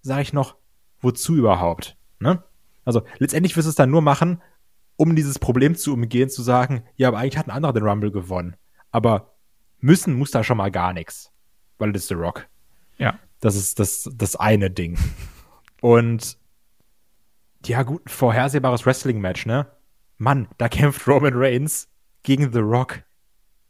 [0.03, 0.57] sage ich noch,
[1.01, 1.97] wozu überhaupt?
[2.19, 2.43] Ne?
[2.85, 4.43] Also, letztendlich wirst du es dann nur machen,
[4.97, 8.11] um dieses Problem zu umgehen, zu sagen, ja, aber eigentlich hat ein anderer den Rumble
[8.11, 8.57] gewonnen.
[8.91, 9.35] Aber
[9.81, 11.33] müssen muss da schon mal gar nichts.
[11.79, 12.47] Weil das ist The Rock.
[12.99, 13.19] Ja.
[13.41, 14.99] Das ist das, das eine Ding.
[15.81, 16.39] Und
[17.67, 19.67] ja, gut, ein vorhersehbares Wrestling-Match, ne?
[20.17, 21.89] Mann, da kämpft Roman Reigns
[22.23, 23.03] gegen The Rock.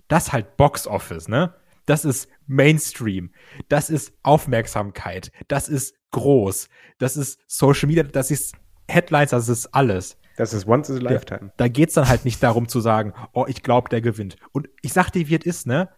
[0.09, 1.55] Das halt Box Office, ne?
[1.87, 3.32] Das ist Mainstream.
[3.68, 5.30] Das ist Aufmerksamkeit.
[5.49, 6.68] Das ist groß.
[6.99, 8.03] Das ist Social Media.
[8.03, 8.55] Das ist
[8.89, 9.30] Headlines.
[9.30, 10.18] Das ist alles.
[10.37, 11.53] Das ist once in a lifetime.
[11.57, 14.37] Da geht's dann halt nicht darum zu sagen, oh, ich glaube, der gewinnt.
[14.53, 15.89] Und ich sag dir, wie es ist, ne?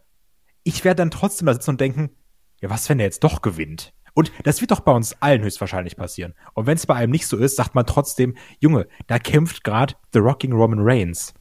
[0.62, 2.10] Ich werde dann trotzdem da sitzen und denken,
[2.60, 3.94] ja, was, wenn er jetzt doch gewinnt?
[4.14, 6.34] Und das wird doch bei uns allen höchstwahrscheinlich passieren.
[6.54, 9.94] Und wenn es bei einem nicht so ist, sagt man trotzdem, Junge, da kämpft gerade
[10.12, 11.34] The Rock gegen Roman Reigns.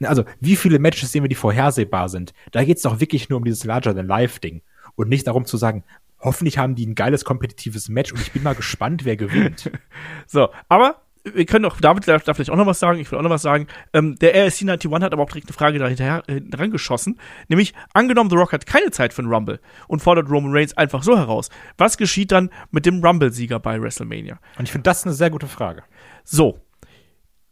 [0.00, 0.06] So.
[0.06, 2.32] Also, wie viele Matches sehen wir, die vorhersehbar sind?
[2.52, 4.62] Da geht's doch wirklich nur um dieses Larger-than-Life-Ding.
[4.94, 5.84] Und nicht darum zu sagen,
[6.20, 9.70] hoffentlich haben die ein geiles kompetitives Match und ich bin mal gespannt, wer gewinnt.
[10.26, 13.18] So, aber wir können doch, David darf, darf vielleicht auch noch was sagen, ich will
[13.18, 13.66] auch noch was sagen.
[13.92, 17.18] Ähm, der RSC 91 hat aber auch direkt eine Frage dahinter äh, dran geschossen.
[17.48, 21.02] Nämlich, angenommen, The Rock hat keine Zeit für einen Rumble und fordert Roman Reigns einfach
[21.02, 21.48] so heraus.
[21.76, 24.38] Was geschieht dann mit dem Rumble-Sieger bei WrestleMania?
[24.58, 25.82] Und ich finde das eine sehr gute Frage.
[26.24, 26.60] So.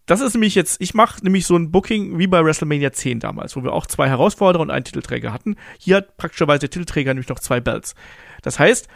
[0.07, 3.57] Das ist nämlich jetzt, ich mache nämlich so ein Booking wie bei WrestleMania 10 damals,
[3.57, 5.57] wo wir auch zwei Herausforderer und einen Titelträger hatten.
[5.79, 7.97] Hier hat praktischerweise der Titelträger nämlich noch zwei Belts.
[8.43, 8.89] Das heißt,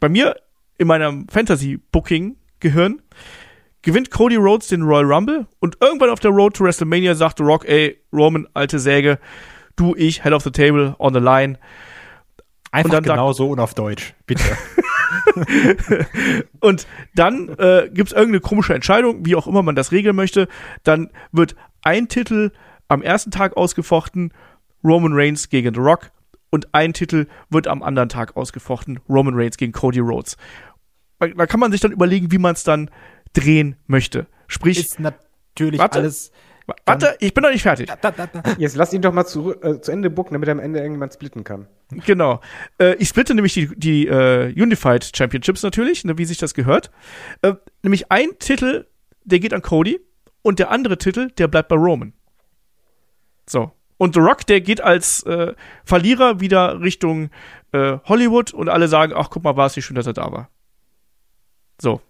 [0.00, 0.36] bei mir
[0.76, 3.00] in meinem Fantasy-Booking-Gehirn
[3.82, 7.68] gewinnt Cody Rhodes den Royal Rumble und irgendwann auf der Road to WrestleMania sagt Rock,
[7.68, 9.18] ey, Roman, alte Säge,
[9.76, 11.58] du, ich, Head of the Table, on the line.
[12.70, 14.44] Einfach dann genau so und auf Deutsch, bitte.
[16.60, 20.46] und dann äh, gibt es irgendeine komische Entscheidung, wie auch immer man das regeln möchte.
[20.84, 22.52] Dann wird ein Titel
[22.88, 24.32] am ersten Tag ausgefochten,
[24.84, 26.10] Roman Reigns gegen The Rock.
[26.50, 30.36] Und ein Titel wird am anderen Tag ausgefochten, Roman Reigns gegen Cody Rhodes.
[31.18, 32.90] Da kann man sich dann überlegen, wie man es dann
[33.34, 34.26] drehen möchte.
[34.48, 36.32] Sprich, ist natürlich warte, alles.
[36.86, 37.90] Warte, ich bin noch nicht fertig.
[38.00, 38.42] Da, da, da.
[38.58, 41.12] Jetzt lass ihn doch mal zu, äh, zu Ende bucken, damit er am Ende irgendjemand
[41.12, 41.66] splitten kann.
[42.06, 42.40] Genau.
[42.78, 46.90] Äh, ich splitte nämlich die, die äh, Unified Championships natürlich, ne, wie sich das gehört.
[47.42, 48.86] Äh, nämlich ein Titel,
[49.24, 50.00] der geht an Cody
[50.42, 52.12] und der andere Titel, der bleibt bei Roman.
[53.48, 53.72] So.
[53.96, 55.54] Und The Rock, der geht als äh,
[55.84, 57.30] Verlierer wieder Richtung
[57.72, 60.32] äh, Hollywood und alle sagen, ach guck mal, war es nicht schön, dass er da
[60.32, 60.48] war.
[61.80, 62.00] So.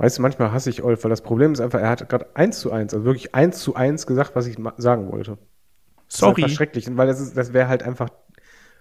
[0.00, 2.58] Weißt du, manchmal hasse ich Olf, weil das Problem ist einfach, er hat gerade eins
[2.58, 5.36] zu eins, also wirklich eins zu eins gesagt, was ich sagen wollte.
[6.08, 6.40] Sorry.
[6.40, 8.08] Das ist schrecklich, weil das, ist, das wäre halt einfach,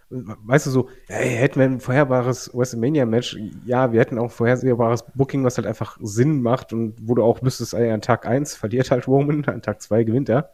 [0.10, 5.04] weißt du, so, hey, hätten wir ein vorherbares WrestleMania-Match, ja, wir hätten auch ein vorhersehbares
[5.14, 8.56] Booking, was halt einfach Sinn macht und wo du auch müsstest, ey, an Tag eins
[8.56, 10.54] verliert halt Roman, an Tag zwei gewinnt er.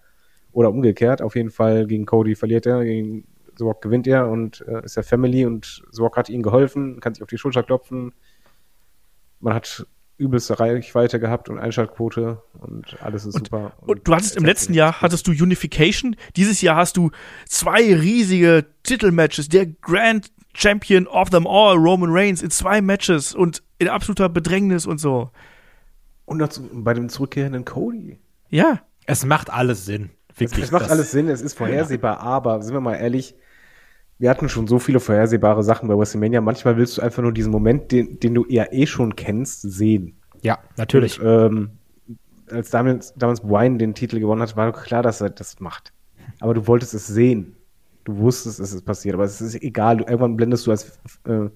[0.52, 4.84] Oder umgekehrt, auf jeden Fall gegen Cody verliert er, gegen Sorg gewinnt er und äh,
[4.84, 8.14] ist ja Family und Sorg hat ihm geholfen, kann sich auf die Schulter klopfen.
[9.40, 9.86] Man hat
[10.18, 13.74] übelste Reichweite gehabt und Einschaltquote und alles ist und, super.
[13.82, 17.12] Und, und, du hattest im letzten Jahr hattest du Unification, dieses Jahr hast du
[17.48, 23.62] zwei riesige Titelmatches, der Grand Champion of them all, Roman Reigns, in zwei Matches und
[23.78, 25.30] in absoluter Bedrängnis und so.
[26.24, 28.18] Und bei dem zurückkehrenden Cody.
[28.50, 28.82] Ja.
[29.06, 30.12] Es macht alles Sinn.
[30.38, 30.64] Wirklich.
[30.64, 32.20] Es, es macht alles Sinn, es ist vorhersehbar, ja.
[32.22, 33.36] aber sind wir mal ehrlich,
[34.18, 36.42] wir hatten schon so viele vorhersehbare Sachen bei WrestleMania.
[36.42, 40.18] Manchmal willst du einfach nur diesen Moment, den, den du ja eh schon kennst, sehen.
[40.42, 41.20] Ja, natürlich.
[41.20, 41.70] Und, ähm,
[42.50, 45.92] als damals, damals Wine den Titel gewonnen hat, war klar, dass er das macht.
[46.40, 47.56] Aber du wolltest es sehen.
[48.04, 49.16] Du wusstest, es ist passiert.
[49.16, 49.98] Aber es ist egal.
[49.98, 51.50] Du, irgendwann blendest du als, äh,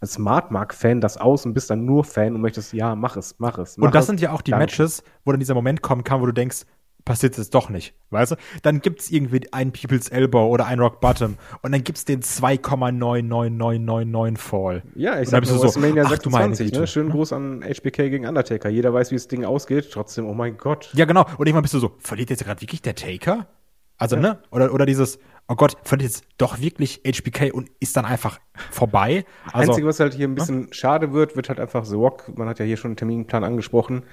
[0.00, 3.36] als Smart Mark-Fan das aus und bist dann nur Fan und möchtest, ja, mach es,
[3.38, 3.76] mach es.
[3.76, 4.06] Mach und das es.
[4.08, 4.64] sind ja auch die Danke.
[4.64, 6.62] Matches, wo dann dieser Moment kommen kann, wo du denkst,
[7.04, 8.36] passiert es doch nicht, weißt du?
[8.62, 14.38] Dann gibt's irgendwie einen People's Elbow oder einen Rock Bottom und dann gibt's den 2,99999
[14.38, 14.82] Fall.
[14.94, 16.86] Ja, ich sag nur, so, WrestleMania 26, ne?
[16.86, 18.68] Schönen Gruß an HBK gegen Undertaker.
[18.68, 20.90] Jeder weiß, wie das Ding ausgeht, trotzdem, oh mein Gott.
[20.94, 21.26] Ja, genau.
[21.38, 23.46] Und irgendwann bist du so, verliert jetzt gerade wirklich der Taker?
[23.96, 24.22] Also, ja.
[24.22, 24.38] ne?
[24.50, 28.40] Oder, oder dieses, oh Gott, verliert jetzt doch wirklich HBK und ist dann einfach
[28.70, 29.24] vorbei.
[29.52, 30.72] Also, Einzige, was halt hier ein bisschen ja?
[30.72, 34.04] schade wird, wird halt einfach The Rock, man hat ja hier schon einen Terminplan angesprochen,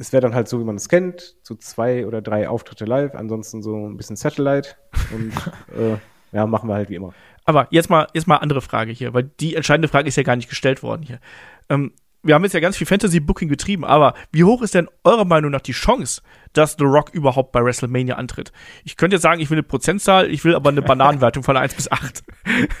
[0.00, 3.14] es wäre dann halt so, wie man es kennt, zu zwei oder drei Auftritte live,
[3.14, 4.70] ansonsten so ein bisschen Satellite
[5.12, 5.32] und
[5.78, 5.98] äh,
[6.32, 7.12] ja, machen wir halt wie immer.
[7.44, 10.36] Aber jetzt mal, jetzt mal andere Frage hier, weil die entscheidende Frage ist ja gar
[10.36, 11.20] nicht gestellt worden hier.
[11.68, 11.92] Ähm,
[12.22, 15.50] wir haben jetzt ja ganz viel Fantasy-Booking getrieben, aber wie hoch ist denn eurer Meinung
[15.50, 16.22] nach die Chance,
[16.52, 18.52] dass The Rock überhaupt bei WrestleMania antritt?
[18.84, 21.74] Ich könnte jetzt sagen, ich will eine Prozentzahl, ich will aber eine Bananenwertung von 1
[21.74, 22.22] bis 8.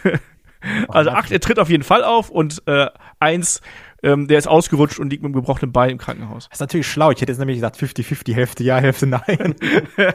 [0.88, 3.62] also 8, er tritt auf jeden Fall auf und äh, 1,
[4.02, 6.48] ähm, der ist ausgerutscht und liegt mit einem gebrochenen Bein im Krankenhaus.
[6.48, 7.10] Das ist natürlich schlau.
[7.10, 9.54] Ich hätte jetzt nämlich gesagt 50-50, Hälfte ja, Hälfte nein.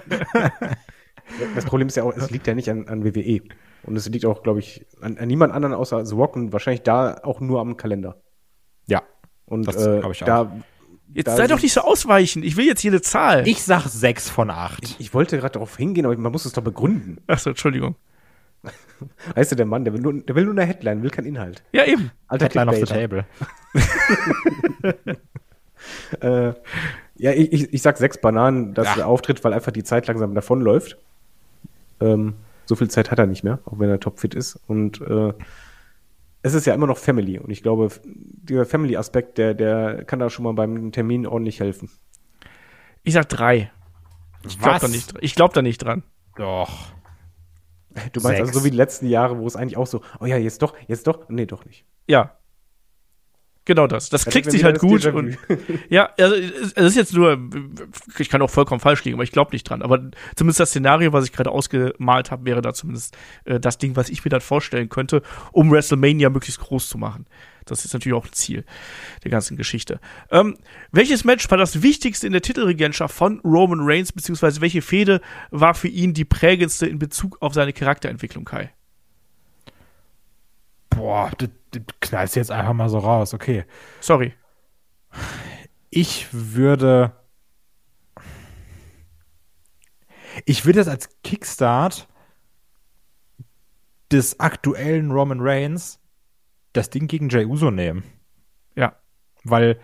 [1.56, 3.42] das Problem ist ja auch, es liegt ja nicht an, an WWE.
[3.84, 6.82] Und es liegt auch, glaube ich, an, an, niemand anderen außer The Rock und wahrscheinlich
[6.82, 8.22] da auch nur am Kalender.
[8.88, 9.04] Ja.
[9.46, 10.52] Und das äh, ich da,
[11.14, 12.44] Jetzt da sei doch nicht so ausweichend.
[12.44, 13.48] Ich will jetzt jede Zahl.
[13.48, 14.84] Ich sag 6 von 8.
[14.84, 17.22] Ich, ich wollte gerade darauf hingehen, aber man muss es doch begründen.
[17.28, 17.96] Achso, Entschuldigung.
[19.36, 21.64] Weißt du, der Mann, der will, nur, der will nur eine Headline, will kein Inhalt.
[21.72, 22.12] Ja, eben.
[22.28, 23.26] Alter Headline of the table.
[26.22, 26.54] äh,
[27.18, 29.04] ja, ich, ich, ich sag sechs Bananen, dass ja.
[29.04, 30.98] er auftritt, weil einfach die Zeit langsam davonläuft.
[32.02, 32.34] Ähm,
[32.66, 34.60] so viel Zeit hat er nicht mehr, auch wenn er topfit ist.
[34.68, 35.34] Und äh,
[36.42, 37.40] es ist ja immer noch Family.
[37.40, 41.90] Und ich glaube, dieser Family-Aspekt, der, der kann da schon mal beim Termin ordentlich helfen.
[43.04, 43.72] Ich sag drei.
[44.46, 46.04] Ich glaube da, nicht, ich glaub da nicht dran.
[46.36, 46.92] Doch.
[48.14, 48.40] Du meinst Sechs.
[48.42, 50.76] also so wie die letzten Jahre, wo es eigentlich auch so, oh ja, jetzt doch,
[50.88, 51.86] jetzt doch, nee, doch nicht.
[52.08, 52.38] Ja.
[53.66, 54.10] Genau das.
[54.10, 55.06] Das, das klickt sich halt gut.
[55.08, 55.38] Und,
[55.90, 57.40] ja, also es ist jetzt nur,
[58.20, 59.82] ich kann auch vollkommen falsch liegen, aber ich glaube nicht dran.
[59.82, 63.96] Aber zumindest das Szenario, was ich gerade ausgemalt habe, wäre da zumindest äh, das Ding,
[63.96, 67.26] was ich mir dann vorstellen könnte, um WrestleMania möglichst groß zu machen.
[67.66, 68.64] Das ist natürlich auch ein Ziel
[69.24, 70.00] der ganzen Geschichte.
[70.30, 70.56] Ähm,
[70.92, 75.74] welches Match war das wichtigste in der Titelregentschaft von Roman Reigns, beziehungsweise welche Fehde war
[75.74, 78.72] für ihn die prägendste in Bezug auf seine Charakterentwicklung, Kai?
[80.96, 83.66] Boah, du, du knallst jetzt einfach mal so raus, okay.
[84.00, 84.34] Sorry.
[85.90, 87.14] Ich würde.
[90.46, 92.08] Ich würde das als Kickstart
[94.12, 96.00] des aktuellen Roman Reigns
[96.74, 98.04] das Ding gegen Jay Uso nehmen.
[98.76, 98.96] Ja.
[99.44, 99.80] Weil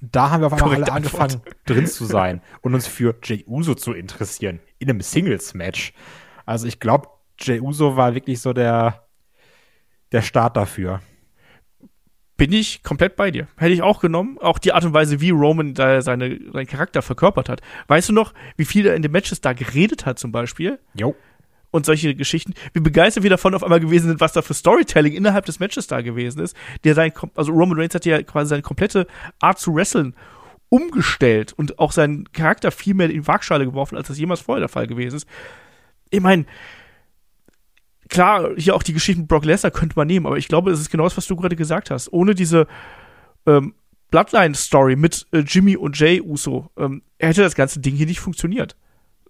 [0.00, 1.56] da haben wir auf einmal alle angefangen, Antwort.
[1.66, 4.60] drin zu sein und uns für Jay Uso zu interessieren.
[4.78, 5.92] In einem Singles-Match.
[6.46, 7.08] Also ich glaube,
[7.38, 9.06] Jay Uso war wirklich so der,
[10.12, 11.00] der Start dafür.
[12.36, 13.48] Bin ich komplett bei dir.
[13.56, 14.38] Hätte ich auch genommen.
[14.38, 17.60] Auch die Art und Weise, wie Roman da seine, seinen Charakter verkörpert hat.
[17.88, 20.78] Weißt du noch, wie viel er in den Matches da geredet hat, zum Beispiel?
[20.94, 21.14] Jo.
[21.70, 22.54] Und solche Geschichten.
[22.72, 25.86] Wie begeistert wir davon auf einmal gewesen sind, was da für Storytelling innerhalb des Matches
[25.86, 26.56] da gewesen ist.
[26.84, 29.06] Der sein, also Roman Reigns hat ja quasi seine komplette
[29.38, 30.14] Art zu wresteln
[30.70, 34.60] umgestellt und auch seinen Charakter viel mehr in die Waagschale geworfen, als das jemals vorher
[34.60, 35.28] der Fall gewesen ist.
[36.10, 36.46] Ich meine,
[38.10, 40.90] klar, hier auch die Geschichten Brock Lesnar könnte man nehmen, aber ich glaube, es ist
[40.90, 42.12] genau das, was du gerade gesagt hast.
[42.12, 42.66] Ohne diese
[43.46, 43.74] ähm,
[44.10, 48.76] Bloodline-Story mit äh, Jimmy und Jay Uso ähm, hätte das ganze Ding hier nicht funktioniert.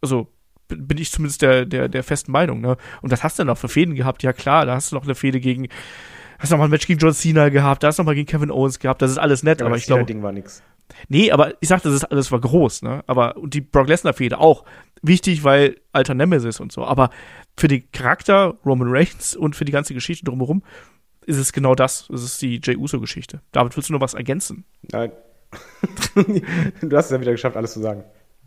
[0.01, 0.29] Also
[0.69, 2.61] bin ich zumindest der, der, der festen Meinung.
[2.61, 2.77] Ne?
[3.03, 4.23] Und das hast du dann noch für Fäden gehabt.
[4.23, 5.69] Ja klar, da hast du noch eine Fäde gegen,
[6.41, 8.27] hast noch mal ein Match gegen John Cena gehabt, da hast du noch mal gegen
[8.27, 9.03] Kevin Owens gehabt.
[9.03, 10.05] Das ist alles nett, ja, aber ich glaube.
[10.05, 10.63] Ding war nix.
[11.09, 13.05] Nee, aber ich sagte, das ist alles war groß, ne?
[13.07, 14.65] Aber und die Brock Lesnar Fehde auch
[15.03, 16.85] wichtig, weil alter Nemesis und so.
[16.85, 17.11] Aber
[17.57, 20.63] für den Charakter Roman Reigns und für die ganze Geschichte drumherum
[21.27, 22.09] ist es genau das.
[22.11, 23.41] Es ist die Jey Uso Geschichte.
[23.53, 24.65] David, willst du noch was ergänzen?
[24.91, 25.13] Nein.
[26.15, 28.05] du hast es ja wieder geschafft, alles zu sagen.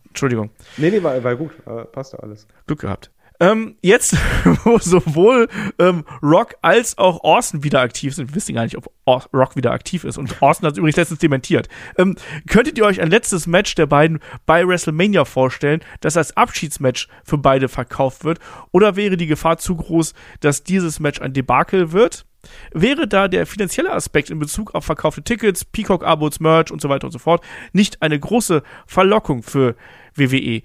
[0.07, 0.51] Entschuldigung.
[0.77, 1.51] Nee, nee, war, war gut.
[1.91, 2.47] Passt doch alles.
[2.65, 3.11] Glück gehabt.
[3.43, 4.15] Ähm, jetzt,
[4.63, 8.89] wo sowohl ähm, Rock als auch Austin wieder aktiv sind, wir wissen gar nicht, ob
[9.05, 10.17] Rock wieder aktiv ist.
[10.17, 11.67] Und Austin hat es übrigens letztens dementiert.
[11.97, 12.15] Ähm,
[12.47, 17.37] könntet ihr euch ein letztes Match der beiden bei WrestleMania vorstellen, das als Abschiedsmatch für
[17.37, 18.39] beide verkauft wird?
[18.71, 22.25] Oder wäre die Gefahr zu groß, dass dieses Match ein Debakel wird?
[22.71, 27.07] Wäre da der finanzielle Aspekt in Bezug auf verkaufte Tickets, Peacock-Abos, Merch und so weiter
[27.07, 29.75] und so fort nicht eine große Verlockung für
[30.15, 30.61] WWE?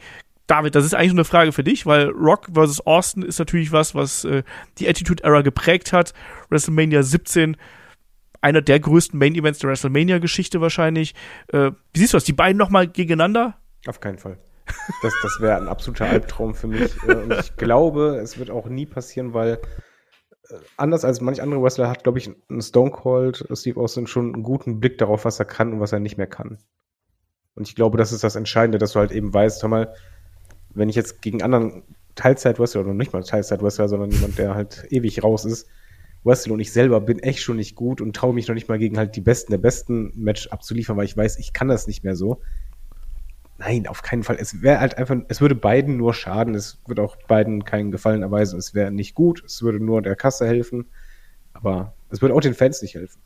[0.49, 2.81] David, das ist eigentlich eine Frage für dich, weil Rock vs.
[2.81, 4.43] Austin ist natürlich was, was äh,
[4.79, 6.15] die Attitude Era geprägt hat.
[6.49, 7.57] WrestleMania 17,
[8.41, 11.15] einer der größten Main Events der WrestleMania-Geschichte wahrscheinlich.
[11.53, 12.25] Äh, wie siehst du das?
[12.25, 13.59] Die beiden nochmal gegeneinander?
[13.87, 14.39] Auf keinen Fall.
[15.03, 16.97] Das, das wäre ein absoluter Albtraum für mich.
[17.07, 19.61] Äh, und ich glaube, es wird auch nie passieren, weil
[20.49, 24.33] äh, anders als manch andere Wrestler hat, glaube ich, ein Stone Cold Steve Austin schon
[24.33, 26.59] einen guten Blick darauf, was er kann und was er nicht mehr kann.
[27.55, 29.95] Und ich glaube, das ist das Entscheidende, dass du halt eben weißt, hör mal,
[30.79, 31.83] wenn ich jetzt gegen anderen
[32.15, 35.69] Teilzeit-Wrestler oder nicht mal Teilzeit-Wrestler, sondern jemand, der halt ewig raus ist,
[36.25, 38.79] wrestle und ich selber bin echt schon nicht gut und traue mich noch nicht mal
[38.79, 42.05] gegen halt die Besten der besten Match abzuliefern, weil ich weiß, ich kann das nicht
[42.05, 42.41] mehr so.
[43.59, 44.37] Nein, auf keinen Fall.
[44.39, 46.55] Es wäre halt einfach, es würde beiden nur schaden.
[46.55, 48.57] Es würde auch beiden keinen Gefallen erweisen.
[48.57, 49.43] Es wäre nicht gut.
[49.45, 50.87] Es würde nur der Kasse helfen.
[51.55, 53.21] Aber es würde auch den Fans nicht helfen.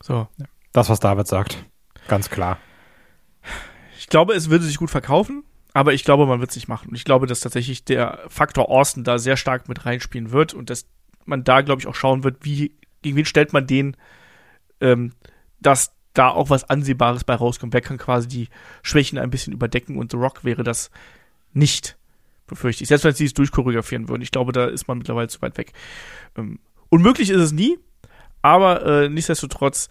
[0.00, 0.28] So.
[0.72, 1.64] Das, was David sagt.
[2.06, 2.58] Ganz klar.
[3.98, 5.42] Ich glaube, es würde sich gut verkaufen.
[5.76, 6.88] Aber ich glaube, man wird es nicht machen.
[6.88, 10.70] Und ich glaube, dass tatsächlich der Faktor Austin da sehr stark mit reinspielen wird und
[10.70, 10.86] dass
[11.26, 12.72] man da, glaube ich, auch schauen wird, wie,
[13.02, 13.94] gegen wen stellt man den,
[14.80, 15.12] ähm,
[15.60, 17.74] dass da auch was Ansehbares bei rauskommt.
[17.74, 18.48] Wer kann quasi die
[18.80, 20.90] Schwächen ein bisschen überdecken und The Rock wäre das
[21.52, 21.98] nicht,
[22.46, 22.88] befürchte ich.
[22.88, 24.22] Selbst wenn sie es durchchoreografieren würden.
[24.22, 25.74] Ich glaube, da ist man mittlerweile zu weit weg.
[26.38, 26.58] Ähm,
[26.88, 27.78] unmöglich ist es nie,
[28.40, 29.90] aber äh, nichtsdestotrotz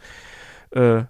[0.72, 1.04] äh,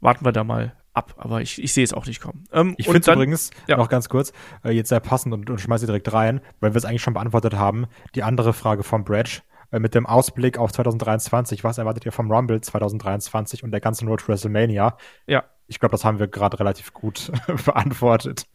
[0.00, 2.44] warten wir da mal ab, aber ich, ich sehe es auch nicht kommen.
[2.52, 3.76] Ähm, ich finde übrigens, ja.
[3.76, 4.32] noch ganz kurz,
[4.64, 7.54] äh, jetzt sehr passend und, und schmeiße direkt rein, weil wir es eigentlich schon beantwortet
[7.54, 11.64] haben, die andere Frage von Bradge äh, mit dem Ausblick auf 2023.
[11.64, 14.96] Was erwartet ihr vom Rumble 2023 und der ganzen Road to WrestleMania?
[15.26, 15.44] Ja.
[15.66, 17.32] Ich glaube, das haben wir gerade relativ gut
[17.64, 18.46] beantwortet.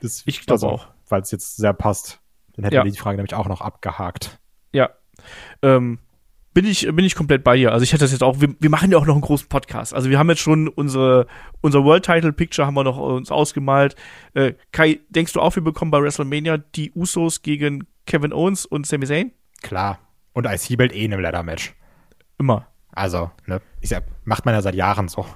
[0.00, 0.88] Das, ich glaube also, auch.
[1.08, 2.20] Weil es jetzt sehr passt.
[2.54, 2.84] Dann hätten ja.
[2.84, 4.40] wir die Frage nämlich auch noch abgehakt.
[4.72, 4.90] Ja.
[5.62, 6.00] Ähm,
[6.58, 7.70] bin ich, bin ich komplett bei dir.
[7.70, 9.94] Also ich hätte das jetzt auch, wir, wir machen ja auch noch einen großen Podcast.
[9.94, 11.28] Also wir haben jetzt schon unsere,
[11.60, 13.94] unser World Title Picture haben wir noch uns ausgemalt.
[14.34, 18.88] Äh, Kai, denkst du auch, wir bekommen bei WrestleMania die Usos gegen Kevin Owens und
[18.88, 19.30] Sami Zayn?
[19.62, 20.00] Klar.
[20.32, 21.76] Und IC-Belt eh in einem Ladder-Match.
[22.40, 22.66] Immer.
[22.90, 25.26] Also, ne, ich sag, macht man ja seit Jahren so.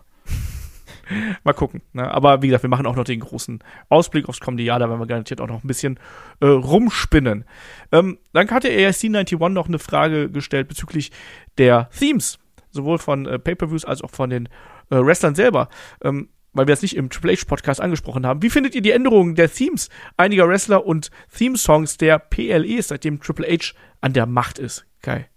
[1.45, 1.83] Mal gucken.
[1.93, 2.11] Ne?
[2.11, 4.79] Aber wie gesagt, wir machen auch noch den großen Ausblick aufs kommende Jahr.
[4.79, 5.99] Da werden wir garantiert auch noch ein bisschen
[6.41, 7.45] äh, rumspinnen.
[7.91, 11.13] Ähm, dann hatte ASC91 noch eine Frage gestellt bezüglich
[11.59, 12.39] der Themes.
[12.71, 14.47] Sowohl von äh, Pay-Per-Views als auch von den
[14.91, 15.69] äh, Wrestlern selber.
[16.03, 18.43] Ähm, weil wir es nicht im Triple H Podcast angesprochen haben.
[18.43, 23.47] Wie findet ihr die Änderungen der Themes einiger Wrestler und Theme-Songs der PLE, seitdem Triple
[23.47, 24.87] H an der Macht ist?
[25.01, 25.29] Kai.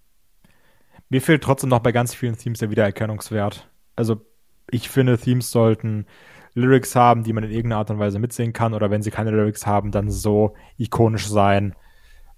[1.09, 3.70] Mir fehlt trotzdem noch bei ganz vielen Themes der Wiedererkennungswert.
[3.95, 4.26] Also
[4.70, 6.05] ich finde, Themes sollten
[6.53, 9.32] Lyrics haben, die man in irgendeiner Art und Weise mitsingen kann, oder wenn sie keine
[9.32, 11.76] Lyrics haben, dann so ikonisch sein,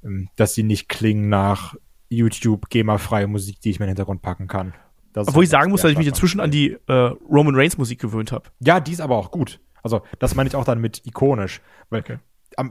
[0.03, 1.75] ähm, dass sie nicht klingen nach
[2.09, 4.73] YouTube GEMA-freie Musik, die ich mir in den Hintergrund packen kann.
[5.13, 7.99] Das Obwohl ich sagen muss, dass ich mich inzwischen an die äh, Roman Reigns Musik
[7.99, 8.49] gewöhnt habe.
[8.59, 9.59] Ja, die ist aber auch gut.
[9.83, 11.61] Also, das meine ich auch dann mit ikonisch.
[11.89, 12.17] Weil okay.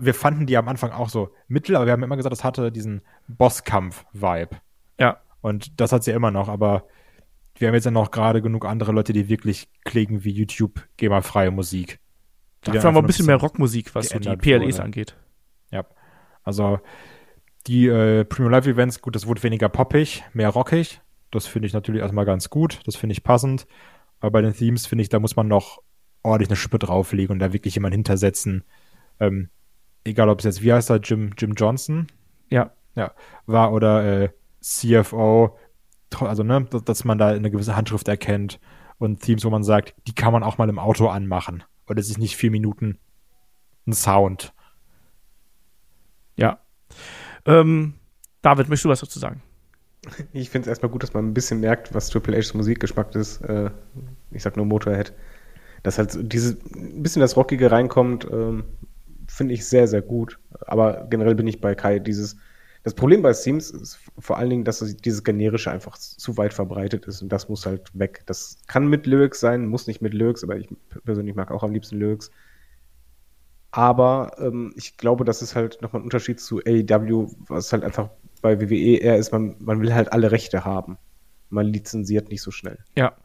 [0.01, 2.71] wir fanden die am Anfang auch so mittel, aber wir haben immer gesagt, das hatte
[2.71, 4.57] diesen Bosskampf-Vibe.
[4.99, 5.19] Ja.
[5.41, 6.85] Und das hat sie ja immer noch, aber
[7.59, 11.51] wir haben jetzt ja noch gerade genug andere Leute, die wirklich klingen wie YouTube GEMA-freie
[11.51, 11.99] Musik.
[12.63, 14.83] Dafür haben wir ein bisschen mehr Rockmusik, was so die PLEs wurde.
[14.83, 15.17] angeht.
[15.71, 15.85] Ja.
[16.43, 16.81] Also
[17.67, 21.01] Die äh, Premium Live Events, gut, das wurde weniger poppig, mehr rockig.
[21.31, 22.81] Das finde ich natürlich erstmal ganz gut.
[22.87, 23.67] Das finde ich passend.
[24.21, 25.83] Aber bei den Themes finde ich, da muss man noch
[26.23, 28.65] ordentlich eine Schippe drauflegen und da wirklich jemanden hintersetzen.
[29.21, 29.51] Ähm,
[30.05, 32.07] egal, ob es jetzt, wie heißt er, Jim, Jim Johnson?
[32.49, 32.73] Ja.
[32.95, 33.13] Ja,
[33.47, 34.29] war oder äh,
[34.61, 35.59] CFO,
[36.19, 38.61] also ne, dass man da eine gewisse Handschrift erkennt
[38.99, 41.65] und Themes, wo man sagt, die kann man auch mal im Auto anmachen.
[41.89, 42.99] Oder es ist nicht vier Minuten
[43.87, 44.53] ein Sound.
[46.37, 46.59] Ja.
[47.45, 47.95] Ähm,
[48.43, 49.43] David, möchtest du was dazu sagen?
[50.33, 53.41] Ich finde es erstmal gut, dass man ein bisschen merkt, was Triple H's Musikgeschmack ist.
[53.41, 53.71] Äh,
[54.31, 55.13] ich sag nur Motorhead.
[55.83, 58.63] Dass halt dieses ein bisschen das Rockige reinkommt, ähm,
[59.27, 60.39] finde ich sehr, sehr gut.
[60.61, 61.99] Aber generell bin ich bei Kai.
[61.99, 62.37] Dieses,
[62.87, 67.05] das Problem bei Themes ist vor allen Dingen, dass dieses Generische einfach zu weit verbreitet
[67.07, 68.23] ist und das muss halt weg.
[68.27, 70.69] Das kann mit Lyrics sein, muss nicht mit Lyrics, aber ich
[71.05, 72.31] persönlich mag auch am liebsten Lyrics.
[73.73, 78.11] Aber ähm, ich glaube, das ist halt nochmal ein Unterschied zu AEW, was halt einfach
[78.41, 80.97] bei WWE eher ist, man, man will halt alle Rechte haben.
[81.51, 82.79] Man lizenziert nicht so schnell.
[82.97, 83.17] Ja,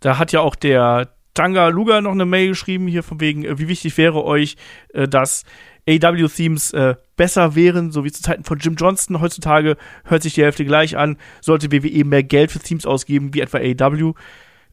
[0.00, 3.58] da hat ja auch der Tanga Luga noch eine Mail geschrieben, hier von wegen, äh,
[3.58, 4.56] wie wichtig wäre euch,
[4.92, 5.44] äh, dass
[5.88, 9.20] AW-Themes äh, besser wären, so wie zu Zeiten von Jim Johnston.
[9.20, 11.16] Heutzutage hört sich die Hälfte gleich an.
[11.40, 14.12] Sollte WWE mehr Geld für Themes ausgeben, wie etwa AW?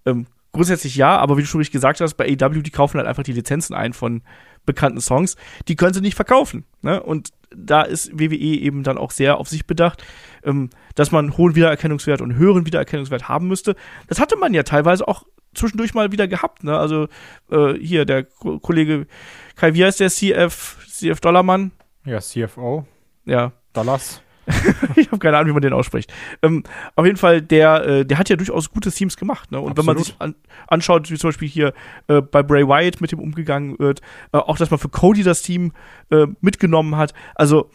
[0.06, 3.08] Ähm, grundsätzlich ja, aber wie du schon richtig gesagt hast, bei AW, die kaufen halt
[3.08, 4.22] einfach die Lizenzen ein von
[4.66, 5.36] bekannten Songs.
[5.68, 6.66] Die können sie nicht verkaufen.
[6.82, 7.02] Ne?
[7.02, 10.04] Und da ist WWE eben dann auch sehr auf sich bedacht,
[10.44, 13.76] ähm, dass man hohen Wiedererkennungswert und höheren Wiedererkennungswert haben müsste.
[14.08, 15.26] Das hatte man ja teilweise auch
[15.58, 16.64] zwischendurch mal wieder gehabt.
[16.64, 16.78] Ne?
[16.78, 17.08] Also
[17.52, 19.08] äh, hier der Ko Kollege
[19.56, 21.72] Kai, wie heißt der CF, CF Dollarmann?
[22.06, 22.86] Ja, CFO.
[23.26, 23.52] Ja.
[23.74, 24.22] Dollars.
[24.96, 26.12] ich habe keine Ahnung, wie man den ausspricht.
[26.42, 26.64] Ähm,
[26.96, 29.52] auf jeden Fall, der, äh, der hat ja durchaus gute Themes gemacht.
[29.52, 29.60] Ne?
[29.60, 29.88] Und Absolut.
[29.88, 30.36] wenn man sich an,
[30.68, 31.74] anschaut, wie zum Beispiel hier
[32.08, 34.02] äh, bei Bray Wyatt mit dem umgegangen wird,
[34.32, 35.74] äh, auch dass man für Cody das Team
[36.12, 37.14] äh, mitgenommen hat.
[37.36, 37.70] Also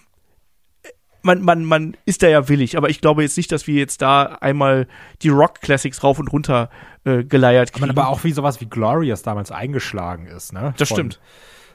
[1.23, 4.03] man, man, man ist da ja willig, aber ich glaube jetzt nicht, dass wir jetzt
[4.03, 4.87] da einmal
[5.23, 6.71] die Rock Classics rauf und runter
[7.05, 7.91] äh, geleiert kriegen.
[7.91, 10.75] Aber auch wie sowas wie Glorious damals eingeschlagen ist, ne?
[10.77, 11.21] Das Von, stimmt.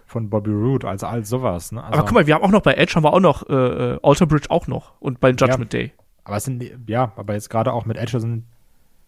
[0.05, 1.83] Von Bobby Roode, also all sowas, ne?
[1.83, 3.53] Also, aber guck mal, wir haben auch noch bei Edge haben wir auch noch äh,
[3.53, 5.93] äh Alter Bridge auch noch und bei Judgment ja, Day.
[6.23, 8.45] Aber es sind ja, aber jetzt gerade auch mit Edge sind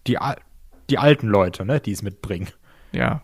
[0.08, 0.18] die
[0.90, 2.48] die alten Leute, ne, die es mitbringen.
[2.92, 3.22] Ja.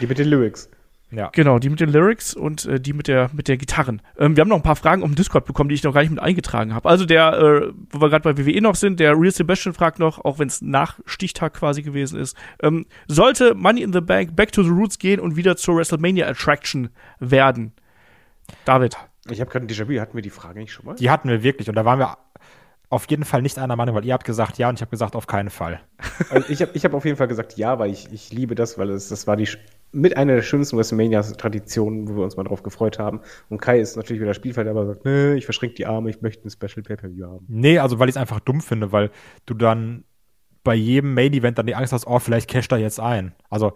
[0.00, 0.70] Die mit den Lyrics.
[1.16, 1.30] Ja.
[1.32, 4.02] Genau, die mit den Lyrics und äh, die mit der mit der Gitarren.
[4.18, 6.10] Ähm, wir haben noch ein paar Fragen um Discord bekommen, die ich noch gar nicht
[6.10, 6.88] mit eingetragen habe.
[6.88, 10.24] Also der, äh, wo wir gerade bei WWE noch sind, der Real Sebastian fragt noch,
[10.24, 14.52] auch wenn es nach Stichtag quasi gewesen ist, ähm, sollte Money in the Bank back
[14.52, 16.90] to the roots gehen und wieder zur WrestleMania Attraction
[17.20, 17.72] werden?
[18.64, 18.96] David.
[19.30, 20.96] Ich habe gerade ein Déjà-vu, hatten wir die Frage nicht schon mal?
[20.96, 22.18] Die hatten wir wirklich und da waren wir
[22.90, 25.16] auf jeden Fall nicht einer Meinung, weil ihr habt gesagt ja und ich habe gesagt
[25.16, 25.80] auf keinen Fall.
[26.30, 28.78] Also ich habe ich hab auf jeden Fall gesagt ja, weil ich, ich liebe das,
[28.78, 29.48] weil es, das war die
[29.94, 33.20] mit einer der schönsten WrestleMania-Traditionen, wo wir uns mal drauf gefreut haben.
[33.48, 36.46] Und Kai ist natürlich wieder Spielfeld, aber sagt, nee, ich verschränke die Arme, ich möchte
[36.46, 37.46] ein Special Pay-Per-View haben.
[37.48, 39.10] Nee, also weil ich es einfach dumm finde, weil
[39.46, 40.04] du dann
[40.64, 43.34] bei jedem Main-Event dann die Angst hast, oh, vielleicht casht er jetzt ein.
[43.50, 43.74] Also,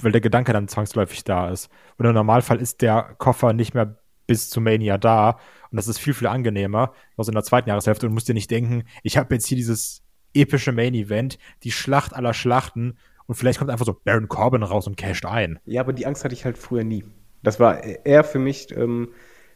[0.00, 1.68] weil der Gedanke dann zwangsläufig da ist.
[1.96, 3.98] Und im Normalfall ist der Koffer nicht mehr
[4.28, 5.38] bis zu Mania da.
[5.70, 8.06] Und das ist viel, viel angenehmer, also in der zweiten Jahreshälfte.
[8.06, 12.34] Und musst dir nicht denken, ich habe jetzt hier dieses epische Main-Event, die Schlacht aller
[12.34, 12.96] Schlachten
[13.28, 15.60] und vielleicht kommt einfach so Baron Corbin raus und casht ein.
[15.66, 17.04] Ja, aber die Angst hatte ich halt früher nie.
[17.42, 19.10] Das war eher für mich, ähm,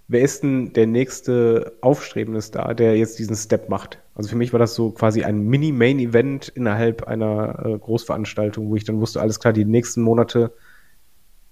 [0.08, 3.98] wer ist denn der nächste aufstrebende Star, der jetzt diesen Step macht?
[4.14, 8.84] Also für mich war das so quasi ein Mini-Main-Event innerhalb einer äh, Großveranstaltung, wo ich
[8.84, 10.52] dann wusste, alles klar, die nächsten Monate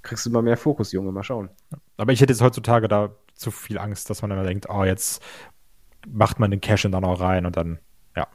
[0.03, 1.49] kriegst du immer mehr Fokus, Junge, mal schauen.
[1.97, 5.23] Aber ich hätte jetzt heutzutage da zu viel Angst, dass man dann denkt, oh, jetzt
[6.07, 7.79] macht man den Cash in dann auch rein und dann,
[8.15, 8.27] ja.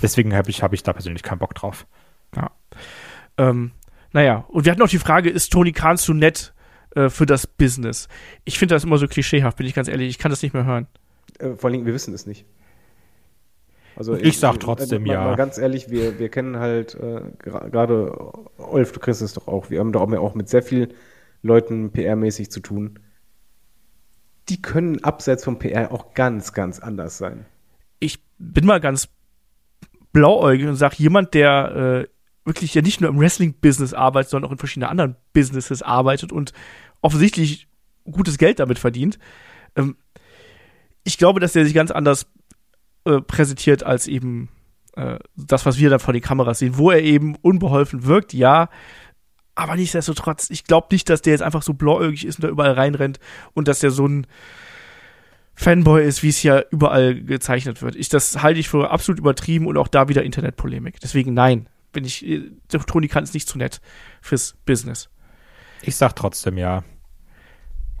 [0.00, 1.86] Deswegen habe ich, hab ich da persönlich keinen Bock drauf.
[2.36, 2.50] Ja.
[3.40, 3.70] Ähm,
[4.12, 6.52] naja, und wir hatten auch die Frage, ist Tony Khan zu nett
[6.94, 8.08] äh, für das Business?
[8.44, 10.10] Ich finde das immer so klischeehaft, bin ich ganz ehrlich.
[10.10, 10.86] Ich kann das nicht mehr hören.
[11.38, 12.44] Äh, vor allem, wir wissen es nicht.
[13.96, 15.24] Also ich, ich sag trotzdem äh, ja.
[15.24, 18.12] Mal ganz ehrlich, wir, wir kennen halt äh, gerade,
[18.58, 20.92] Olf, du kriegst es doch auch, wir haben da auch mit sehr vielen
[21.42, 22.98] Leuten PR-mäßig zu tun.
[24.48, 27.46] Die können abseits vom PR auch ganz, ganz anders sein.
[28.00, 29.08] Ich bin mal ganz
[30.12, 32.08] blauäugig und sag, jemand, der äh,
[32.44, 36.52] wirklich ja nicht nur im Wrestling-Business arbeitet, sondern auch in verschiedenen anderen Businesses arbeitet und
[37.00, 37.68] offensichtlich
[38.10, 39.18] gutes Geld damit verdient.
[39.76, 39.96] Ähm,
[41.04, 42.26] ich glaube, dass der sich ganz anders
[43.04, 44.48] äh, präsentiert als eben
[44.96, 48.68] äh, das, was wir dann vor den Kameras sehen, wo er eben unbeholfen wirkt, ja.
[49.54, 52.72] Aber nichtsdestotrotz, ich glaube nicht, dass der jetzt einfach so blauäugig ist und da überall
[52.72, 53.20] reinrennt
[53.52, 54.26] und dass der so ein
[55.54, 57.94] Fanboy ist, wie es ja überall gezeichnet wird.
[57.94, 61.00] Ich, das halte ich für absolut übertrieben und auch da wieder Internetpolemik.
[61.00, 63.80] Deswegen nein, bin ich, äh, der Toni kann es nicht zu nett
[64.20, 65.08] fürs Business.
[65.82, 66.84] Ich sag trotzdem ja.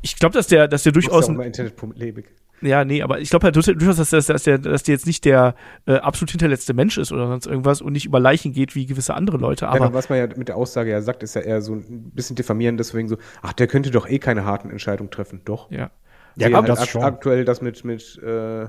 [0.02, 1.28] Ich glaube, dass der, dass der durchaus.
[1.28, 2.34] Ja Internetpolemik.
[2.62, 5.24] Ja, nee, aber ich glaube halt durchaus, dass, dass, dass, der, dass der jetzt nicht
[5.24, 5.54] der
[5.86, 9.14] äh, absolut hinterletzte Mensch ist oder sonst irgendwas und nicht über Leichen geht wie gewisse
[9.14, 9.68] andere Leute.
[9.68, 12.10] Aber ja, was man ja mit der Aussage ja sagt, ist ja eher so ein
[12.10, 15.40] bisschen diffamierend, deswegen so, ach, der könnte doch eh keine harten Entscheidungen treffen.
[15.44, 15.70] Doch.
[15.70, 15.90] Ja.
[16.36, 17.02] Ja, ja halt das schon.
[17.02, 18.66] aktuell das mit, mit äh,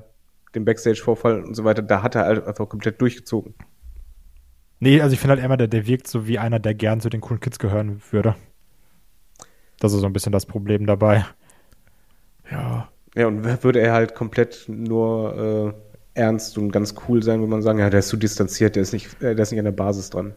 [0.56, 3.56] dem Backstage-Vorfall und so weiter, da hat er halt einfach komplett durchgezogen.
[4.84, 7.10] Nee, also ich finde halt immer, der, der wirkt so wie einer, der gern zu
[7.10, 8.36] den coolen Kids gehören würde.
[9.80, 11.24] Das ist so ein bisschen das Problem dabei.
[12.52, 12.90] Ja.
[13.16, 15.76] Ja, und würde er halt komplett nur
[16.16, 18.82] äh, ernst und ganz cool sein, würde man sagen, ja, der ist zu distanziert, der
[18.82, 20.34] ist nicht, äh, der ist nicht an der Basis dran.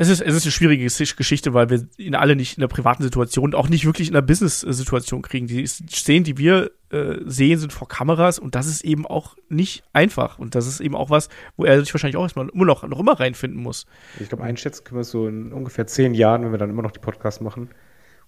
[0.00, 3.02] Es ist, es ist eine schwierige Geschichte, weil wir ihn alle nicht in der privaten
[3.02, 5.48] Situation, auch nicht wirklich in der Business-Situation kriegen.
[5.48, 9.82] Die Szenen, die wir äh, sehen, sind vor Kameras und das ist eben auch nicht
[9.92, 10.38] einfach.
[10.38, 13.00] Und das ist eben auch was, wo er sich wahrscheinlich auch erstmal immer noch, noch
[13.00, 13.86] immer reinfinden muss.
[14.20, 16.82] Ich glaube, einschätzen können wir es so in ungefähr zehn Jahren, wenn wir dann immer
[16.82, 17.68] noch die Podcasts machen.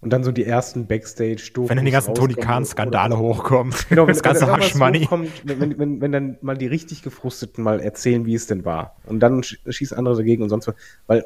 [0.01, 3.73] Und dann so die ersten backstage Wenn dann die ganzen Tony Khan-Skandale hochkommen.
[3.87, 5.07] Genau, wenn, das ganze wenn, Haschmoney.
[5.45, 8.97] Wenn, wenn, wenn dann mal die richtig Gefrusteten mal erzählen, wie es denn war.
[9.05, 10.75] Und dann schießen andere dagegen und sonst was.
[11.07, 11.23] Weil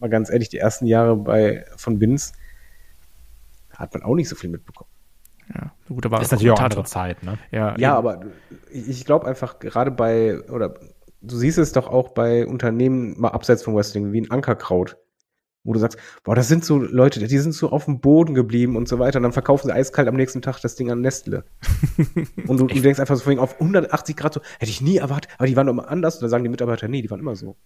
[0.00, 2.32] mal ganz ehrlich, die ersten Jahre bei, von Vince
[3.76, 4.90] hat man auch nicht so viel mitbekommen.
[5.54, 7.38] Ja, gut, aber ist natürlich auch andere Zeit, ne?
[7.50, 8.20] Ja, ja aber
[8.70, 10.74] ich glaube einfach gerade bei, oder
[11.22, 14.96] du siehst es doch auch bei Unternehmen mal abseits vom Wrestling, wie ein Ankerkraut,
[15.64, 18.76] wo du sagst, boah, das sind so Leute, die sind so auf dem Boden geblieben
[18.76, 21.44] und so weiter und dann verkaufen sie eiskalt am nächsten Tag das Ding an Nestle.
[22.46, 25.32] und du, du denkst einfach so vorhin auf 180 Grad so, hätte ich nie erwartet,
[25.36, 27.34] aber die waren doch immer anders und dann sagen die Mitarbeiter, nee, die waren immer
[27.34, 27.56] so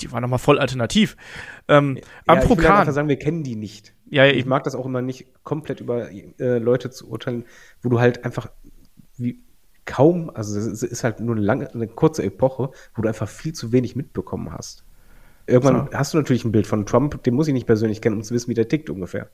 [0.00, 1.16] die waren nochmal voll alternativ.
[1.68, 3.94] Ähm, ja, am ich will einfach sagen, wir kennen die nicht.
[4.10, 7.44] Ja, ja, ich mag das auch immer nicht, komplett über äh, Leute zu urteilen,
[7.82, 8.50] wo du halt einfach
[9.16, 9.40] wie
[9.84, 13.52] kaum, also es ist halt nur eine lange, eine kurze Epoche, wo du einfach viel
[13.52, 14.84] zu wenig mitbekommen hast.
[15.46, 15.98] Irgendwann so.
[15.98, 18.34] hast du natürlich ein Bild von Trump, den muss ich nicht persönlich kennen, um zu
[18.34, 19.30] wissen, wie der tickt ungefähr.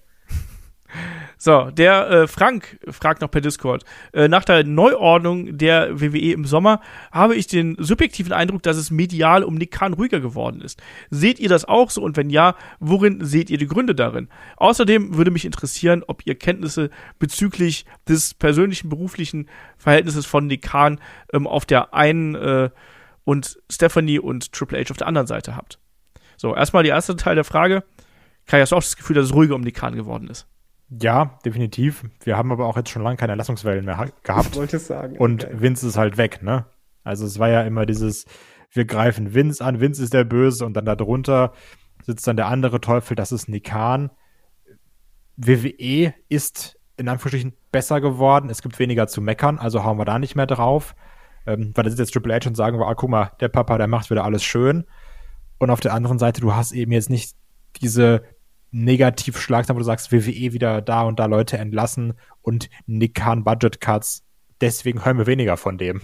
[1.40, 3.84] So, der äh, Frank fragt noch per Discord.
[4.12, 6.80] Äh, nach der Neuordnung der WWE im Sommer
[7.12, 10.82] habe ich den subjektiven Eindruck, dass es medial um Nick Khan ruhiger geworden ist.
[11.10, 14.28] Seht ihr das auch so und wenn ja, worin seht ihr die Gründe darin?
[14.56, 21.00] Außerdem würde mich interessieren, ob ihr Kenntnisse bezüglich des persönlichen beruflichen Verhältnisses von Nick Khan
[21.32, 22.70] ähm, auf der einen äh,
[23.22, 25.78] und Stephanie und Triple H auf der anderen Seite habt.
[26.36, 27.84] So, erstmal der erste Teil der Frage.
[28.46, 30.48] Kai, hast du auch das Gefühl, dass es ruhiger um Nick Khan geworden ist?
[30.90, 32.04] Ja, definitiv.
[32.24, 34.56] Wir haben aber auch jetzt schon lange keine Erlassungswellen mehr gehabt.
[34.56, 35.16] Wollte ich sagen.
[35.18, 35.60] Und okay.
[35.60, 36.64] Vince ist halt weg, ne?
[37.04, 38.24] Also es war ja immer dieses,
[38.72, 41.52] wir greifen Vince an, Vince ist der Böse und dann darunter
[42.02, 44.10] sitzt dann der andere Teufel, das ist Nikan.
[45.36, 48.50] WWE ist in Anführungsstrichen besser geworden.
[48.50, 50.94] Es gibt weniger zu meckern, also hauen wir da nicht mehr drauf.
[51.46, 53.78] Ähm, weil da sitzt jetzt Triple H und sagen wir, ah, guck mal, der Papa,
[53.78, 54.84] der macht wieder alles schön.
[55.58, 57.36] Und auf der anderen Seite, du hast eben jetzt nicht
[57.80, 58.22] diese
[58.70, 63.80] Negativschlag, wo du sagst, WWE wieder da und da Leute entlassen und Nick Khan Budget
[63.80, 64.24] Cuts.
[64.60, 66.00] Deswegen hören wir weniger von dem.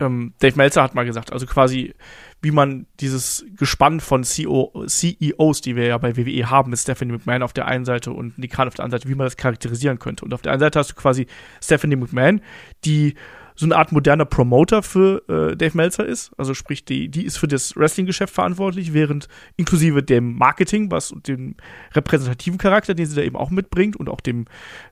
[0.00, 1.94] Ähm, Dave Meltzer hat mal gesagt, also quasi,
[2.42, 7.12] wie man dieses Gespann von CEO, CEOs, die wir ja bei WWE haben, mit Stephanie
[7.12, 9.36] McMahon auf der einen Seite und Nick Khan auf der anderen Seite, wie man das
[9.36, 10.24] charakterisieren könnte.
[10.24, 11.26] Und auf der einen Seite hast du quasi
[11.62, 12.40] Stephanie McMahon,
[12.84, 13.14] die
[13.56, 16.32] so eine Art moderner Promoter für äh, Dave Meltzer ist.
[16.36, 21.28] Also sprich, die, die ist für das Wrestling-Geschäft verantwortlich, während inklusive dem Marketing, was und
[21.28, 21.54] dem
[21.92, 24.46] repräsentativen Charakter, den sie da eben auch mitbringt und auch dem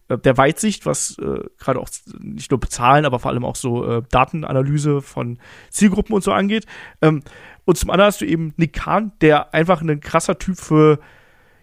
[0.08, 1.88] äh, der Weitsicht, was äh, gerade auch
[2.20, 5.38] nicht nur bezahlen, aber vor allem auch so äh, Datenanalyse von
[5.70, 6.66] Zielgruppen und so angeht.
[7.00, 7.22] Ähm,
[7.64, 11.00] und zum anderen hast du eben Nick Khan, der einfach ein krasser Typ für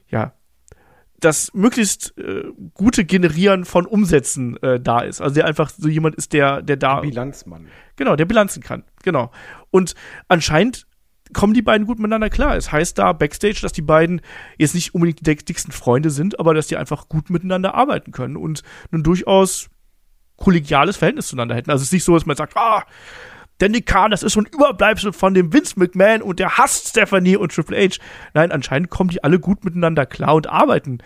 [0.10, 0.34] ja,
[1.20, 2.44] das möglichst äh,
[2.74, 5.22] gute Generieren von Umsätzen äh, da ist.
[5.22, 7.02] Also der einfach so jemand ist, der, der da.
[7.02, 7.68] Der Bilanzmann.
[7.96, 8.84] Genau, der bilanzen kann.
[9.04, 9.32] Genau.
[9.72, 9.96] Und
[10.28, 10.88] anscheinend
[11.34, 12.56] kommen die beiden gut miteinander klar.
[12.56, 14.22] Es heißt da backstage, dass die beiden
[14.58, 18.36] jetzt nicht unbedingt die dicksten Freunde sind, aber dass die einfach gut miteinander arbeiten können
[18.36, 19.70] und ein durchaus
[20.38, 21.70] kollegiales Verhältnis zueinander hätten.
[21.70, 22.84] Also es ist nicht so, dass man sagt, ah,
[23.68, 27.36] Nick Khan, das ist so ein Überbleibsel von dem Vince McMahon und der hasst Stephanie
[27.36, 27.98] und Triple H.
[28.34, 31.00] Nein, anscheinend kommen die alle gut miteinander klar und arbeiten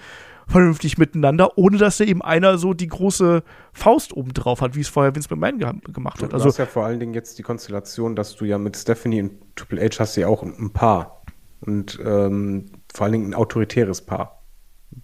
[0.48, 4.82] vernünftig miteinander, ohne dass da eben einer so die große Faust oben drauf hat, wie
[4.82, 6.32] es vorher Vince McMahon ge gemacht hat.
[6.32, 9.24] Du also, hast ja vor allen Dingen jetzt die Konstellation, dass du ja mit Stephanie
[9.24, 11.24] und Triple H hast ja auch ein Paar.
[11.62, 14.44] Und ähm, vor allen Dingen ein autoritäres Paar.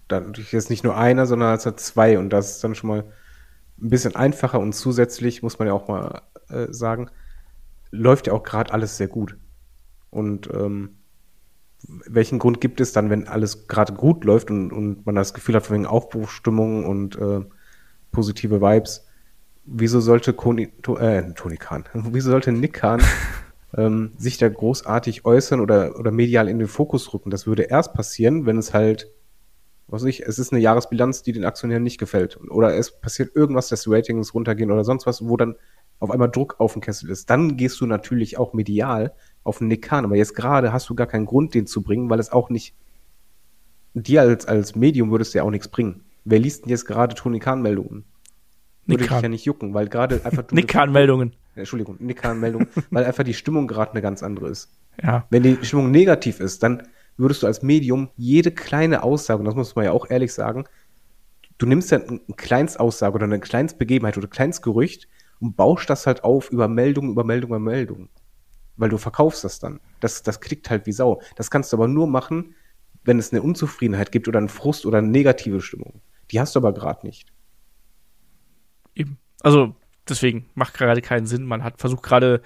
[0.08, 2.18] Dadurch ist nicht nur einer, sondern es hat zwei.
[2.18, 3.04] Und das ist dann schon mal
[3.80, 7.10] ein bisschen einfacher und zusätzlich, muss man ja auch mal äh, sagen,
[7.90, 9.36] läuft ja auch gerade alles sehr gut.
[10.10, 10.96] Und ähm,
[12.06, 15.54] welchen Grund gibt es dann, wenn alles gerade gut läuft und, und man das Gefühl
[15.54, 17.40] hat von wegen Aufbruchstimmung und äh,
[18.12, 19.06] positive Vibes,
[19.64, 23.00] wieso sollte Koni, to, äh, Tony Khan, wieso sollte Nick Khan
[23.76, 27.30] ähm, sich da großartig äußern oder, oder medial in den Fokus rücken?
[27.30, 29.10] Das würde erst passieren, wenn es halt
[29.86, 32.38] Was ich, es ist eine Jahresbilanz, die den Aktionären nicht gefällt.
[32.48, 35.56] Oder es passiert irgendwas, dass die Ratings runtergehen oder sonst was, wo dann
[36.00, 37.30] auf einmal Druck auf den Kessel ist.
[37.30, 39.12] Dann gehst du natürlich auch medial
[39.44, 40.04] auf den Nick Kahn.
[40.04, 42.74] Aber jetzt gerade hast du gar keinen Grund, den zu bringen, weil es auch nicht,
[43.94, 46.04] dir als, als Medium würdest ja auch nichts bringen.
[46.24, 48.04] Wer liest denn jetzt gerade Tony Kahn-Meldungen?
[48.86, 51.34] Würde dich ja nicht jucken, weil gerade einfach Nick Kahn-Meldungen.
[51.54, 54.70] Entschuldigung, Nick Kahn-Meldungen, weil einfach die Stimmung gerade eine ganz andere ist.
[55.02, 55.26] Ja.
[55.30, 59.54] Wenn die Stimmung negativ ist, dann würdest du als Medium jede kleine Aussage, und das
[59.54, 60.64] muss man ja auch ehrlich sagen,
[61.58, 65.08] du nimmst ja eine Kleinstaussage oder eine Kleinstbegebenheit oder ein Kleinstgerücht
[65.40, 68.08] und baust das halt auf über Meldung, über Meldung, über Meldung.
[68.76, 69.80] Weil du verkaufst das dann.
[70.00, 71.20] Das, das klickt halt wie Sau.
[71.36, 72.54] Das kannst du aber nur machen,
[73.04, 76.00] wenn es eine Unzufriedenheit gibt oder einen Frust oder eine negative Stimmung.
[76.30, 77.32] Die hast du aber gerade nicht.
[78.94, 79.18] Eben.
[79.42, 79.74] Also,
[80.08, 81.44] deswegen macht gerade keinen Sinn.
[81.44, 82.42] Man hat versucht gerade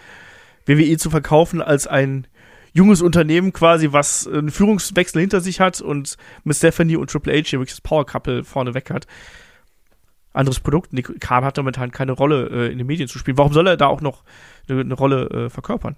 [0.66, 2.26] WWE zu verkaufen als ein
[2.72, 7.48] junges Unternehmen quasi, was einen Führungswechsel hinter sich hat und mit Stephanie und Triple H
[7.48, 9.06] hier wirklich das Power Couple vorne weg hat.
[10.34, 10.92] Anderes Produkt.
[10.92, 13.38] Nick Khan hat momentan keine Rolle äh, in den Medien zu spielen.
[13.38, 14.24] Warum soll er da auch noch
[14.68, 15.96] eine, eine Rolle äh, verkörpern?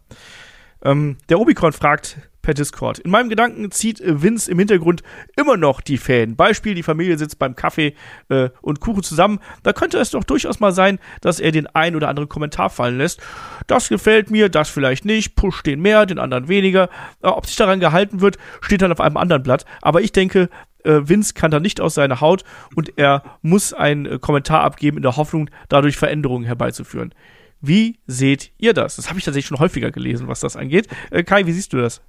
[0.85, 3.01] Ähm, der Obicon fragt per Discord.
[3.01, 5.03] In meinem Gedanken zieht äh, Vince im Hintergrund
[5.37, 6.37] immer noch die Fäden.
[6.37, 7.95] Beispiel, die Familie sitzt beim Kaffee
[8.29, 9.41] äh, und Kuchen zusammen.
[9.65, 12.99] Da könnte es doch durchaus mal sein, dass er den ein oder anderen Kommentar fallen
[12.99, 13.21] lässt.
[13.67, 16.89] Das gefällt mir, das vielleicht nicht, push den mehr, den anderen weniger.
[17.21, 19.65] Äh, ob sich daran gehalten wird, steht dann auf einem anderen Blatt.
[19.83, 20.49] Aber ich denke,
[20.87, 25.03] Vince kann da nicht aus seiner Haut und er muss einen äh, Kommentar abgeben in
[25.03, 27.15] der Hoffnung, dadurch Veränderungen herbeizuführen.
[27.61, 28.97] Wie seht ihr das?
[28.97, 30.89] Das habe ich tatsächlich schon häufiger gelesen, was das angeht.
[31.11, 32.03] Äh, Kai, wie siehst du das?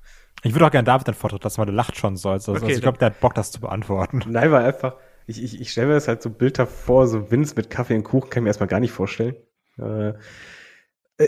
[0.44, 2.30] Ich würde auch gerne David den lassen, weil der lacht schon so.
[2.30, 4.22] Also, okay, also ich glaube, der hat Bock, das zu beantworten.
[4.28, 7.56] Nein, weil einfach, ich, ich, ich stelle mir das halt so bildhaft vor, so Vince
[7.56, 9.36] mit Kaffee und Kuchen kann ich mir erstmal gar nicht vorstellen.
[9.80, 10.14] Äh,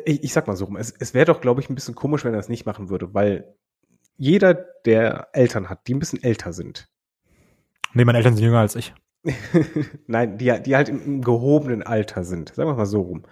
[0.05, 2.23] ich, ich sag mal so rum, es, es wäre doch, glaube ich, ein bisschen komisch,
[2.23, 3.55] wenn er das nicht machen würde, weil
[4.17, 6.89] jeder, der Eltern hat, die ein bisschen älter sind.
[7.93, 8.93] Nee, meine Eltern sind jünger als ich.
[10.07, 12.53] Nein, die, die halt im, gehobenen Alter sind.
[12.55, 13.23] Sagen wir mal so rum.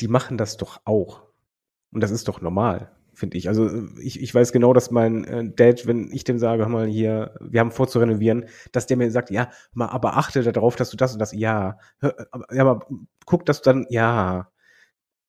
[0.00, 1.22] Die machen das doch auch.
[1.92, 3.48] Und das ist doch normal finde ich.
[3.48, 6.86] Also ich, ich weiß genau, dass mein äh, Dad, wenn ich dem sage, hör mal
[6.86, 10.76] hier, wir haben vor zu renovieren, dass der mir sagt, ja, mal, aber achte darauf,
[10.76, 12.86] dass du das und das, ja, hör, aber, ja, aber
[13.24, 14.50] guck, dass du dann, ja,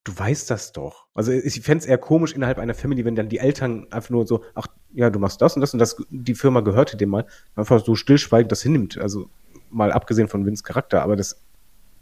[0.08, 1.06] du weißt das doch.
[1.14, 4.26] Also ich fände es eher komisch innerhalb einer Family, wenn dann die Eltern einfach nur
[4.26, 7.26] so, ach ja, du machst das und das und das, die Firma gehörte dem mal,
[7.56, 8.98] einfach so stillschweigend das hinnimmt.
[8.98, 9.30] Also
[9.70, 11.42] mal abgesehen von Vince Charakter, aber das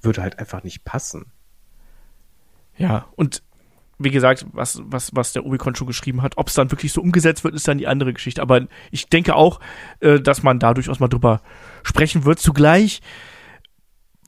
[0.02, 1.26] würde halt einfach nicht passen.
[2.78, 3.42] Ja, und
[3.98, 7.02] wie gesagt, was, was, was der Omikron schon geschrieben hat, ob es dann wirklich so
[7.02, 8.42] umgesetzt wird, ist dann die andere Geschichte.
[8.42, 9.60] Aber ich denke auch,
[10.02, 11.42] äh, dass man da durchaus mal drüber
[11.84, 12.40] sprechen wird.
[12.40, 13.02] Zugleich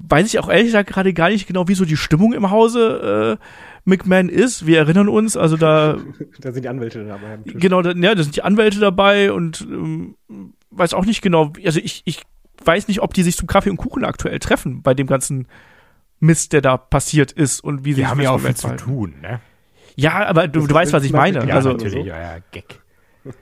[0.04, 3.38] weiß ich auch ehrlich gesagt gerade gar nicht genau, wie so die Stimmung im Hause
[3.39, 3.43] äh,
[3.86, 4.66] McMahon ist.
[4.66, 5.98] Wir erinnern uns, also da.
[6.39, 7.39] da sind die Anwälte dabei.
[7.45, 10.16] Genau, da, ja, da sind die Anwälte dabei und ähm,
[10.72, 12.22] weiß auch nicht genau, also ich, ich
[12.64, 15.48] weiß nicht, ob die sich zum Kaffee und Kuchen aktuell treffen bei dem ganzen
[16.20, 19.39] Mist, der da passiert ist und wie sie haben ja auch viel zu tun, ne?
[19.95, 21.48] Ja, aber du, du weißt, was ich meine.
[21.48, 22.82] Ja, also, natürlich, ja, ja, Gag.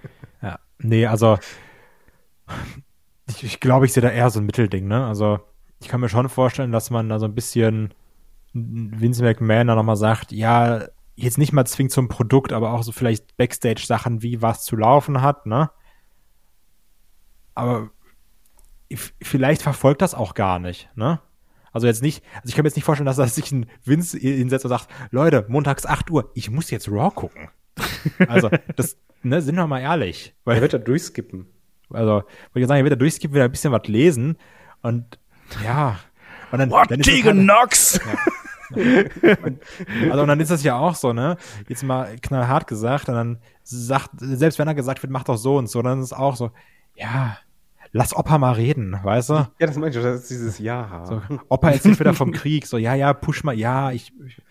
[0.42, 1.38] ja, nee, also
[3.28, 5.06] ich, ich glaube, ich sehe da eher so ein Mittelding, ne?
[5.06, 5.40] Also
[5.80, 7.94] ich kann mir schon vorstellen, dass man da so ein bisschen
[8.54, 12.92] Vince McMahon da nochmal sagt, ja, jetzt nicht mal zwingend zum Produkt, aber auch so
[12.92, 15.70] vielleicht Backstage-Sachen, wie was zu laufen hat, ne?
[17.54, 17.90] Aber
[19.22, 21.22] vielleicht verfolgt das auch gar nicht, ne?
[21.72, 24.18] Also jetzt nicht, also ich kann mir jetzt nicht vorstellen, dass er sich ein Vince
[24.18, 27.50] hinsetzt und sagt, Leute, montags 8 Uhr, ich muss jetzt Raw gucken.
[28.30, 30.34] also, das, ne, sind wir mal ehrlich.
[30.46, 31.48] Weil, er wird da durchskippen.
[31.90, 34.38] Also, wollte ich sagen, er wird da durchskippen, will ein bisschen was lesen
[34.82, 35.20] und,
[35.64, 36.00] ja.
[36.52, 38.00] Und dann, What, dann ist Tegan halt, Knox!
[38.06, 39.36] Ja.
[39.44, 39.60] und,
[40.10, 41.38] also und dann ist das ja auch so, ne?
[41.68, 45.58] Jetzt mal knallhart gesagt, und dann sagt, selbst wenn er gesagt wird, mach doch so
[45.58, 46.52] und so, dann ist es auch so,
[46.96, 47.38] ja,
[47.92, 49.34] lass Opa mal reden, weißt du?
[49.34, 51.04] Ja, das meinst du, das ist dieses Ja.
[51.06, 54.42] So, Opa erzählt wieder vom Krieg, so, ja, ja, push mal, ja, ich, ich,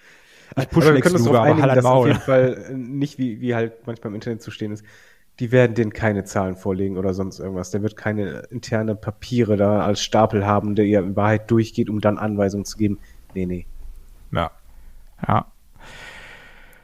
[0.56, 2.00] ich push Lex Luger, aber halt Maul.
[2.00, 4.84] auf jeden Fall nicht, wie, wie halt manchmal im Internet zu stehen ist,
[5.40, 7.70] die werden denen keine Zahlen vorlegen oder sonst irgendwas.
[7.70, 12.00] Der wird keine interne Papiere da als Stapel haben, der ihr in Wahrheit durchgeht, um
[12.00, 12.98] dann Anweisungen zu geben.
[13.34, 13.66] Nee, nee.
[14.32, 14.52] Ja.
[15.26, 15.46] Ja.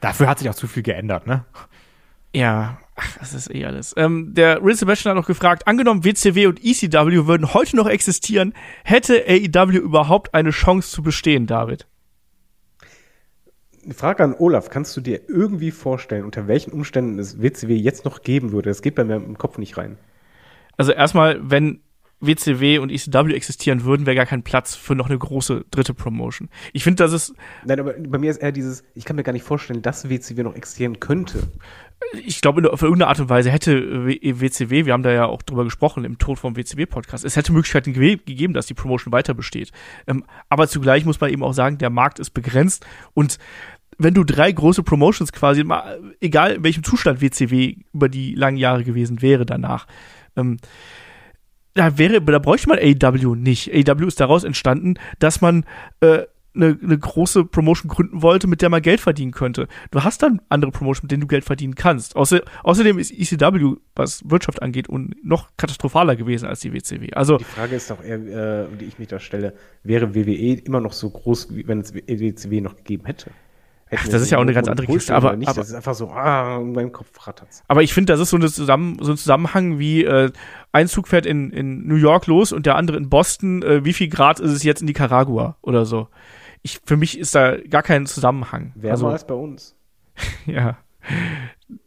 [0.01, 1.45] Dafür hat sich auch zu viel geändert, ne?
[2.35, 3.95] Ja, ach, das ist eh alles.
[3.97, 8.55] Ähm, der Real Sebastian hat noch gefragt, angenommen WCW und ECW würden heute noch existieren,
[8.85, 11.87] hätte AEW überhaupt eine Chance zu bestehen, David?
[13.93, 18.23] Frage an Olaf, kannst du dir irgendwie vorstellen, unter welchen Umständen es WCW jetzt noch
[18.23, 18.71] geben würde?
[18.71, 19.97] Das geht bei mir im Kopf nicht rein.
[20.77, 21.81] Also erstmal, wenn
[22.21, 26.49] WCW und ECW existieren würden, wäre gar kein Platz für noch eine große dritte Promotion.
[26.73, 27.35] Ich finde, das ist.
[27.65, 30.43] Nein, aber bei mir ist eher dieses, ich kann mir gar nicht vorstellen, dass WCW
[30.43, 31.49] noch existieren könnte.
[32.25, 35.65] Ich glaube, auf irgendeine Art und Weise hätte WCW, wir haben da ja auch drüber
[35.65, 39.71] gesprochen im Tod vom WCW-Podcast, es hätte Möglichkeiten ge gegeben, dass die Promotion weiter besteht.
[40.07, 43.39] Ähm, aber zugleich muss man eben auch sagen, der Markt ist begrenzt und
[43.99, 45.63] wenn du drei große Promotions quasi,
[46.21, 49.87] egal in welchem Zustand WCW über die langen Jahre gewesen wäre danach,
[50.37, 50.57] ähm,
[51.75, 53.73] da wäre, da bräuchte man AEW nicht.
[53.73, 55.65] AEW ist daraus entstanden, dass man
[56.01, 59.69] äh, eine, eine große Promotion gründen wollte, mit der man Geld verdienen könnte.
[59.91, 62.17] Du hast dann andere Promotion, mit denen du Geld verdienen kannst.
[62.17, 67.13] Außer, außerdem ist ECW, was Wirtschaft angeht, und noch katastrophaler gewesen als die WCW.
[67.13, 69.55] Also die Frage ist doch eher, äh, die ich mich da stelle,
[69.85, 73.31] wäre WWE immer noch so groß, wenn es WCW noch gegeben hätte?
[73.93, 75.95] Ach, das ist ja auch eine ganz andere Kiste, aber, nicht, aber das ist einfach
[75.95, 77.65] so, ah, in meinem Kopf rattert's.
[77.67, 80.31] Aber ich finde, das ist so, eine Zusammen, so ein Zusammenhang wie äh,
[80.71, 83.63] ein Zug fährt in, in New York los und der andere in Boston.
[83.63, 86.09] Äh, wie viel Grad ist es jetzt in Nicaragua oder so?
[86.63, 88.73] Ich, für mich ist da gar kein Zusammenhang.
[88.77, 89.75] Wer also, als bei uns?
[90.47, 90.79] ja.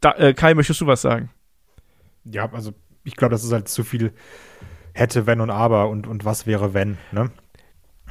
[0.01, 1.29] Da, äh, Kai, möchtest du was sagen?
[2.25, 2.73] Ja, also
[3.05, 4.11] ich glaube, das ist halt zu viel
[4.93, 7.31] hätte, wenn und aber und, und was wäre, wenn, ne?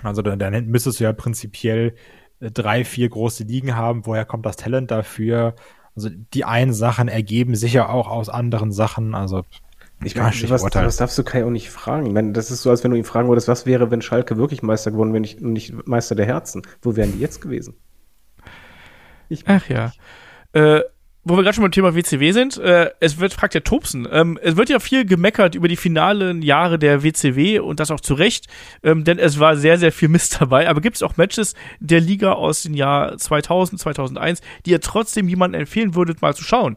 [0.03, 1.95] Also dann, dann müsstest du ja prinzipiell
[2.51, 5.55] drei, vier große Ligen haben, woher kommt das Talent dafür?
[5.95, 9.45] Also die einen Sachen ergeben sich ja auch aus anderen Sachen, also
[10.05, 12.07] ich meine, was, was darfst du Kai auch nicht fragen?
[12.07, 14.37] Ich meine, das ist so, als wenn du ihn fragen würdest, was wäre, wenn Schalke
[14.37, 16.63] wirklich Meister geworden wäre, nicht, nicht Meister der Herzen?
[16.81, 17.77] Wo wären die jetzt gewesen?
[19.29, 19.93] Ich Ach ja.
[20.53, 20.81] Äh,
[21.25, 24.39] wo wir gerade schon beim Thema WCW sind, äh, es wird, fragt der Tobsen, ähm,
[24.43, 28.15] es wird ja viel gemeckert über die finalen Jahre der WCW und das auch zu
[28.15, 28.49] Recht,
[28.83, 30.69] ähm, denn es war sehr, sehr viel Mist dabei.
[30.69, 35.29] Aber gibt es auch Matches der Liga aus dem Jahr 2000, 2001, die ihr trotzdem
[35.29, 36.77] jemanden empfehlen würdet, mal zu schauen?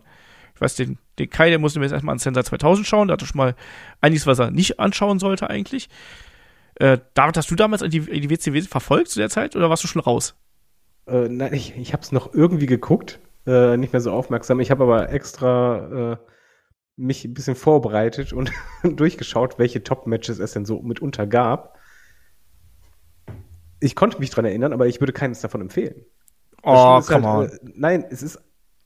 [0.54, 3.14] Ich weiß, den, den Kai, der musste mir jetzt erstmal an Sensor 2000 schauen, da
[3.14, 3.56] hatte schon mal
[4.00, 5.90] einiges, was er nicht anschauen sollte eigentlich.
[6.76, 9.88] Äh, David, hast du damals die, die WCW verfolgt zu der Zeit oder warst du
[9.88, 10.36] schon raus?
[11.08, 14.60] Äh, nein, ich, ich habe es noch irgendwie geguckt äh, nicht mehr so aufmerksam.
[14.60, 16.18] Ich habe aber extra äh,
[16.98, 18.52] mich ein bisschen vorbereitet und
[18.84, 21.78] durchgeschaut, welche Top-Matches es denn so mitunter gab.
[23.80, 26.06] Ich konnte mich dran erinnern, aber ich würde keines davon empfehlen.
[26.64, 27.68] Oh, come halt, on.
[27.68, 28.40] Äh, nein, es ist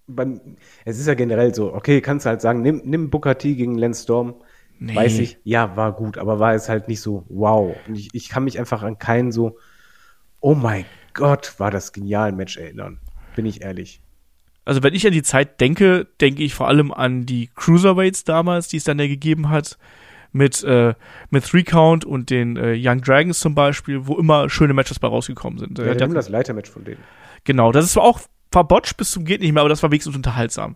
[0.07, 0.41] beim,
[0.85, 3.77] es ist ja generell so, okay, kannst du halt sagen, nimm, nimm Booker T gegen
[3.77, 4.35] Lance Storm.
[4.79, 4.95] Nee.
[4.95, 7.75] Weiß ich, ja, war gut, aber war es halt nicht so, wow.
[7.87, 9.57] Und ich, ich kann mich einfach an keinen so,
[10.39, 12.99] oh mein Gott, war das genial Match erinnern.
[13.35, 14.01] Bin ich ehrlich.
[14.69, 18.67] Also wenn ich an die Zeit denke, denke ich vor allem an die Cruiserweights damals,
[18.67, 19.79] die es dann ja gegeben hat,
[20.31, 20.93] mit, äh,
[21.31, 25.07] mit Three Count und den äh, Young Dragons zum Beispiel, wo immer schöne Matches bei
[25.07, 25.79] rausgekommen sind.
[25.79, 26.99] Ja, wir das Leitermatch von denen.
[27.45, 28.19] Genau, das ist zwar auch
[28.51, 30.75] verbotcht bis zum geht nicht mehr, aber das war wenigstens unterhaltsam.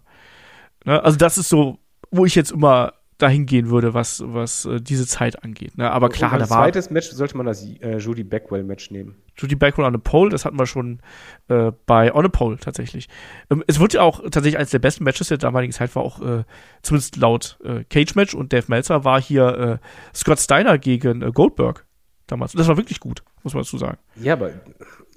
[0.85, 1.03] Ne?
[1.03, 1.77] Also das ist so,
[2.09, 2.93] wo ich jetzt immer
[3.23, 5.77] dahin gehen würde, was, was äh, diese Zeit angeht.
[5.77, 5.89] Ne?
[5.89, 6.63] Aber klar, da war.
[6.63, 9.15] zweites Match sollte man das äh, Judy Backwell-Match nehmen.
[9.37, 10.99] Judy Backwell on a Pole, das hatten wir schon
[11.47, 13.07] äh, bei On a Pole tatsächlich.
[13.49, 16.21] Ähm, es wird ja auch tatsächlich eines der besten Matches der damaligen Zeit war auch,
[16.21, 16.43] äh,
[16.81, 21.85] zumindest laut äh, Cage-Match und Dave Meltzer war hier äh, Scott Steiner gegen äh, Goldberg
[22.27, 22.53] damals.
[22.53, 23.97] Und das war wirklich gut, muss man dazu sagen.
[24.15, 24.51] Ja, aber,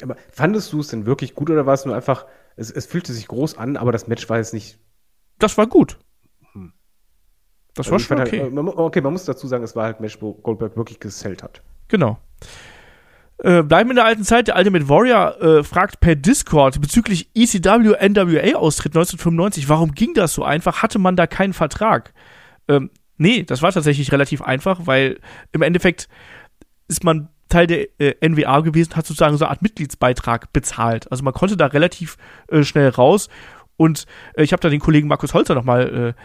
[0.02, 3.12] aber fandest du es denn wirklich gut oder war es nur einfach, es, es fühlte
[3.12, 4.78] sich groß an, aber das Match war jetzt nicht.
[5.38, 5.98] Das war gut.
[7.76, 8.40] Das war also schon okay.
[8.40, 11.42] Halt, okay, man muss dazu sagen, es war halt ein Match, wo Goldberg wirklich gesellt
[11.42, 11.62] hat.
[11.88, 12.18] Genau.
[13.38, 14.48] Äh, bleiben in der alten Zeit.
[14.48, 19.68] Der Ultimate Warrior äh, fragt per Discord bezüglich ECW NWA Austritt 1995.
[19.68, 20.82] Warum ging das so einfach?
[20.82, 22.14] Hatte man da keinen Vertrag?
[22.66, 25.20] Ähm, nee, das war tatsächlich relativ einfach, weil
[25.52, 26.08] im Endeffekt
[26.88, 31.10] ist man Teil der äh, NWA gewesen, hat sozusagen so eine Art Mitgliedsbeitrag bezahlt.
[31.12, 32.16] Also man konnte da relativ
[32.48, 33.28] äh, schnell raus.
[33.76, 36.20] Und äh, ich habe da den Kollegen Markus Holzer nochmal äh,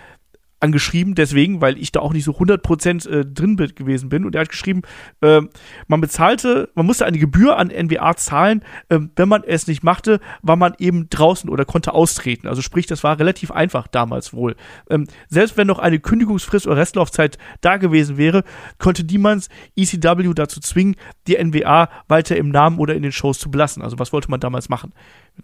[0.62, 4.26] angeschrieben, deswegen, weil ich da auch nicht so 100% äh, drin gewesen bin.
[4.26, 4.84] Und er hat geschrieben,
[5.22, 5.42] äh,
[5.88, 8.64] man bezahlte, man musste eine Gebühr an NWA zahlen.
[8.90, 12.48] Äh, wenn man es nicht machte, war man eben draußen oder konnte austreten.
[12.48, 14.56] Also sprich, das war relativ einfach damals wohl.
[14.90, 18.44] Ähm, selbst wenn noch eine Kündigungsfrist oder Restlaufzeit da gewesen wäre,
[18.78, 20.96] konnte niemand ECW dazu zwingen,
[21.28, 23.82] die NWA weiter im Namen oder in den Shows zu belassen.
[23.82, 24.94] Also was wollte man damals machen?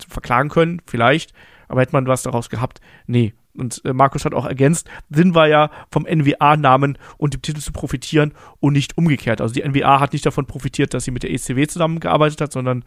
[0.08, 1.34] Verklagen können, vielleicht,
[1.68, 2.82] aber hätte man was daraus gehabt?
[3.08, 7.60] Nee, und äh, Markus hat auch ergänzt, Sinn war ja vom NWA-Namen und dem Titel
[7.60, 9.42] zu profitieren und nicht umgekehrt.
[9.42, 12.86] Also die NWA hat nicht davon profitiert, dass sie mit der ECW zusammengearbeitet hat, sondern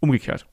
[0.00, 0.46] umgekehrt.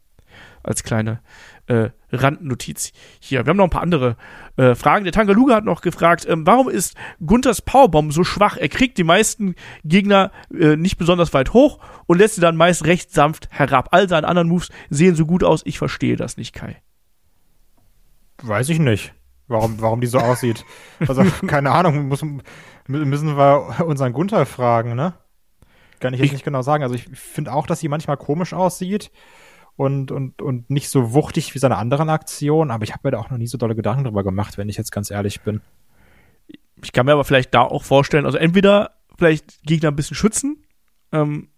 [0.63, 1.21] Als kleine
[1.67, 3.45] äh, Randnotiz hier.
[3.45, 4.17] Wir haben noch ein paar andere
[4.57, 5.03] äh, Fragen.
[5.03, 6.95] Der Tangaluga hat noch gefragt, ähm, warum ist
[7.25, 8.57] Gunthers Powerbomb so schwach?
[8.57, 12.85] Er kriegt die meisten Gegner äh, nicht besonders weit hoch und lässt sie dann meist
[12.85, 13.89] recht sanft herab.
[13.91, 15.61] All seine anderen Moves sehen so gut aus.
[15.65, 16.81] Ich verstehe das nicht, Kai.
[18.41, 19.13] Weiß ich nicht.
[19.47, 20.65] Warum, warum die so aussieht.
[21.07, 22.23] Also, keine Ahnung, muss,
[22.87, 25.13] müssen wir unseren Gunther fragen, ne?
[25.99, 26.83] Kann ich jetzt ich, nicht genau sagen.
[26.83, 29.11] Also ich finde auch, dass sie manchmal komisch aussieht
[29.75, 33.19] und, und, und nicht so wuchtig wie seine anderen Aktionen, aber ich habe mir da
[33.19, 35.61] auch noch nie so dolle Gedanken drüber gemacht, wenn ich jetzt ganz ehrlich bin.
[36.83, 40.63] Ich kann mir aber vielleicht da auch vorstellen, also entweder vielleicht Gegner ein bisschen schützen,
[41.11, 41.49] ähm,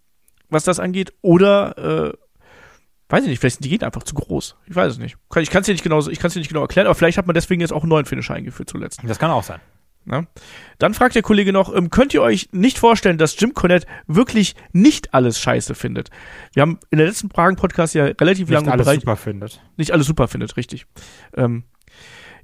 [0.48, 1.76] was das angeht, oder
[2.08, 2.12] äh,
[3.08, 4.56] weiß ich nicht, vielleicht sind die Gegner einfach zu groß.
[4.66, 5.16] Ich weiß es nicht.
[5.36, 7.18] Ich kann es dir nicht genau, ich kann es dir nicht genau erklären, aber vielleicht
[7.18, 9.00] hat man deswegen jetzt auch einen neuen Finisher eingeführt zuletzt.
[9.04, 9.60] Das kann auch sein.
[10.10, 10.24] Ja.
[10.78, 14.54] Dann fragt der Kollege noch, ähm, könnt ihr euch nicht vorstellen, dass Jim Cornette wirklich
[14.72, 16.10] nicht alles scheiße findet?
[16.54, 19.60] Wir haben in der letzten Fragen-Podcast ja relativ lange Nicht alles Bereich, super findet.
[19.76, 20.86] Nicht alles super findet, richtig.
[21.36, 21.64] Ähm,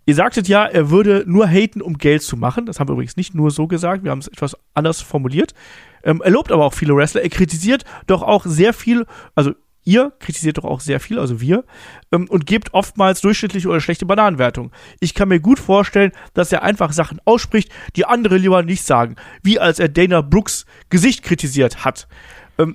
[0.05, 2.67] ihr sagtet ja, er würde nur haten, um Geld zu machen.
[2.67, 5.55] Das haben wir übrigens nicht nur so gesagt, wir haben es etwas anders formuliert.
[6.03, 7.23] Ähm, er lobt aber auch viele Wrestler.
[7.23, 9.55] Er kritisiert doch auch sehr viel, also
[9.85, 11.65] Ihr kritisiert doch auch sehr viel, also wir,
[12.11, 14.73] ähm, und gebt oftmals durchschnittliche oder schlechte Bananenwertung.
[15.01, 19.17] Ich kann mir gut vorstellen, dass er einfach Sachen ausspricht, die andere lieber nicht sagen.
[19.43, 22.09] Wie als er Dana Brooks Gesicht kritisiert hat.
[22.57, 22.75] Ähm,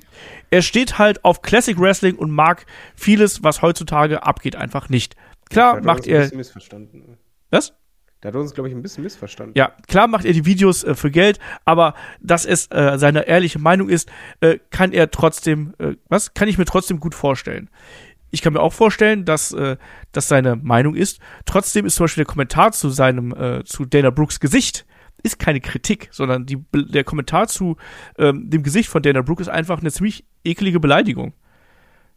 [0.52, 2.65] er steht halt auf Classic Wrestling und mag
[2.95, 5.15] vieles, was heutzutage abgeht, einfach nicht.
[5.49, 6.30] Klar macht er.
[7.49, 7.73] Was?
[8.22, 9.54] Da hat uns, glaube ich, ein bisschen missverstanden.
[9.56, 13.60] Ja, klar macht er die Videos äh, für Geld, aber dass es äh, seine ehrliche
[13.60, 16.34] Meinung ist, äh, kann er trotzdem, äh, was?
[16.34, 17.70] Kann ich mir trotzdem gut vorstellen.
[18.32, 19.78] Ich kann mir auch vorstellen, dass äh,
[20.12, 21.20] das seine Meinung ist.
[21.46, 24.86] Trotzdem ist zum Beispiel der Kommentar zu seinem, äh, zu Dana Brooks Gesicht
[25.24, 27.78] ist keine Kritik, sondern die, der Kommentar zu
[28.18, 31.34] ähm, dem Gesicht von Dana Brooks ist einfach eine ziemlich eklige Beleidigung.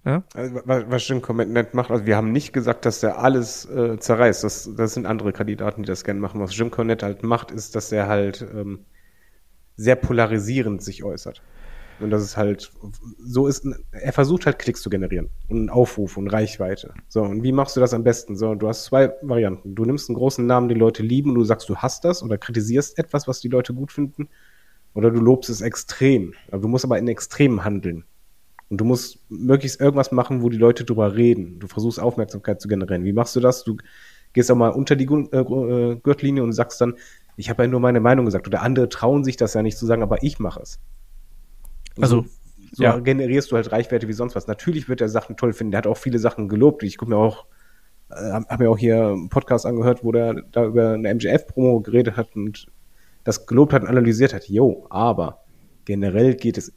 [0.05, 0.25] Ja?
[0.35, 4.43] Also, was Jim Cornette macht, also wir haben nicht gesagt, dass der alles äh, zerreißt.
[4.43, 6.41] Das, das sind andere Kandidaten, die das gerne machen.
[6.41, 8.81] Was Jim Cornette halt macht, ist, dass er halt ähm,
[9.77, 11.43] sehr polarisierend sich äußert.
[12.01, 12.73] Und das ist halt,
[13.19, 16.95] so ist, er versucht halt Klicks zu generieren und einen Aufruf und Reichweite.
[17.09, 18.35] So, und wie machst du das am besten?
[18.37, 19.77] So, du hast zwei Varianten.
[19.77, 22.39] Du nimmst einen großen Namen, den Leute lieben und du sagst, du hast das oder
[22.39, 24.29] kritisierst etwas, was die Leute gut finden.
[24.95, 26.35] Oder du lobst es extrem.
[26.51, 28.05] Du musst aber in Extremen handeln.
[28.73, 31.59] Und du musst möglichst irgendwas machen, wo die Leute drüber reden.
[31.59, 33.05] Du versuchst Aufmerksamkeit zu generieren.
[33.05, 33.65] Wie machst du das?
[33.65, 33.77] Du
[34.33, 36.95] gehst auch mal unter die äh, äh, Gürtellinie und sagst dann,
[37.37, 38.47] ich habe ja nur meine Meinung gesagt.
[38.47, 40.81] Oder andere trauen sich das ja nicht zu sagen, aber ich mache es.
[42.01, 42.25] Also,
[42.73, 42.99] so ja.
[42.99, 44.47] generierst du halt Reichweite wie sonst was.
[44.47, 45.73] Natürlich wird er Sachen toll finden.
[45.73, 46.83] Der hat auch viele Sachen gelobt.
[46.83, 47.45] Ich gucke mir auch,
[48.09, 52.17] äh, habe mir auch hier einen Podcast angehört, wo der da über eine MGF-Promo geredet
[52.17, 52.69] hat und
[53.23, 54.49] das gelobt hat und analysiert hat.
[54.49, 55.45] Jo, aber
[55.85, 56.73] generell geht es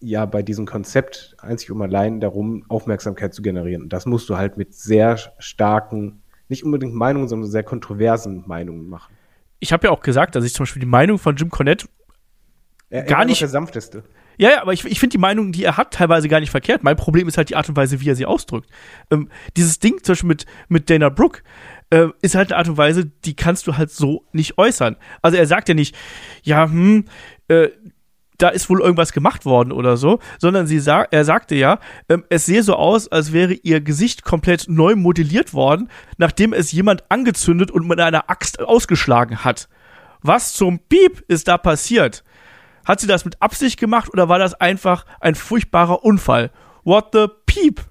[0.00, 3.82] ja bei diesem Konzept einzig und allein darum, Aufmerksamkeit zu generieren.
[3.82, 8.88] Und das musst du halt mit sehr starken, nicht unbedingt Meinungen, sondern sehr kontroversen Meinungen
[8.88, 9.14] machen.
[9.60, 11.86] Ich habe ja auch gesagt, dass ich zum Beispiel die Meinung von Jim Cornette
[12.90, 13.40] er, gar nicht.
[13.40, 14.04] Der sanfteste.
[14.38, 16.84] Ja, ja, aber ich, ich finde die Meinung, die er hat, teilweise gar nicht verkehrt.
[16.84, 18.70] Mein Problem ist halt die Art und Weise, wie er sie ausdrückt.
[19.10, 21.42] Ähm, dieses Ding zum Beispiel mit, mit Dana Brooke
[21.90, 24.96] äh, ist halt eine Art und Weise, die kannst du halt so nicht äußern.
[25.22, 25.96] Also er sagt ja nicht,
[26.44, 27.06] ja, hm,
[27.48, 27.68] äh,
[28.38, 32.24] da ist wohl irgendwas gemacht worden oder so, sondern sie sa er sagte ja, ähm,
[32.30, 37.10] es sehe so aus, als wäre ihr Gesicht komplett neu modelliert worden, nachdem es jemand
[37.10, 39.68] angezündet und mit einer Axt ausgeschlagen hat.
[40.22, 42.24] Was zum Piep ist da passiert?
[42.84, 46.50] Hat sie das mit Absicht gemacht oder war das einfach ein furchtbarer Unfall?
[46.84, 47.82] What the Piep?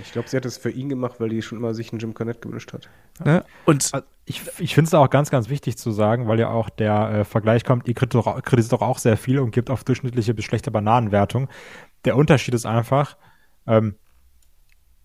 [0.00, 2.14] Ich glaube, sie hat es für ihn gemacht, weil die schon immer sich einen Jim
[2.14, 2.88] Cornette gewünscht hat.
[3.24, 3.44] Ja.
[3.64, 6.70] Und also ich, ich finde es auch ganz, ganz wichtig zu sagen, weil ja auch
[6.70, 10.44] der äh, Vergleich kommt, ihr kritisiert doch auch sehr viel und gibt auf durchschnittliche bis
[10.44, 11.48] schlechte Bananenwertung.
[12.04, 13.16] Der Unterschied ist einfach,
[13.66, 13.96] ähm,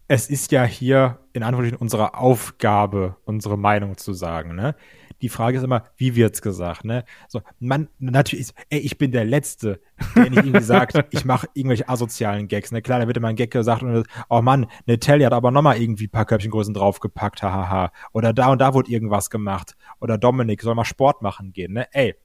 [0.07, 4.55] es ist ja hier in Anführungsstrichen unsere Aufgabe, unsere Meinung zu sagen.
[4.55, 4.75] Ne?
[5.21, 7.03] Die Frage ist immer, wie wird's gesagt, ne?
[7.27, 9.79] So, man, natürlich, ey, ich bin der Letzte,
[10.15, 12.81] der nicht irgendwie sagt, ich mache irgendwelche asozialen Gags, ne?
[12.81, 16.07] Klar, da wird immer ein Gag gesagt und oh Mann, Natalie hat aber nochmal irgendwie
[16.07, 17.91] ein paar Köpfchengrößen draufgepackt, hahaha.
[18.13, 19.75] Oder da und da wurde irgendwas gemacht.
[19.99, 21.87] Oder Dominik soll mal Sport machen gehen, ne?
[21.91, 22.15] Ey,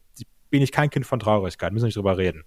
[0.50, 2.44] bin ich kein Kind von Traurigkeit, müssen wir nicht drüber reden.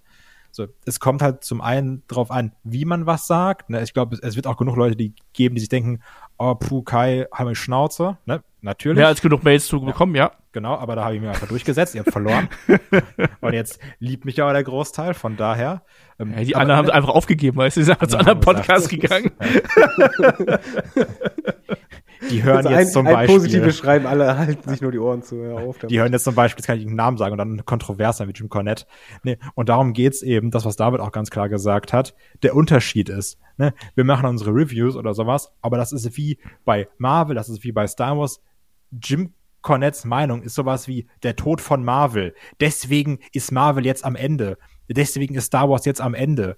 [0.50, 3.70] So, es kommt halt zum einen drauf an, wie man was sagt.
[3.70, 3.82] Ne?
[3.82, 6.00] Ich glaube, es, es, wird auch genug Leute die geben, die sich denken,
[6.38, 8.16] oh, puh, Kai, halt Schnauze.
[8.26, 8.42] Ne?
[8.60, 8.98] Natürlich.
[8.98, 10.24] Mehr als genug Mails zu bekommen, ja.
[10.24, 10.32] ja.
[10.52, 11.94] Genau, aber da habe ich mir einfach durchgesetzt.
[11.94, 12.48] Ihr habt verloren.
[13.40, 15.82] Und jetzt liebt mich aber der Großteil, von daher.
[16.18, 19.30] Ähm, ja, die anderen haben einfach aufgegeben, weil sie sind zu anderen Podcast gegangen.
[22.30, 23.36] Die hören also jetzt ein, zum ein Beispiel.
[23.36, 25.36] Positive Schreiben, alle halten sich nur die Ohren zu.
[25.36, 27.64] Ja, auf die hören jetzt zum Beispiel, jetzt kann ich einen Namen sagen und dann
[27.64, 28.86] kontrovers sein wie Jim Cornette.
[29.22, 32.14] Nee, und darum geht's eben, das, was David auch ganz klar gesagt hat.
[32.42, 36.88] Der Unterschied ist, ne, wir machen unsere Reviews oder sowas, aber das ist wie bei
[36.98, 38.40] Marvel, das ist wie bei Star Wars.
[38.90, 42.34] Jim Cornettes Meinung ist sowas wie der Tod von Marvel.
[42.60, 44.56] Deswegen ist Marvel jetzt am Ende.
[44.88, 46.56] Deswegen ist Star Wars jetzt am Ende.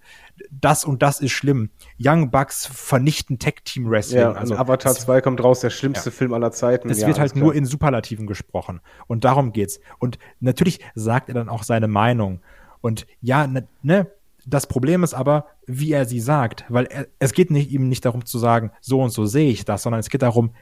[0.50, 1.70] Das und das ist schlimm.
[1.98, 4.20] Young Bucks vernichten Tech-Team Wrestling.
[4.20, 6.16] Ja, also Avatar 2 kommt raus, der schlimmste ja.
[6.16, 6.90] Film aller Zeiten.
[6.90, 8.80] Es ja, wird halt nur in Superlativen gesprochen.
[9.06, 9.80] Und darum geht's.
[9.98, 12.40] Und natürlich sagt er dann auch seine Meinung.
[12.80, 14.06] Und ja, ne, ne
[14.46, 18.04] das Problem ist aber, wie er sie sagt, weil er, es geht nicht, ihm nicht
[18.04, 20.54] darum zu sagen, so und so sehe ich das, sondern es geht darum,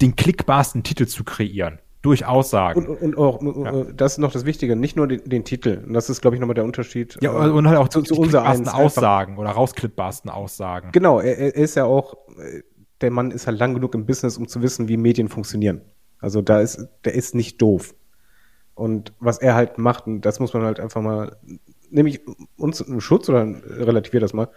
[0.00, 2.86] den klickbarsten Titel zu kreieren durch Aussagen.
[2.86, 3.80] Und, und auch, ja.
[3.80, 5.82] Äh, das ist noch das Wichtige, nicht nur den, den Titel.
[5.86, 7.18] Und das ist, glaube ich, nochmal der Unterschied.
[7.20, 9.42] Ja, äh, und halt auch zu, zu unser eins, Aussagen einfach.
[9.42, 10.90] oder rausklippbarsten Aussagen.
[10.92, 12.62] Genau, er, er ist ja auch, äh,
[13.00, 15.80] der Mann ist halt lang genug im Business, um zu wissen, wie Medien funktionieren.
[16.20, 17.94] Also da ist, der ist nicht doof.
[18.74, 21.36] Und was er halt macht, und das muss man halt einfach mal
[21.90, 22.20] nehme ich
[22.56, 24.48] uns einen Schutz oder relativiere das mal.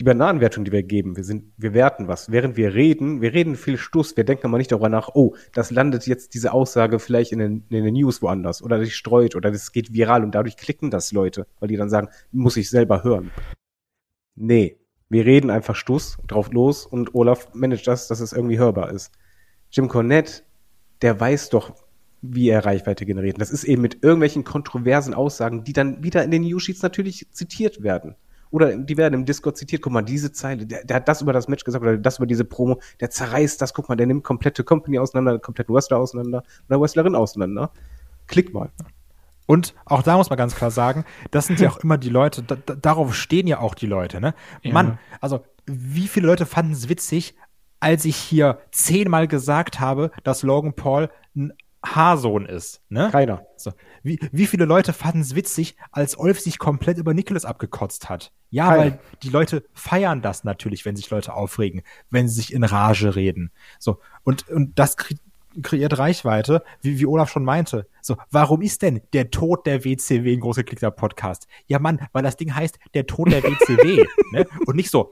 [0.00, 2.32] Die Bananenwertung, die wir geben, wir sind, wir werten was.
[2.32, 5.70] Während wir reden, wir reden viel Stuss, wir denken aber nicht darüber nach, oh, das
[5.70, 9.52] landet jetzt diese Aussage vielleicht in den, in den News woanders oder die streut oder
[9.52, 13.04] das geht viral und dadurch klicken das Leute, weil die dann sagen, muss ich selber
[13.04, 13.30] hören.
[14.34, 18.90] Nee, wir reden einfach Stuss drauf los und Olaf managt das, dass es irgendwie hörbar
[18.90, 19.12] ist.
[19.70, 20.42] Jim Cornette,
[21.02, 21.72] der weiß doch,
[22.20, 23.40] wie er Reichweite generiert.
[23.40, 27.82] das ist eben mit irgendwelchen kontroversen Aussagen, die dann wieder in den News-Sheets natürlich zitiert
[27.82, 28.16] werden.
[28.54, 31.32] Oder die werden im Discord zitiert, guck mal, diese Zeile, der, der, hat das über
[31.32, 34.22] das Match gesagt oder das über diese Promo, der zerreißt das, guck mal, der nimmt
[34.22, 37.72] komplette Company auseinander, kompletten Wrestler auseinander oder Wrestlerin auseinander.
[38.28, 38.70] Klick mal.
[39.46, 42.44] Und auch da muss man ganz klar sagen, das sind ja auch immer die Leute,
[42.44, 44.34] da, da, darauf stehen ja auch die Leute, ne?
[44.62, 44.72] Ja.
[44.72, 47.34] Mann, also wie viele Leute fanden es witzig,
[47.80, 51.52] als ich hier zehnmal gesagt habe, dass Logan Paul ein
[51.84, 52.82] Haarsohn ist.
[52.88, 53.08] Ne?
[53.10, 53.46] Keiner.
[53.56, 53.72] So.
[54.02, 58.32] Wie, wie viele Leute fanden es witzig, als Olf sich komplett über Nicholas abgekotzt hat?
[58.50, 58.78] Ja, Keiner.
[58.78, 63.16] weil die Leute feiern das natürlich, wenn sich Leute aufregen, wenn sie sich in Rage
[63.16, 63.50] reden.
[63.78, 64.00] So.
[64.22, 65.14] Und, und das kre
[65.62, 67.86] kreiert Reichweite, wie, wie Olaf schon meinte.
[68.02, 71.46] So, warum ist denn der Tod der WCW ein großer Klicker-Podcast?
[71.68, 74.04] Ja, Mann, weil das Ding heißt der Tod der WCW.
[74.32, 74.46] ne?
[74.66, 75.10] Und nicht so,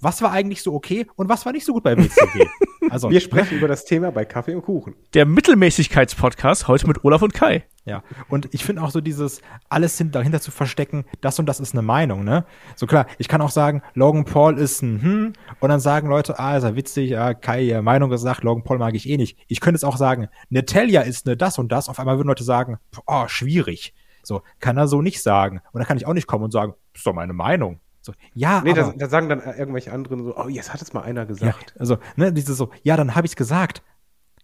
[0.00, 2.46] was war eigentlich so okay und was war nicht so gut bei WCW.
[2.90, 4.94] Also, wir sprechen über das Thema bei Kaffee und Kuchen.
[5.14, 7.64] Der Mittelmäßigkeitspodcast heute mit Olaf und Kai.
[7.84, 11.72] Ja, und ich finde auch so dieses, alles dahinter zu verstecken, das und das ist
[11.72, 12.44] eine Meinung, ne?
[12.74, 16.38] So klar, ich kann auch sagen, Logan Paul ist ein hm, und dann sagen Leute,
[16.38, 19.38] ah, ist er witzig, ja, Kai, ja, Meinung gesagt, Logan Paul mag ich eh nicht.
[19.46, 22.44] Ich könnte es auch sagen, Natalia ist eine das und das, auf einmal würden Leute
[22.44, 23.94] sagen, oh, schwierig.
[24.24, 25.60] So, kann er so nicht sagen.
[25.72, 27.80] Und dann kann ich auch nicht kommen und sagen, ist doch meine Meinung.
[28.06, 30.92] So, ja, nee, aber, da, da, sagen dann irgendwelche anderen so, oh, jetzt hat es
[30.92, 31.72] mal einer gesagt.
[31.74, 33.82] Ja, also, ne, dieses so, ja, dann habe ich es gesagt.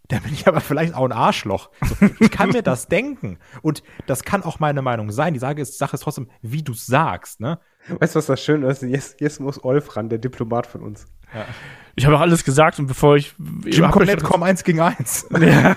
[0.08, 1.70] Da bin ich aber vielleicht auch ein Arschloch.
[1.80, 3.38] So, ich kann mir das denken.
[3.62, 5.32] Und das kann auch meine Meinung sein.
[5.32, 7.60] Die Sache ist, Sache ist trotzdem, wie du sagst, ne?
[7.88, 8.82] Weißt du, was das Schöne ist?
[8.82, 11.06] Jetzt, jetzt muss Olf ran, der Diplomat von uns.
[11.32, 11.46] Ja.
[11.94, 13.34] Ich habe auch alles gesagt und bevor ich.
[13.64, 15.26] Jim Cornette, komm eins gegen eins.
[15.40, 15.76] Ja.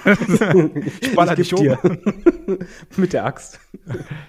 [1.02, 1.78] ich baller dich um.
[2.96, 3.60] Mit der Axt.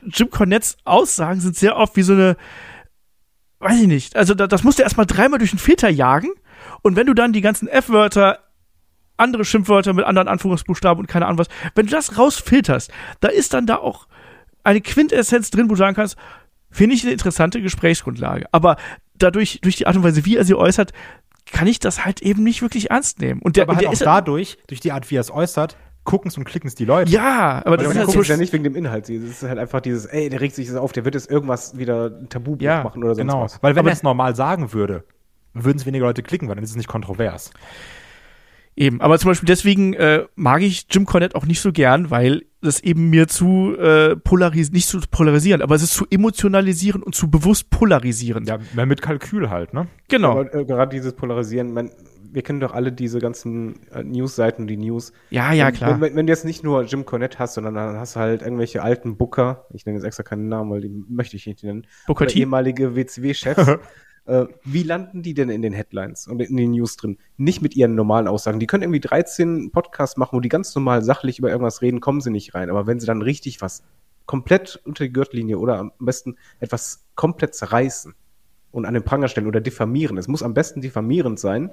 [0.04, 2.36] Jim Cornettes Aussagen sind sehr oft wie so eine
[3.58, 4.16] weiß ich nicht.
[4.16, 6.30] Also da, das musst du erstmal dreimal durch den Filter jagen.
[6.82, 8.40] Und wenn du dann die ganzen F-Wörter,
[9.16, 13.54] andere Schimpfwörter mit anderen Anführungsbuchstaben und keine Ahnung was, wenn du das rausfilterst, da ist
[13.54, 14.06] dann da auch
[14.62, 16.16] eine Quintessenz drin, wo du sagen kannst,
[16.70, 18.46] finde ich eine interessante Gesprächsgrundlage.
[18.52, 18.76] Aber
[19.14, 20.92] dadurch, durch die Art und Weise, wie er sie äußert,
[21.46, 23.40] kann ich das halt eben nicht wirklich ernst nehmen.
[23.40, 25.76] Und der, aber halt der auch dadurch, durch die Art, wie er es äußert,
[26.06, 27.10] gucken es und klicken es die Leute.
[27.12, 29.10] Ja, aber das, das ist halt ja nicht wegen dem Inhalt.
[29.10, 31.76] Es ist halt einfach dieses, ey, der regt sich das auf, der wird jetzt irgendwas
[31.76, 33.42] wieder ein Tabu ja, machen oder sonst genau.
[33.42, 33.62] was.
[33.62, 35.04] Weil wenn er es normal sagen würde,
[35.52, 37.50] würden es weniger Leute klicken, weil dann ist es nicht kontrovers.
[38.78, 42.42] Eben, aber zum Beispiel deswegen äh, mag ich Jim Cornette auch nicht so gern, weil
[42.60, 47.14] das eben mir zu äh, polarisieren, nicht zu polarisieren, aber es ist zu emotionalisieren und
[47.14, 48.44] zu bewusst polarisieren.
[48.44, 49.86] Ja, mehr mit Kalkül halt, ne?
[50.08, 50.32] Genau.
[50.32, 51.90] Aber äh, gerade dieses Polarisieren, man,
[52.32, 55.12] wir kennen doch alle diese ganzen äh, News-Seiten, die News.
[55.30, 56.00] Ja, ja, klar.
[56.00, 58.82] Wenn, wenn, du jetzt nicht nur Jim Cornette hast, sondern dann hast du halt irgendwelche
[58.82, 62.28] alten Booker, ich nenne jetzt extra keinen Namen, weil die möchte ich nicht nennen, Booker
[62.28, 63.78] ehemalige WCW-Chefs.
[64.26, 67.18] äh, wie landen die denn in den Headlines und in den News drin?
[67.36, 68.60] Nicht mit ihren normalen Aussagen.
[68.60, 72.20] Die können irgendwie 13 Podcasts machen, wo die ganz normal sachlich über irgendwas reden, kommen
[72.20, 72.70] sie nicht rein.
[72.70, 73.82] Aber wenn sie dann richtig was
[74.26, 78.14] komplett unter die Gürtellinie oder am besten etwas komplett zerreißen
[78.72, 81.70] und an den Pranger stellen oder diffamieren, es muss am besten diffamierend sein,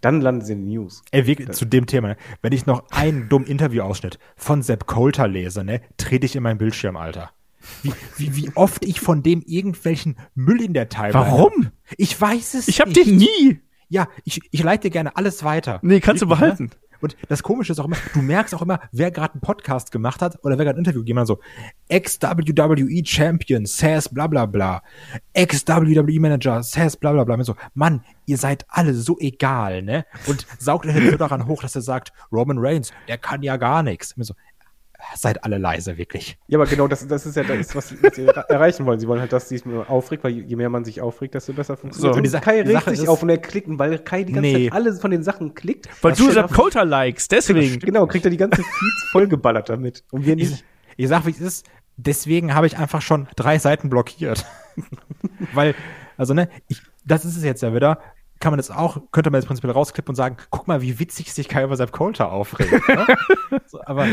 [0.00, 1.02] dann landen sie in den News.
[1.10, 2.16] Ey, wie, zu dem Thema, ne?
[2.42, 6.58] wenn ich noch einen dummen Interviewausschnitt von Sepp Coulter lese, ne, trete ich in meinen
[6.58, 7.30] Bildschirm, Alter.
[7.82, 11.70] Wie, wie, wie oft ich von dem irgendwelchen Müll in der Timeline Warum?
[11.96, 13.06] Ich weiß es Ich hab nicht.
[13.06, 13.60] den nie.
[13.88, 15.78] Ja, ich, ich leite dir gerne alles weiter.
[15.82, 16.70] Nee, kannst du behalten.
[17.00, 20.22] Und das Komische ist auch immer, du merkst auch immer, wer gerade einen Podcast gemacht
[20.22, 21.40] hat oder wer gerade ein Interview gegeben hat, so
[21.88, 24.82] Ex-WWE Champion says bla bla bla,
[25.32, 27.34] Ex-WWE Manager says bla bla bla.
[27.36, 30.04] Und so, Mann, ihr seid alle so egal, ne?
[30.26, 33.82] Und saugt euch so daran hoch, dass er sagt, Roman Reigns, der kann ja gar
[33.82, 34.12] nichts.
[34.16, 34.34] Und so,
[35.14, 36.38] seid alle leise, wirklich.
[36.48, 39.00] Ja, aber genau das, das ist ja das, was, was sie erreichen wollen.
[39.00, 41.52] Sie wollen halt, dass sie sich nur aufregt, weil je mehr man sich aufregt, desto
[41.52, 42.14] besser funktioniert.
[42.14, 43.98] So, und die Sa- Kai die regt Sache sich auf und er klickt, und weil
[43.98, 44.64] Kai die ganze Nee.
[44.68, 45.88] Zeit alle von den Sachen klickt.
[46.02, 47.78] Weil das du auf- Coulter likest, deswegen.
[47.80, 50.04] Genau, kriegt er die ganze Feeds vollgeballert damit.
[50.10, 50.64] Und wir Ich, nicht.
[50.96, 51.66] ich sag, wie es ist.
[51.96, 54.46] Deswegen habe ich einfach schon drei Seiten blockiert.
[55.52, 55.74] Weil,
[56.16, 57.98] also, ne, ich, das ist es jetzt ja wieder.
[58.38, 61.32] Kann man das auch, könnte man jetzt prinzipiell rausklippen und sagen, guck mal, wie witzig
[61.34, 62.72] sich Kai über Sepp Coulter aufregt.
[62.88, 63.06] Ne?
[63.66, 64.06] so, aber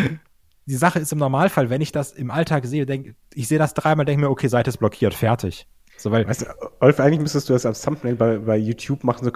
[0.67, 3.73] die Sache ist im Normalfall, wenn ich das im Alltag sehe, denk, ich sehe das
[3.73, 5.65] dreimal, denke mir, okay, Seite ist blockiert, fertig.
[5.97, 6.45] So, weil, Weißt du,
[6.81, 9.31] Olf, eigentlich müsstest du das als Thumbnail bei, bei YouTube machen, so,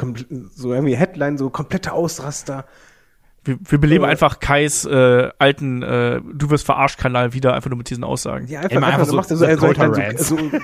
[0.53, 2.65] so irgendwie Headline, so komplette Ausraster.
[3.43, 4.07] Wir, wir beleben Äh.
[4.09, 8.47] einfach Kais äh, alten äh, Du wirst verarscht Kanal wieder, einfach nur mit diesen Aussagen.
[8.47, 10.27] Ja, einfach, Immer einfach, einfach so, so- machst du so, so so, so, Coulter-Rants.
[10.27, 10.57] so, so äh,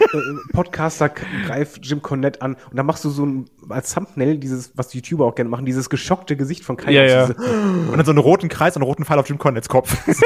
[0.53, 4.93] Podcaster greift Jim Cornette an und dann machst du so ein, als Thumbnail dieses, was
[4.93, 6.91] YouTuber auch gerne machen, dieses geschockte Gesicht von Kai.
[6.91, 7.45] Ja, Und ja.
[7.91, 9.97] und dann so einen roten Kreis und einen roten Pfeil auf Jim Cornettes Kopf.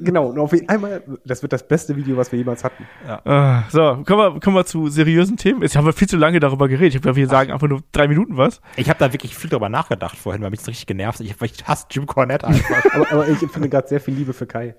[0.00, 2.84] Genau, und auf einmal, das wird das beste Video, was wir jemals hatten.
[3.06, 5.62] Äh, so, kommen wir, kommen wir zu seriösen Themen.
[5.62, 6.96] Jetzt haben wir viel zu lange darüber geredet.
[6.96, 8.60] Ich glaube, wir sagen einfach nur drei Minuten was.
[8.76, 11.26] ich habe da wirklich viel drüber nachgedacht vorhin, weil mich das richtig genervt hat.
[11.26, 12.84] Ich, ich hasse Jim Cornette einfach.
[12.94, 14.74] Aber, aber ich empfinde gerade sehr viel Liebe für Kai.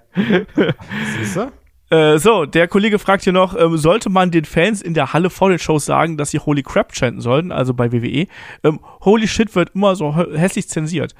[1.17, 1.51] Siehst du?
[1.95, 5.30] Äh, so, der Kollege fragt hier noch, ähm, sollte man den Fans in der Halle
[5.30, 8.27] vor den Shows sagen, dass sie Holy Crap chanten sollten, also bei WWE?
[8.63, 11.13] Ähm, Holy Shit wird immer so hä- hässlich zensiert.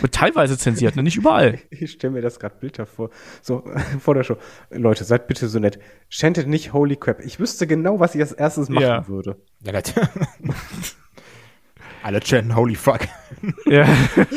[0.00, 1.02] Wird teilweise zensiert, ne?
[1.02, 1.58] nicht überall.
[1.70, 3.10] Ich stelle mir das gerade Bilder vor.
[3.42, 3.64] So,
[4.00, 4.36] vor der Show.
[4.70, 5.78] Leute, seid bitte so nett.
[6.08, 7.20] Chantet nicht Holy Crap.
[7.24, 9.08] Ich wüsste genau, was ich als erstes machen Ja.
[9.08, 9.36] würde.
[9.62, 9.94] Ja, das-
[12.08, 13.00] Alle chanten, holy fuck.
[13.66, 13.86] ja.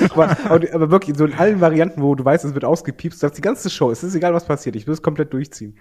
[0.10, 3.32] Aber, aber, aber wirklich, so in allen Varianten, wo du weißt, es wird ausgepiepst, das
[3.32, 3.92] die ganze Show.
[3.92, 4.76] Es ist egal, was passiert.
[4.76, 5.80] Ich will es komplett durchziehen.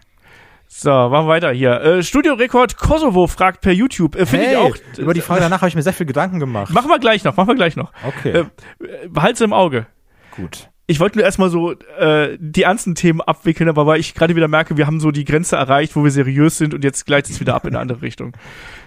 [0.68, 1.80] So, machen wir weiter hier.
[1.80, 4.14] Äh, Studiorekord Kosovo fragt per YouTube.
[4.14, 4.76] Äh, Finde ich auch.
[4.98, 6.72] über die Frage danach habe ich mir sehr viel Gedanken gemacht.
[6.72, 7.92] Machen wir gleich noch, machen wir gleich noch.
[8.06, 8.38] Okay.
[8.38, 9.88] Äh, behalt's im Auge.
[10.36, 10.69] Gut.
[10.90, 14.48] Ich wollte nur erstmal so äh, die ernsten Themen abwickeln, aber weil ich gerade wieder
[14.48, 17.38] merke, wir haben so die Grenze erreicht, wo wir seriös sind und jetzt gleicht es
[17.40, 18.32] wieder ab in eine andere Richtung.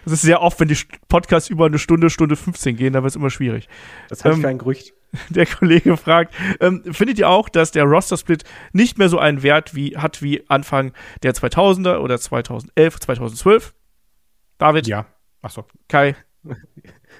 [0.04, 3.04] Das ist sehr oft, wenn die St- Podcasts über eine Stunde, Stunde 15 gehen, dann
[3.04, 3.70] wird es immer schwierig.
[4.10, 4.94] Das halte Ähm, ich für ein Gerücht.
[5.30, 8.44] Der Kollege fragt, ähm, findet ihr auch, dass der Roster-Split
[8.74, 13.74] nicht mehr so einen Wert wie, hat wie Anfang der 2000er oder 2011, 2012?
[14.58, 15.06] David, Ja.
[15.44, 15.66] Ach so.
[15.88, 16.16] Kai,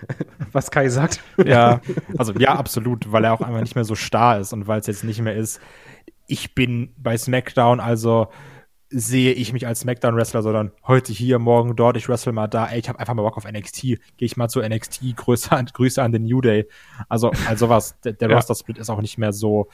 [0.52, 1.22] Was Kai sagt.
[1.46, 1.82] ja.
[2.18, 4.88] Also ja, absolut, weil er auch einfach nicht mehr so starr ist und weil es
[4.88, 5.60] jetzt nicht mehr ist,
[6.28, 8.28] ich bin bei SmackDown, also
[8.90, 12.80] sehe ich mich als SmackDown-Wrestler, sondern heute hier, morgen dort, ich wrestle mal da, ey,
[12.80, 16.02] ich habe einfach mal Bock auf NXT, gehe ich mal zu NXT, Grüße an, Grüße
[16.02, 16.68] an den New Day.
[17.10, 18.36] Also, also was, der, der Ja.
[18.36, 19.68] Roster-Split ist auch nicht mehr so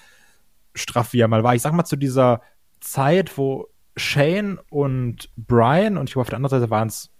[0.73, 1.53] straff, wie er mal war.
[1.53, 2.41] Ich sag mal, zu dieser
[2.79, 3.67] Zeit, wo
[3.97, 7.11] Shane und Brian und ich glaube auf der anderen Seite waren es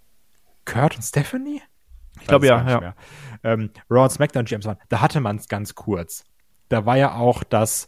[0.64, 1.62] Kurt und Stephanie?
[2.22, 2.80] Ich glaube ja, ja.
[2.80, 2.96] mehr.
[3.44, 6.26] Ähm, Raw und SmackDown GMs waren, da hatte man es ganz kurz.
[6.68, 7.88] Da war ja auch das,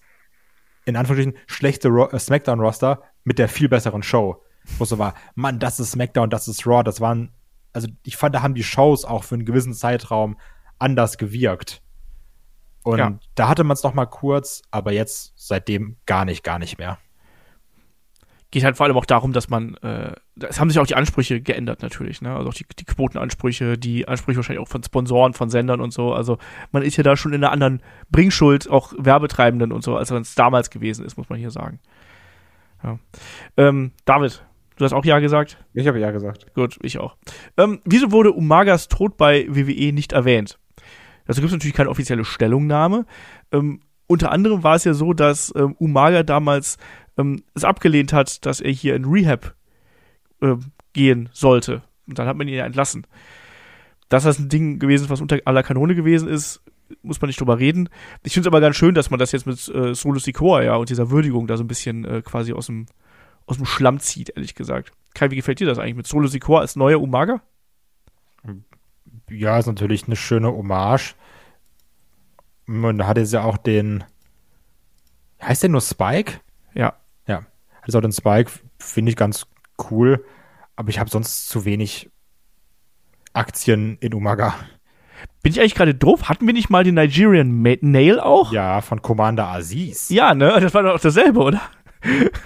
[0.85, 4.43] in Anführungsstrichen, schlechte äh, SmackDown-Roster mit der viel besseren Show.
[4.77, 7.31] Wo so war, Mann, das ist SmackDown, das ist Raw, das waren,
[7.73, 10.37] also ich fand, da haben die Shows auch für einen gewissen Zeitraum
[10.79, 11.81] anders gewirkt.
[12.83, 13.19] Und Ja.
[13.35, 16.97] da hatte man es noch mal kurz, aber jetzt seitdem gar nicht, gar nicht mehr.
[18.51, 21.41] Geht halt vor allem auch darum, dass man, äh, es haben sich auch die Ansprüche
[21.41, 22.35] geändert natürlich, ne?
[22.35, 26.13] Also auch die, die Quotenansprüche, die Ansprüche wahrscheinlich auch von Sponsoren, von Sendern und so.
[26.13, 26.37] Also
[26.71, 30.35] man ist ja da schon in einer anderen Bringschuld, auch Werbetreibenden und so, als es
[30.35, 31.79] damals gewesen ist, muss man hier sagen.
[32.83, 32.99] Ja.
[33.55, 34.43] Ähm, David,
[34.75, 35.57] du hast auch Ja gesagt?
[35.73, 36.53] Ich habe ja gesagt.
[36.53, 37.15] Gut, ich auch.
[37.57, 40.59] Ähm, wieso wurde Umagas Tod bei WWE nicht erwähnt?
[41.25, 43.05] Dazu gibt es natürlich keine offizielle Stellungnahme.
[43.53, 43.79] Ähm,
[44.11, 46.77] unter anderem war es ja so, dass ähm, Umaga damals
[47.17, 49.55] ähm, es abgelehnt hat, dass er hier in Rehab
[50.41, 51.83] ähm, gehen sollte.
[52.07, 53.07] Und dann hat man ihn ja entlassen.
[54.09, 56.61] Dass das ein Ding gewesen ist, was unter aller Kanone gewesen ist,
[57.01, 57.89] muss man nicht drüber reden.
[58.23, 60.75] Ich finde es aber ganz schön, dass man das jetzt mit äh, Solo Sikoa ja
[60.75, 62.87] und dieser Würdigung da so ein bisschen äh, quasi aus dem,
[63.45, 64.91] aus dem Schlamm zieht, ehrlich gesagt.
[65.13, 67.41] Kai, wie gefällt dir das eigentlich mit Solo Sikoa als neuer Umaga?
[69.29, 71.15] Ja, ist natürlich eine schöne Hommage.
[72.65, 74.03] Man hat jetzt ja auch den,
[75.41, 76.41] heißt der nur Spike?
[76.73, 76.95] Ja.
[77.27, 77.43] Ja,
[77.95, 79.47] auch den Spike, finde ich ganz
[79.89, 80.23] cool,
[80.75, 82.09] aber ich habe sonst zu wenig
[83.33, 84.55] Aktien in Umaga.
[85.43, 86.29] Bin ich eigentlich gerade doof?
[86.29, 88.51] Hatten wir nicht mal den Nigerian Ma Nail auch?
[88.51, 90.09] Ja, von Commander Aziz.
[90.09, 90.57] Ja, ne?
[90.61, 91.61] Das war doch dasselbe, oder?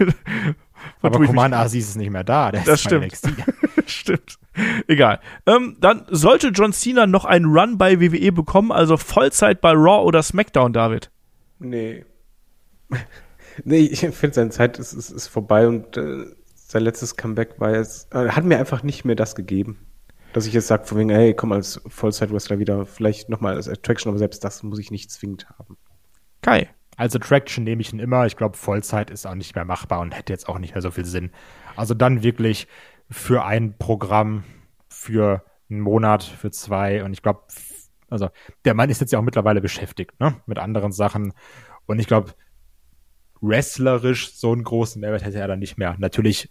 [1.02, 2.52] aber Commander Aziz ist nicht mehr da.
[2.52, 3.14] Der Das stimmt.
[3.88, 4.40] Stimmt.
[4.88, 5.20] Egal.
[5.46, 10.04] Ähm, dann sollte John Cena noch einen Run bei WWE bekommen, also Vollzeit bei Raw
[10.04, 11.12] oder SmackDown, David.
[11.60, 12.06] Nee.
[13.64, 17.76] nee, ich finde, seine Zeit ist, ist, ist vorbei und äh, sein letztes Comeback war
[17.76, 19.80] jetzt, äh, hat mir einfach nicht mehr das gegeben.
[20.34, 24.10] Dass ich jetzt sage, von wegen, hey, komm als Vollzeit-Wrestler wieder, vielleicht nochmal als Attraction,
[24.10, 25.78] aber selbst das muss ich nicht zwingend haben.
[26.42, 26.70] Kai.
[26.98, 28.26] Als Attraction nehme ich ihn immer.
[28.26, 30.92] Ich glaube, Vollzeit ist auch nicht mehr machbar und hätte jetzt auch nicht mehr so
[30.92, 31.32] viel Sinn.
[31.76, 32.68] Also dann wirklich
[33.10, 34.44] für ein Programm,
[34.88, 37.04] für einen Monat, für zwei.
[37.04, 37.42] Und ich glaube,
[38.10, 38.30] also
[38.64, 40.42] der Mann ist jetzt ja auch mittlerweile beschäftigt, ne?
[40.46, 41.34] Mit anderen Sachen.
[41.86, 42.34] Und ich glaube,
[43.42, 45.96] wrestlerisch so einen großen Mehrwert hätte er dann nicht mehr.
[45.98, 46.50] Natürlich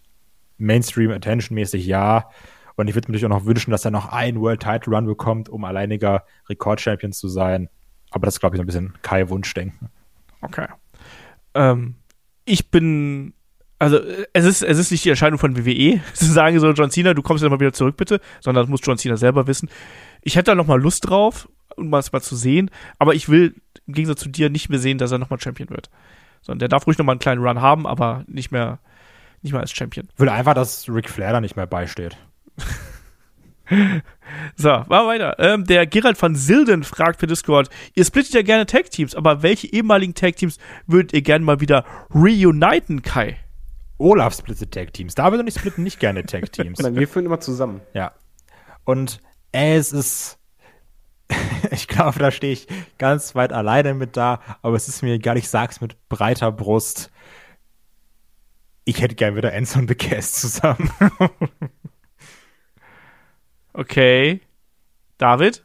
[0.59, 2.29] Mainstream Attention mäßig ja.
[2.77, 5.07] Und ich würde mir natürlich auch noch wünschen, dass er noch einen World Title Run
[5.07, 7.69] bekommt, um alleiniger Rekordchampion zu sein.
[8.11, 9.91] Aber das glaube ich, so ein bisschen Kai Wunschdenken.
[10.41, 10.67] Okay.
[11.55, 11.95] Ähm,
[12.45, 13.35] ich bin,
[13.79, 13.99] also
[14.33, 17.23] es ist, es ist nicht die Erscheinung von WWE, zu sagen so, John Cena, du
[17.23, 19.71] kommst jetzt mal wieder zurück, bitte, sondern das muss John Cena selber wissen.
[20.23, 23.55] Ich hätte da noch mal Lust drauf, um das mal zu sehen, aber ich will
[23.87, 25.91] im Gegensatz zu dir nicht mehr sehen, dass er noch mal Champion wird.
[26.45, 28.79] Sondern der darf ruhig noch mal einen kleinen Run haben, aber nicht mehr,
[29.41, 30.09] nicht mehr als Champion.
[30.19, 32.17] Will einfach, dass Ric Flair da nicht mehr beisteht.
[34.57, 35.37] so, machen wir weiter.
[35.39, 39.67] Ähm, der Gerald van Silden fragt per Discord, ihr splittet ja gerne Tag-Teams, aber welche
[39.73, 43.39] ehemaligen Tag-Teams würdet ihr gerne mal wieder reuniten, Kai?
[43.97, 45.15] Olaf splittet Tag-Teams.
[45.15, 46.79] Da würde ich splitten nicht gerne Tag-Teams.
[46.83, 47.81] Nein, wir führen immer zusammen.
[47.95, 48.13] Ja.
[48.85, 49.21] Und
[49.53, 50.39] es ist,
[51.71, 52.67] ich glaube, da stehe ich
[52.99, 57.11] ganz weit alleine mit da, aber es ist mir egal, ich sag's mit breiter Brust.
[58.85, 60.91] Ich hätte gern wieder Enzo und The Cast zusammen.
[63.75, 64.41] Okay.
[65.19, 65.65] David?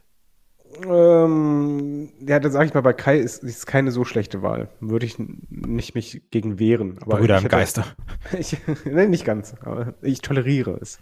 [0.84, 4.68] Ähm, ja, dann sage ich mal, bei Kai ist, ist keine so schlechte Wahl.
[4.80, 6.98] Würde ich nicht mich gegen wehren.
[7.02, 7.84] Aber Brüder im Geiste.
[8.38, 9.54] Ich, nee, nicht ganz.
[9.62, 11.00] Aber ich toleriere es.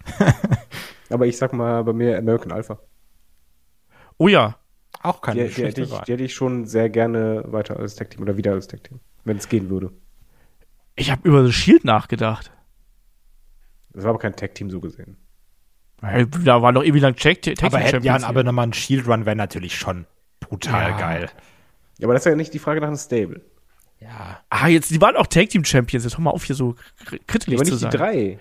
[1.10, 2.78] aber ich sag mal bei mir American Alpha.
[4.18, 4.58] Oh ja.
[5.02, 6.02] Auch keine die, die, Wahl.
[6.06, 9.00] Die hätte ich schon sehr gerne weiter als Tag Team oder wieder als Tag Team,
[9.24, 9.92] wenn es gehen würde.
[10.96, 12.50] Ich habe über The Shield nachgedacht.
[13.90, 15.16] Das war aber kein Tag Team so gesehen.
[16.00, 17.16] Da war noch ewig lang.
[17.16, 20.06] Tag aber hätten ja, aber nochmal ein Shield Run wäre natürlich schon
[20.40, 20.98] brutal ja.
[20.98, 21.30] geil.
[21.98, 23.40] Ja, aber das ist ja nicht die Frage nach einem Stable.
[24.00, 24.40] Ja.
[24.48, 26.04] Ah, jetzt, die waren auch Tag Team Champions.
[26.04, 26.76] Jetzt hör mal auf, hier so
[27.26, 27.90] kritisch ja, zu sein.
[27.90, 28.38] die drei.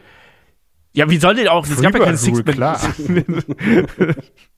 [0.93, 1.65] Ja, wie soll denn auch?
[1.65, 2.79] Es gab ja keine Six klar.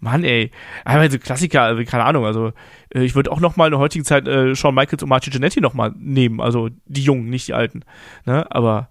[0.00, 0.50] Mann, ey.
[0.84, 2.52] Aber so Klassiker, also, keine Ahnung, also
[2.94, 5.32] äh, ich würde auch noch mal in der heutigen Zeit äh, Shawn Michaels und Martin
[5.32, 7.82] Jannetty noch mal nehmen, also die Jungen, nicht die Alten.
[8.24, 8.50] Ne?
[8.50, 8.88] Aber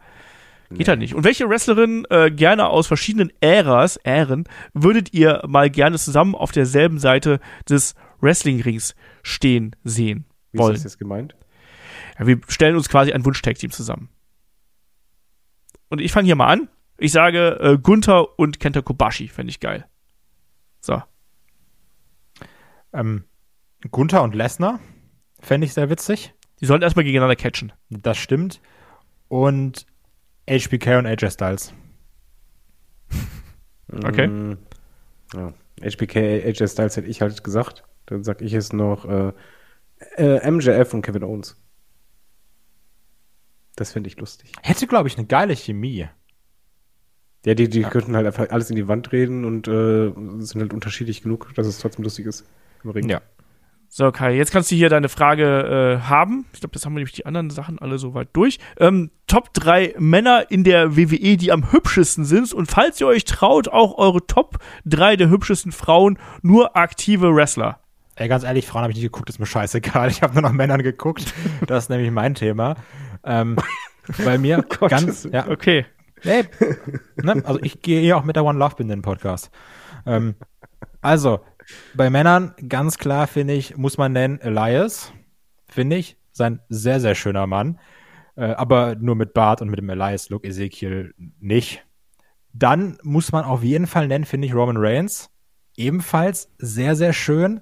[0.71, 1.13] Geht halt nicht.
[1.13, 6.51] Und welche Wrestlerin äh, gerne aus verschiedenen Äras, Ähren, würdet ihr mal gerne zusammen auf
[6.51, 7.39] derselben Seite
[7.69, 10.71] des Wrestling-Rings stehen sehen wollen?
[10.71, 11.35] Wie ist das jetzt gemeint?
[12.19, 14.09] Ja, wir stellen uns quasi ein Wunsch-Tag-Team zusammen.
[15.89, 16.67] Und ich fange hier mal an.
[16.97, 19.85] Ich sage äh, Gunther und Kenta Kobashi, fände ich geil.
[20.85, 21.01] So.
[22.93, 23.23] Ähm,
[23.89, 24.79] Gunther und Lesnar
[25.39, 26.35] fände ich sehr witzig.
[26.61, 27.73] Die sollen erstmal gegeneinander catchen.
[27.89, 28.61] Das stimmt.
[29.27, 29.87] Und
[30.47, 31.73] HBK und AJ Styles.
[33.91, 34.27] okay.
[34.27, 34.57] Mm,
[35.33, 35.53] ja.
[35.81, 37.83] HBK, AJ Styles hätte ich halt gesagt.
[38.05, 39.33] Dann sag ich es noch äh,
[40.17, 41.59] äh, MJF und Kevin Owens.
[43.75, 44.51] Das finde ich lustig.
[44.61, 46.07] Hätte, glaube ich, eine geile Chemie.
[47.45, 47.89] Ja, die, die ja.
[47.89, 51.67] könnten halt einfach alles in die Wand reden und äh, sind halt unterschiedlich genug, dass
[51.67, 52.45] es trotzdem lustig ist
[52.83, 53.07] im Ring.
[53.07, 53.21] Ja.
[53.87, 56.45] So, Kai, jetzt kannst du hier deine Frage äh, haben.
[56.53, 58.59] Ich glaube, das haben wir nämlich die anderen Sachen alle soweit durch.
[58.77, 62.51] Ähm, Top 3 Männer in der WWE, die am hübschesten sind.
[62.51, 67.79] Und falls ihr euch traut, auch eure Top 3 der hübschesten Frauen, nur aktive Wrestler.
[68.15, 70.09] Ey, ganz ehrlich, Frauen habe ich nicht geguckt, ist mir scheißegal.
[70.09, 71.33] Ich habe nur nach Männern geguckt.
[71.67, 72.75] Das ist nämlich mein Thema.
[73.23, 73.55] Ähm,
[74.23, 75.47] bei mir oh ganz, ja.
[75.47, 75.85] Okay.
[76.23, 76.43] Ey,
[77.21, 77.43] ne?
[77.45, 79.51] Also ich gehe hier auch mit der One Love Bin in den Podcast.
[80.05, 80.35] Ähm,
[81.01, 81.41] also,
[81.93, 85.13] bei Männern ganz klar, finde ich, muss man nennen Elias.
[85.67, 86.17] Finde ich.
[86.31, 87.79] Sein sehr, sehr schöner Mann.
[88.35, 91.85] Äh, aber nur mit Bart und mit dem Elias-Look, Ezekiel nicht.
[92.53, 95.29] Dann muss man auf jeden Fall nennen, finde ich, Roman Reigns.
[95.77, 97.61] Ebenfalls sehr, sehr schön.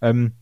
[0.00, 0.32] Ähm,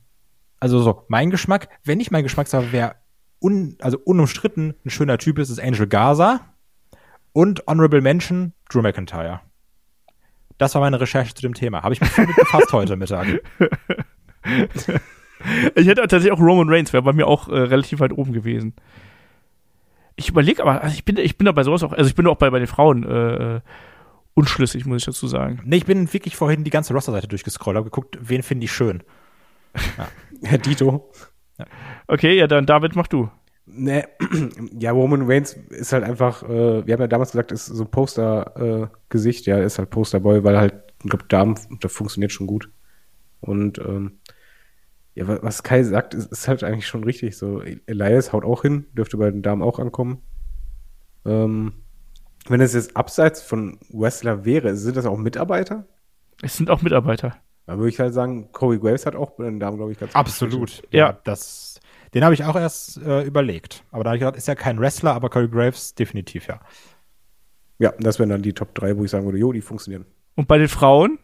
[0.60, 2.97] also so, mein Geschmack, wenn ich mein Geschmack sage, wer
[3.40, 6.40] un, also unumstritten ein schöner Typ ist, ist Angel Gaza.
[7.32, 9.40] Und Honorable Mention, Drew McIntyre.
[10.59, 11.82] Das war meine Recherche zu dem Thema.
[11.82, 13.27] Habe ich mich viel mit befasst heute Mittag.
[15.74, 18.74] Ich hätte tatsächlich auch Roman Reigns, wäre bei mir auch äh, relativ weit oben gewesen.
[20.16, 22.27] Ich überlege aber, also ich bin, ich bin da bei sowas auch, also ich bin
[22.27, 23.61] auch bei, bei den Frauen äh,
[24.35, 25.62] unschlüssig, muss ich dazu sagen.
[25.65, 29.02] Nee, ich bin wirklich vorhin die ganze Roster-Seite durchgescrollt, habe geguckt, wen finde ich schön.
[29.97, 30.09] Ja.
[30.43, 31.11] Herr Dito.
[31.59, 31.65] Ja.
[32.07, 33.31] Okay, ja, dann David, mach du.
[33.72, 34.09] Ne,
[34.78, 39.47] ja, Roman Reigns ist halt einfach, äh, wir haben ja damals gesagt, ist so Poster-Gesicht,
[39.47, 42.70] äh, ja, ist halt Posterboy, weil halt, ich glaube, Damen, das funktioniert schon gut.
[43.40, 44.18] Und ähm,
[45.14, 47.36] ja, was Kai sagt, ist, ist, halt eigentlich schon richtig.
[47.36, 50.22] So, Elias haut auch hin, dürfte bei den Damen auch ankommen.
[51.24, 51.72] Ähm,
[52.48, 55.86] wenn es jetzt abseits von Wrestler wäre, sind das auch Mitarbeiter?
[56.42, 57.36] Es sind auch Mitarbeiter.
[57.66, 60.14] Da würde ich halt sagen, Corey Graves hat auch bei den Damen, glaube ich, ganz
[60.14, 60.82] Absolut.
[60.90, 61.69] Ja, ja, das
[62.15, 63.85] Den habe ich auch erst äh, überlegt.
[63.91, 66.61] Aber da habe ich gedacht, ist ja kein Wrestler, aber Corey Graves definitiv, ja.
[67.78, 70.05] Ja, das wären dann die Top 3, wo ich sagen würde, jo, die funktionieren.
[70.35, 71.19] Und bei den Frauen?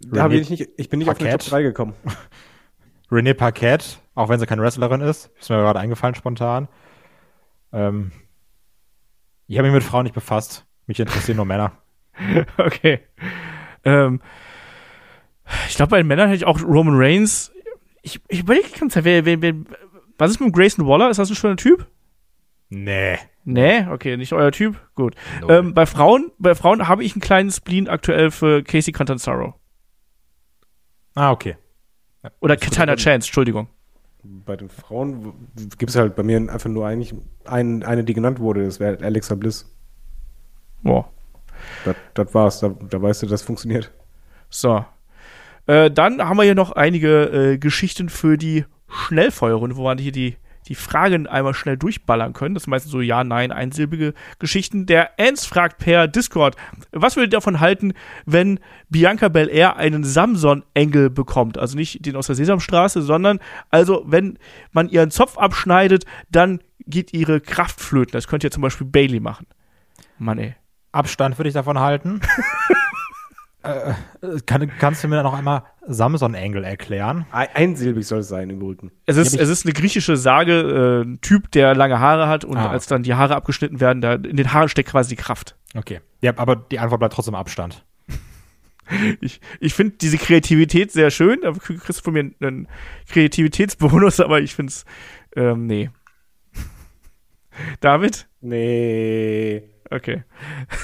[0.00, 1.94] Da bin ich nicht, ich bin nicht auf eine Top 3 gekommen.
[3.10, 3.84] René Paquette,
[4.14, 6.68] auch wenn sie keine Wrestlerin ist, ist mir gerade eingefallen spontan.
[7.72, 8.12] Ähm,
[9.48, 10.64] ich habe mich mit Frauen nicht befasst.
[10.86, 11.72] Mich interessieren nur Männer.
[12.56, 13.00] okay.
[13.84, 14.20] Ähm,
[15.68, 17.52] ich glaube, bei den Männern hätte ich auch Roman Reigns.
[18.02, 19.54] Ich, ich überlege ganz wer, wer, wer,
[20.18, 21.10] was ist mit Grayson Waller?
[21.10, 21.86] Ist das ein schöner Typ?
[22.68, 23.18] Nee.
[23.44, 24.80] Nee, okay, nicht euer Typ.
[24.94, 25.14] Gut.
[25.40, 25.50] No.
[25.50, 29.54] Ähm, bei Frauen, bei Frauen habe ich einen kleinen Spleen aktuell für Casey Cantanzaro.
[31.14, 31.56] Ah, okay.
[32.40, 33.68] Oder Katana Chance, Entschuldigung.
[34.22, 35.32] Bei den Frauen
[35.78, 37.14] gibt es halt bei mir einfach nur eigentlich
[37.44, 39.66] ein, eine, die genannt wurde, das wäre Alexa Bliss.
[40.82, 41.10] Boah.
[41.84, 43.90] Das, das war's, da, da weißt du, das funktioniert.
[44.50, 44.84] So.
[45.70, 50.10] Äh, dann haben wir hier noch einige äh, Geschichten für die Schnellfeuerrunde, wo man hier
[50.10, 50.36] die
[50.66, 52.54] die Fragen einmal schnell durchballern können.
[52.54, 54.86] Das sind meistens so Ja, Nein, einsilbige Geschichten.
[54.86, 56.54] Der Ernst fragt per Discord,
[56.92, 57.92] was würdet ihr davon halten,
[58.26, 61.56] wenn Bianca Belair einen Samson-Engel bekommt?
[61.56, 63.40] Also nicht den aus der Sesamstraße, sondern
[63.70, 64.38] also wenn
[64.72, 68.12] man ihren Zopf abschneidet, dann geht ihre Kraft flöten.
[68.12, 69.46] Das könnte ja zum Beispiel Bailey machen.
[70.18, 70.54] Mann, ey.
[70.92, 72.20] Abstand würde ich davon halten.
[73.62, 73.92] Äh,
[74.46, 77.26] kann, kannst du mir noch einmal Samson-Engel erklären?
[77.30, 78.90] Einsilbig soll es sein im Rücken.
[79.04, 82.56] Es ist, es ist eine griechische Sage, äh, ein Typ, der lange Haare hat und
[82.56, 82.70] ah.
[82.70, 85.56] als dann die Haare abgeschnitten werden, da in den Haaren steckt quasi die Kraft.
[85.74, 86.00] Okay.
[86.22, 87.84] Ja, aber die Antwort bleibt trotzdem Abstand.
[89.20, 91.40] ich ich finde diese Kreativität sehr schön.
[91.42, 92.66] Da kriegst du von mir einen
[93.08, 94.86] Kreativitätsbonus, aber ich finde es,
[95.36, 95.90] ähm, nee.
[97.80, 98.26] David?
[98.40, 99.64] Nee.
[99.90, 100.24] Okay.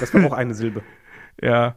[0.00, 0.82] Das war auch eine Silbe.
[1.42, 1.74] ja.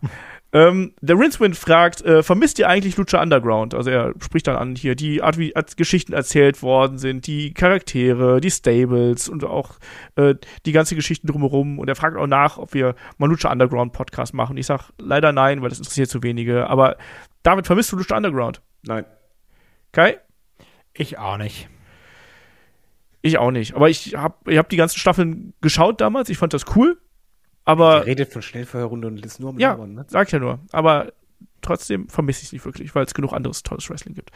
[0.51, 3.75] Ähm, der Rincewind fragt, äh, vermisst ihr eigentlich Lucha Underground?
[3.75, 7.53] Also er spricht dann an hier die Art, wie als Geschichten erzählt worden sind, die
[7.53, 9.77] Charaktere, die Stables und auch
[10.15, 10.33] äh,
[10.65, 11.77] die ganze Geschichten drumherum.
[11.77, 14.57] Und er fragt auch nach, ob wir mal Lucha Underground Podcast machen.
[14.57, 16.67] Ich sag leider nein, weil das interessiert zu wenige.
[16.67, 16.97] Aber
[17.43, 18.61] damit vermisst du Lucha Underground?
[18.83, 19.05] Nein.
[19.91, 20.17] Kai?
[20.93, 21.69] Ich auch nicht.
[23.21, 23.75] Ich auch nicht.
[23.75, 26.29] Aber ich habe ich hab die ganzen Staffeln geschaut damals.
[26.29, 26.97] Ich fand das cool.
[27.69, 27.97] Aber.
[27.97, 30.05] Der redet von Schnellfeuerrunde und ist nur am Ja, Labern, ne?
[30.07, 30.59] sag ich ja nur.
[30.71, 31.11] Aber
[31.61, 34.31] trotzdem vermisse ich es nicht wirklich, weil es genug anderes tolles Wrestling gibt.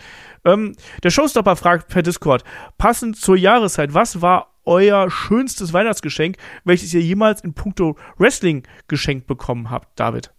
[0.46, 2.44] Ähm, der Showstopper fragt per Discord,
[2.78, 9.26] passend zur Jahreszeit, was war euer schönstes Weihnachtsgeschenk, welches ihr jemals in puncto Wrestling geschenkt
[9.26, 10.32] bekommen habt, David?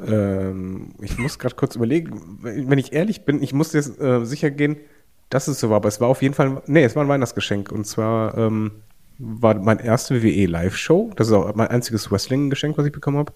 [0.00, 4.50] Ähm, ich muss gerade kurz überlegen, wenn ich ehrlich bin, ich muss jetzt äh, sicher
[4.50, 4.76] gehen,
[5.28, 7.72] dass es so war, aber es war auf jeden Fall, nee, es war ein Weihnachtsgeschenk
[7.72, 8.82] und zwar ähm,
[9.18, 11.12] war mein erste WWE Live-Show.
[11.16, 13.32] Das ist auch mein einziges Wrestling-Geschenk, was ich bekommen habe.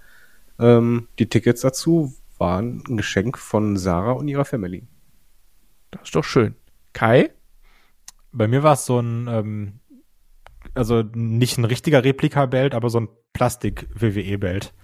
[0.59, 4.86] Ähm, die Tickets dazu waren ein Geschenk von Sarah und ihrer Family.
[5.90, 6.55] Das ist doch schön.
[6.93, 7.31] Kai?
[8.32, 9.81] Bei mir war es so ein, ähm,
[10.74, 14.74] also nicht ein richtiger Replika-Belt, aber so ein Plastik-WWE-Belt.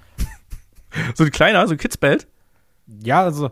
[1.14, 2.28] so ein kleiner, so ein Kids-Belt?
[2.86, 3.50] Ja, also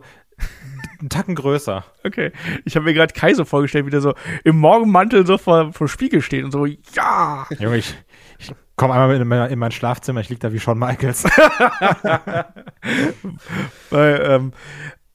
[1.01, 1.83] einen Tacken größer.
[2.03, 2.31] Okay.
[2.65, 4.13] Ich habe mir gerade Kai so vorgestellt, wie der so
[4.43, 7.47] im Morgenmantel so vor, vor Spiegel steht und so, ja.
[7.59, 7.95] Junge, ich,
[8.39, 11.23] ich komme einmal in mein, in mein Schlafzimmer, ich lieg da wie Shawn Michaels.
[13.89, 14.53] Weil, ähm,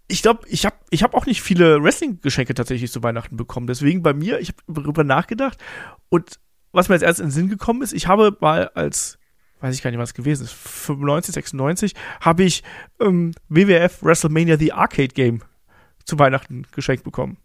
[0.09, 3.67] ich glaube, ich habe ich hab auch nicht viele Wrestling-Geschenke tatsächlich zu Weihnachten bekommen.
[3.67, 5.59] Deswegen bei mir, ich habe darüber nachgedacht
[6.09, 6.39] und
[6.73, 9.19] was mir als erstes in den Sinn gekommen ist, ich habe mal als
[9.61, 12.63] weiß ich gar nicht, was gewesen ist, 95, 96, habe ich
[13.01, 15.43] ähm, WWF WrestleMania The Arcade Game
[16.07, 17.37] zu Weihnachten geschenkt bekommen.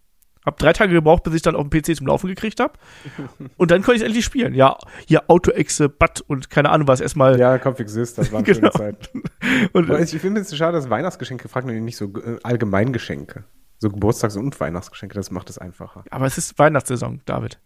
[0.45, 2.73] Hab drei Tage gebraucht, bis ich dann auf dem PC zum Laufen gekriegt habe.
[3.57, 4.55] Und dann konnte ich endlich spielen.
[4.55, 6.99] Ja, hier Auto-Exe, Butt und keine Ahnung was.
[6.99, 7.39] Erstmal.
[7.39, 8.71] Ja, Kopf Exist, das war eine genau.
[8.71, 9.11] schöne Zeit.
[9.73, 13.43] und, ich finde es schade, dass Weihnachtsgeschenke fragen und nicht so äh, Allgemeingeschenke.
[13.77, 16.03] So Geburtstags- und Weihnachtsgeschenke, das macht es einfacher.
[16.09, 17.59] Aber es ist Weihnachtssaison, David.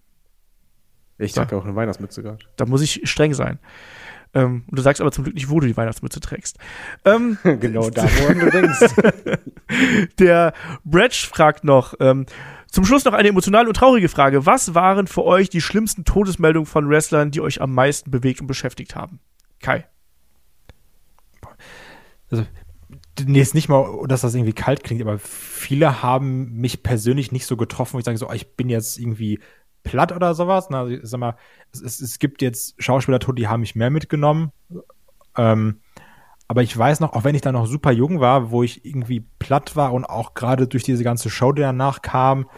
[1.18, 2.40] Ich trage ja auch eine Weihnachtsmütze gerade.
[2.58, 3.60] Da muss ich streng sein.
[4.36, 6.60] Ähm, und du sagst aber zum Glück nicht, wo du die Weihnachtsmütze trägst.
[7.06, 8.94] Ähm, genau da, woran du denkst.
[10.20, 10.54] Der
[10.84, 12.26] Bretsch fragt noch, ähm,
[12.70, 14.46] zum Schluss noch eine emotionale und traurige Frage.
[14.46, 18.48] Was waren für euch die schlimmsten Todesmeldungen von Wrestlern, die euch am meisten bewegt und
[18.48, 19.20] beschäftigt haben?
[19.62, 19.86] Kai.
[22.30, 22.46] Also,
[23.26, 27.46] nee, ist nicht mal, dass das irgendwie kalt klingt, aber viele haben mich persönlich nicht
[27.46, 29.40] so getroffen, wo ich sage so, oh, ich bin jetzt irgendwie
[29.86, 30.70] platt oder sowas.
[30.70, 31.36] Na, ich sag mal,
[31.72, 34.52] es, es, es gibt jetzt Schauspieler tot, die haben mich mehr mitgenommen.
[35.38, 35.80] Ähm,
[36.48, 39.22] aber ich weiß noch, auch wenn ich da noch super jung war, wo ich irgendwie
[39.40, 42.50] platt war und auch gerade durch diese ganze Show, die danach kam,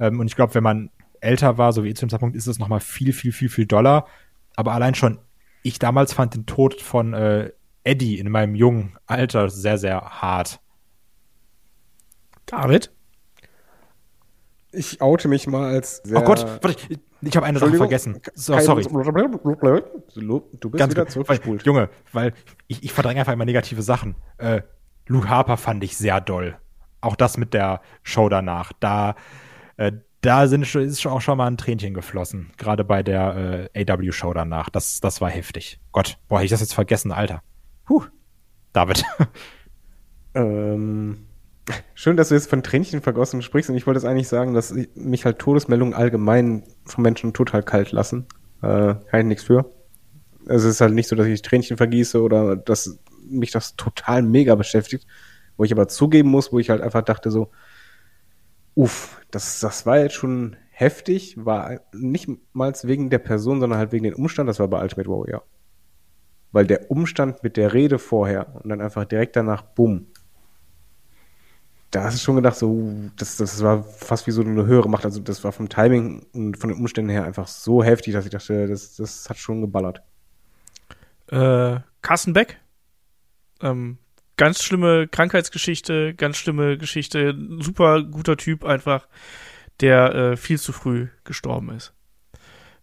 [0.00, 0.90] ähm, und ich glaube, wenn man
[1.20, 3.48] älter war, so wie ich zu dem Zeitpunkt, ist das noch mal viel, viel, viel,
[3.48, 4.06] viel doller.
[4.56, 5.18] Aber allein schon,
[5.62, 7.52] ich damals fand den Tod von äh,
[7.84, 10.60] Eddie in meinem jungen Alter sehr, sehr hart.
[12.46, 12.92] David?
[14.72, 18.20] Ich oute mich mal als sehr Oh Gott, warte, ich, ich habe eine Sache vergessen.
[18.34, 18.84] So, sorry.
[18.84, 21.64] Du bist Ganz wieder zurückgespult.
[21.64, 22.34] Junge, weil
[22.68, 24.14] ich, ich verdränge einfach immer negative Sachen.
[24.38, 24.62] Äh,
[25.06, 26.56] Luke Harper fand ich sehr doll.
[27.00, 28.72] Auch das mit der Show danach.
[28.78, 29.16] Da,
[29.76, 32.52] äh, da sind, ist auch schon mal ein Tränchen geflossen.
[32.56, 34.70] Gerade bei der äh, AW-Show danach.
[34.70, 35.80] Das, das war heftig.
[35.92, 37.42] Gott, boah, ich das jetzt vergessen, Alter.
[37.88, 38.04] Huh.
[38.72, 39.04] David.
[40.34, 41.26] ähm,
[41.94, 43.70] schön, dass du jetzt von Tränchen vergossen sprichst.
[43.70, 47.92] Und ich wollte es eigentlich sagen, dass mich halt Todesmeldungen allgemein von Menschen total kalt
[47.92, 48.26] lassen.
[48.62, 49.70] Äh, kann ich nichts für.
[50.46, 54.54] Es ist halt nicht so, dass ich Tränchen vergieße oder dass mich das total mega
[54.54, 55.06] beschäftigt.
[55.56, 57.50] Wo ich aber zugeben muss, wo ich halt einfach dachte so,
[58.74, 63.92] uff, das, das war jetzt schon heftig, war nicht mal wegen der Person, sondern halt
[63.92, 65.42] wegen den Umstand, das war bei Ultimate Warrior.
[66.52, 70.06] Weil der Umstand mit der Rede vorher und dann einfach direkt danach, bumm.
[71.90, 75.04] Da hast du schon gedacht, so, das, das war fast wie so eine höhere Macht.
[75.04, 78.30] Also das war vom Timing und von den Umständen her einfach so heftig, dass ich
[78.30, 80.02] dachte, das, das hat schon geballert.
[81.28, 82.60] Äh, Carsten Beck?
[83.60, 83.98] Ähm,
[84.36, 89.08] ganz schlimme Krankheitsgeschichte, ganz schlimme Geschichte, super guter Typ einfach,
[89.80, 91.92] der äh, viel zu früh gestorben ist.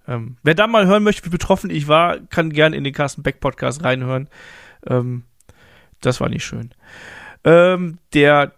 [0.07, 3.23] Ähm, wer da mal hören möchte, wie betroffen ich war, kann gerne in den Carsten
[3.23, 4.29] Beck Podcast reinhören.
[4.85, 5.23] Ähm,
[5.99, 6.73] das war nicht schön.
[7.43, 8.53] Ähm, der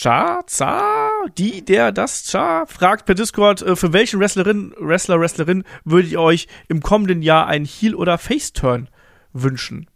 [0.00, 5.64] Cha, Za, die, der, das, Cha, fragt per Discord, äh, für welchen Wrestlerin, Wrestler, Wrestlerin
[5.84, 8.88] würdet ihr euch im kommenden Jahr einen Heel- oder Face-Turn
[9.32, 9.90] wünschen?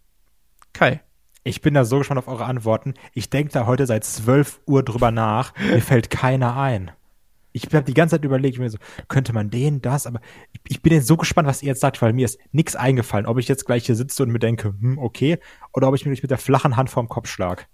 [0.73, 1.03] Kai.
[1.45, 2.95] Ich bin da so gespannt auf eure Antworten.
[3.15, 5.55] Ich denke da heute seit 12 Uhr drüber nach.
[5.57, 6.91] Mir fällt keiner ein.
[7.53, 10.21] Ich habe die ganze Zeit überlegt, mir so, könnte man den, das, aber
[10.53, 13.27] ich, ich, bin jetzt so gespannt, was ihr jetzt sagt, weil mir ist nichts eingefallen.
[13.27, 15.39] Ob ich jetzt gleich hier sitze und mir denke, hm, okay,
[15.73, 17.69] oder ob ich mich mit der flachen Hand vorm Kopf schlag.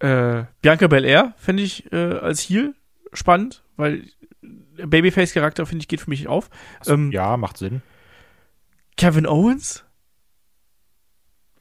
[0.00, 2.74] Äh, Bianca Belair finde ich äh, als Heal
[3.12, 4.04] spannend, weil
[4.76, 6.50] Babyface-Charakter, finde ich, geht für mich auf.
[6.80, 7.82] Also, ähm, ja, macht Sinn.
[8.96, 9.84] Kevin Owens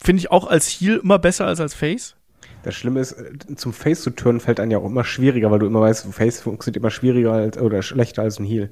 [0.01, 2.15] Finde ich auch als Heal immer besser als als Face.
[2.63, 3.15] Das Schlimme ist,
[3.55, 6.41] zum Face zu turnen fällt einem ja auch immer schwieriger, weil du immer weißt, Face
[6.41, 8.69] funktioniert immer schwieriger als, oder schlechter als ein Heal.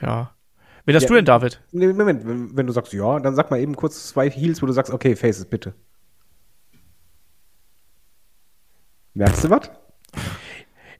[0.00, 0.34] Ja.
[0.84, 1.60] Wen hast ja, du denn, David?
[1.72, 4.72] Moment, wenn, wenn, du sagst ja, dann sag mal eben kurz zwei Heals, wo du
[4.72, 5.74] sagst, okay, Faces, bitte.
[9.18, 9.68] Merkst du was?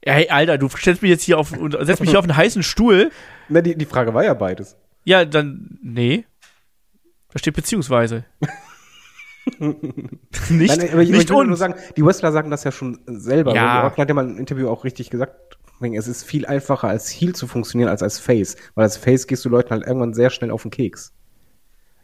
[0.05, 2.63] Hey, Alter, du stellst mich jetzt hier auf und setzt mich hier auf einen heißen
[2.63, 3.11] Stuhl.
[3.49, 4.75] Na, die, die Frage war ja beides.
[5.05, 6.25] Ja, dann, nee.
[7.31, 8.25] Da steht beziehungsweise.
[9.59, 9.81] nicht,
[10.49, 13.55] Nein, aber ich, nicht ich nur sagen, die Wrestler sagen das ja schon selber.
[13.55, 13.83] Ja.
[13.83, 17.33] Orton hat ja mal im Interview auch richtig gesagt, es ist viel einfacher als Heel
[17.33, 20.51] zu funktionieren als als Face, weil als Face gehst du Leuten halt irgendwann sehr schnell
[20.51, 21.13] auf den Keks.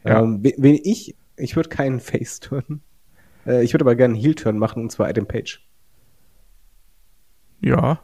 [0.02, 0.22] Ja.
[0.22, 2.80] Ähm, wenn ich, ich würde keinen Face-Turn,
[3.46, 5.65] äh, ich würde aber gerne einen Heel-Turn machen und zwar Adam Page.
[7.60, 8.00] Ja.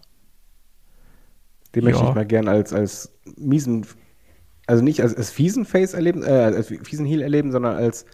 [1.75, 1.91] Den ja.
[1.91, 3.87] möchte ich mal gern als, als miesen,
[4.67, 8.05] also nicht als, als fiesen Face erleben, äh, als fiesen Heel erleben, sondern als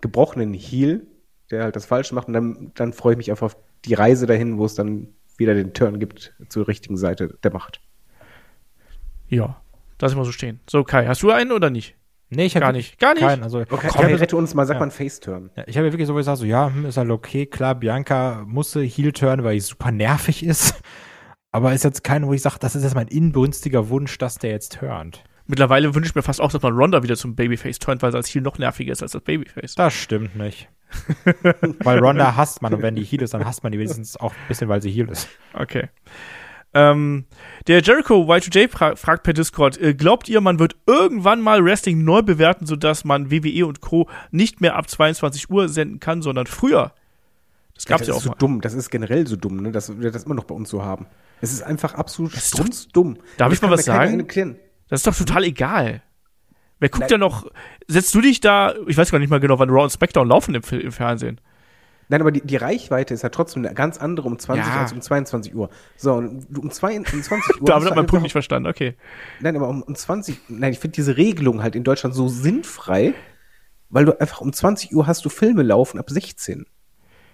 [0.00, 1.06] gebrochenen Heel,
[1.50, 2.28] der halt das Falsche macht.
[2.28, 5.08] Und dann, dann freue ich mich einfach auf die Reise dahin, wo es dann
[5.38, 7.80] wieder den Turn gibt zur richtigen Seite der Macht.
[9.28, 9.60] Ja,
[10.00, 10.60] lass ich mal so stehen.
[10.68, 11.96] So, Kai, hast du einen oder nicht?
[12.28, 12.98] Nee, ich habe gar nicht.
[12.98, 13.22] Gar nicht.
[13.22, 14.78] Keinen, also, okay, komm, rette uns mal, sag ja.
[14.80, 15.50] mal einen Face-Turn.
[15.56, 18.44] Ja, ich habe ja wirklich so gesagt, so, ja, hm, ist halt okay, klar, Bianca
[18.46, 20.74] musste Heel-Turn, weil sie super nervig ist.
[21.52, 24.50] Aber ist jetzt kein, wo ich sage, das ist jetzt mein inbrünstiger Wunsch, dass der
[24.50, 25.24] jetzt turnt.
[25.46, 28.18] Mittlerweile wünsche ich mir fast auch, dass man Ronda wieder zum Babyface turnt, weil sie
[28.18, 29.76] als Heel noch nerviger ist als das Babyface.
[29.76, 30.68] Das stimmt nicht.
[31.80, 34.32] weil Ronda hasst man und wenn die Heel ist, dann hasst man die wenigstens auch
[34.32, 35.28] ein bisschen, weil sie Heel ist.
[35.54, 35.88] Okay.
[36.76, 37.24] Ähm,
[37.68, 42.20] der Jericho Y2J fragt per Discord, äh, glaubt ihr, man wird irgendwann mal Wrestling neu
[42.20, 44.10] bewerten, sodass man WWE und Co.
[44.30, 46.92] nicht mehr ab 22 Uhr senden kann, sondern früher?
[47.74, 48.36] Das gab's ja, das ja auch ist so mal.
[48.36, 48.60] dumm.
[48.60, 49.72] Das ist generell so dumm, ne?
[49.72, 51.06] dass wir das immer noch bei uns so haben.
[51.40, 52.32] Es ist einfach absolut
[52.92, 53.16] dumm.
[53.38, 54.26] Darf ich mal was sagen?
[54.88, 56.02] Das ist doch total egal.
[56.78, 57.50] Wer guckt ja noch,
[57.88, 60.54] setzt du dich da, ich weiß gar nicht mal genau, wann Raw und SmackDown laufen
[60.54, 61.40] im, im Fernsehen.
[62.08, 64.80] Nein, aber die, die Reichweite ist ja trotzdem eine ganz andere um 20 ja.
[64.80, 65.70] als um 22 Uhr.
[65.96, 67.26] So, und um, 22
[67.60, 67.66] Uhr.
[67.66, 68.94] Damit hat mein Punkt nicht verstanden, okay.
[69.40, 73.14] Nein, aber um, um 20, nein, ich finde diese Regelung halt in Deutschland so sinnfrei,
[73.88, 76.66] weil du einfach um 20 Uhr hast du Filme laufen ab 16.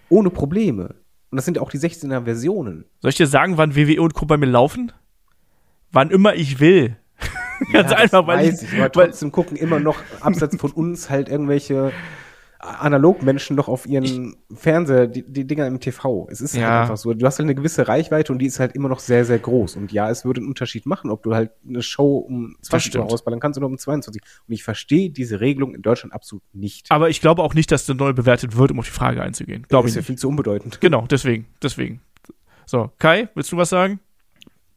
[0.08, 0.94] Ohne Probleme.
[1.30, 2.84] Und das sind ja auch die 16er Versionen.
[3.00, 4.26] Soll ich dir sagen, wann WWE und Co.
[4.26, 4.92] bei mir laufen?
[5.90, 6.96] Wann immer ich will.
[7.72, 11.28] Ganz ja, einfach, weil weiß ich, aber trotzdem gucken immer noch abseits von uns halt
[11.28, 11.92] irgendwelche
[12.62, 16.28] Analogmenschen noch auf ihren Fernseher, die, die Dinger im TV.
[16.30, 16.70] Es ist halt ja.
[16.70, 17.12] halt einfach so.
[17.12, 19.74] Du hast halt eine gewisse Reichweite und die ist halt immer noch sehr, sehr groß.
[19.74, 23.04] Und ja, es würde einen Unterschied machen, ob du halt eine Show um 20 Uhr
[23.04, 24.22] ausballern kannst oder um 22.
[24.46, 26.86] Und ich verstehe diese Regelung in Deutschland absolut nicht.
[26.90, 29.66] Aber ich glaube auch nicht, dass der neu bewertet wird, um auf die Frage einzugehen.
[29.68, 29.92] Glaube ich.
[29.92, 30.80] Ist ja viel zu unbedeutend.
[30.80, 32.00] Genau, deswegen, deswegen.
[32.64, 33.98] So, Kai, willst du was sagen?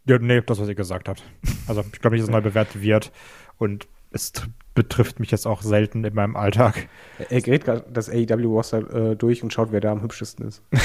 [0.08, 1.24] Ja, nee, das, was ihr gesagt habt.
[1.68, 3.12] Also ich glaube nicht, dass es neu bewertet wird.
[3.58, 4.34] Und es
[4.76, 6.88] betrifft mich jetzt auch selten in meinem Alltag.
[7.30, 10.62] Er gerät gerade das AEW-Roster äh, durch und schaut, wer da am hübschesten ist.
[10.74, 10.78] oh,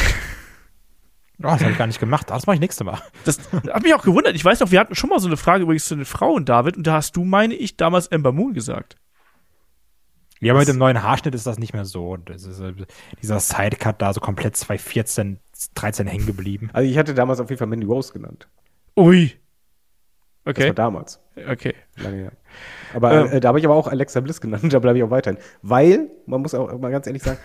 [1.42, 2.30] das habe ich gar nicht gemacht.
[2.30, 3.00] Das mache ich nächste Mal.
[3.24, 4.34] Das hat mich auch gewundert.
[4.36, 6.76] Ich weiß noch, wir hatten schon mal so eine Frage übrigens zu den Frauen, David,
[6.76, 8.96] und da hast du, meine ich, damals Ember Moon gesagt.
[10.42, 12.16] Ja, aber mit dem neuen Haarschnitt ist das nicht mehr so.
[12.16, 12.72] Das ist, äh,
[13.20, 15.38] dieser Sidecut da so komplett 2014,
[15.74, 16.70] 13 hängen geblieben.
[16.72, 18.48] Also ich hatte damals auf jeden Fall Mandy Rose genannt.
[18.96, 19.32] Ui.
[20.44, 20.68] Das Okay.
[20.68, 21.20] war damals.
[21.48, 21.74] Okay.
[21.96, 22.32] Lange her.
[22.94, 23.32] Aber Ähm.
[23.32, 25.38] äh, da habe ich aber auch Alexa Bliss genannt, da bleibe ich auch weiterhin.
[25.62, 27.38] Weil, man muss auch mal ganz ehrlich sagen,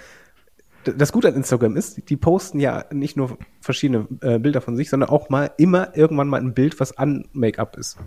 [0.83, 4.89] das Gute an Instagram ist, die posten ja nicht nur verschiedene äh, Bilder von sich,
[4.89, 7.97] sondern auch mal immer irgendwann mal ein Bild, was an Make-up ist.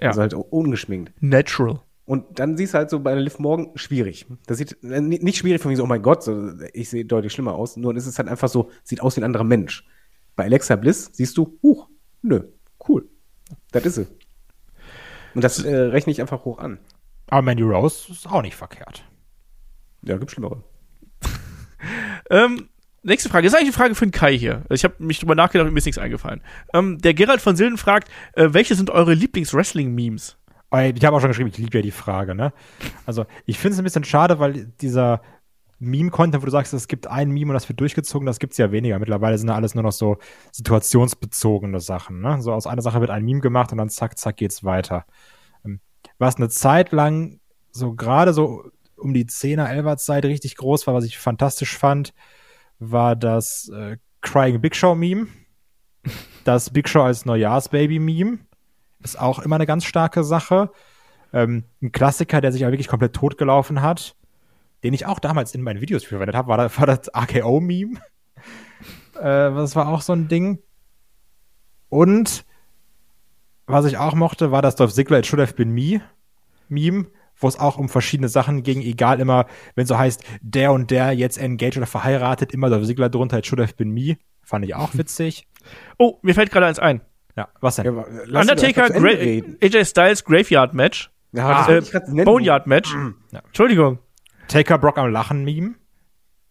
[0.00, 0.08] Ja.
[0.08, 1.12] Also halt ungeschminkt.
[1.20, 1.80] Natural.
[2.04, 4.26] Und dann siehst du halt so bei Liv Morgan schwierig.
[4.46, 7.04] Das sieht äh, ni- nicht schwierig von mir so, oh mein Gott, so, ich sehe
[7.04, 7.76] deutlich schlimmer aus.
[7.76, 9.84] Nur es ist halt einfach so, sieht aus wie ein anderer Mensch.
[10.36, 11.88] Bei Alexa Bliss siehst du, huch,
[12.22, 12.42] nö,
[12.88, 13.08] cool.
[13.72, 14.06] Das ist sie.
[15.36, 16.78] Und das äh, rechne ich einfach hoch an.
[17.28, 19.04] Aber Mandy Rose ist auch nicht verkehrt.
[20.02, 20.62] Ja, gibt schlimmere.
[22.28, 22.68] Ähm,
[23.04, 23.44] nächste Frage.
[23.44, 24.64] Das ist eigentlich eine Frage für den Kai hier.
[24.70, 26.40] Ich habe mich drüber nachgedacht und mir ist nichts eingefallen.
[26.74, 30.36] Ähm, der Gerald von Silden fragt, äh, welche sind eure Lieblings-Wrestling-Memes?
[30.70, 32.52] Aber Ich habe auch schon geschrieben, ich liebe ja die Frage, ne?
[33.04, 35.20] Also, ich finde es ein bisschen schade, weil dieser
[35.78, 38.72] Meme-Content, wo du sagst, es gibt ein Meme und das wird durchgezogen, das gibt's ja
[38.72, 38.98] weniger.
[38.98, 40.16] Mittlerweile sind ja alles nur noch so
[40.52, 42.40] situationsbezogene Sachen, ne?
[42.40, 45.04] So aus einer Sache wird ein Meme gemacht und dann zack, zack geht's weiter.
[45.64, 45.80] Ähm,
[46.18, 47.40] Was eine Zeit lang
[47.72, 52.14] so gerade so um die 10er, 11er Zeit richtig groß war, was ich fantastisch fand,
[52.78, 55.28] war das äh, Crying Big Show Meme.
[56.44, 58.38] Das Big Show als Neujahrsbaby Meme
[59.02, 60.70] ist auch immer eine ganz starke Sache.
[61.32, 64.16] Ähm, ein Klassiker, der sich aber wirklich komplett totgelaufen hat,
[64.86, 67.98] den ich auch damals in meinen Videos verwendet habe, war, das- war das AKO-Meme.
[69.16, 70.60] äh, das war auch so ein Ding.
[71.88, 72.44] Und
[73.66, 76.00] was ich auch mochte, war das Dolph Ziggler It Should Have Been Me
[76.68, 77.06] Meme,
[77.36, 81.12] wo es auch um verschiedene Sachen ging, egal immer, wenn so heißt, der und der
[81.12, 84.16] jetzt engaged oder verheiratet, immer Dolph Ziggler drunter It Should Have Been Me.
[84.42, 85.48] Fand ich auch witzig.
[85.98, 87.00] Oh, mir fällt gerade eins ein.
[87.36, 87.84] Ja, was denn?
[87.86, 88.84] Ja, Undertaker.
[88.94, 91.10] AJ Styles Graveyard Match.
[91.32, 92.24] Ja, das Ah, nennen.
[92.24, 92.94] Boneyard Match.
[93.32, 93.40] Ja.
[93.46, 93.98] Entschuldigung.
[94.48, 95.74] Taker Brock am Lachen Meme.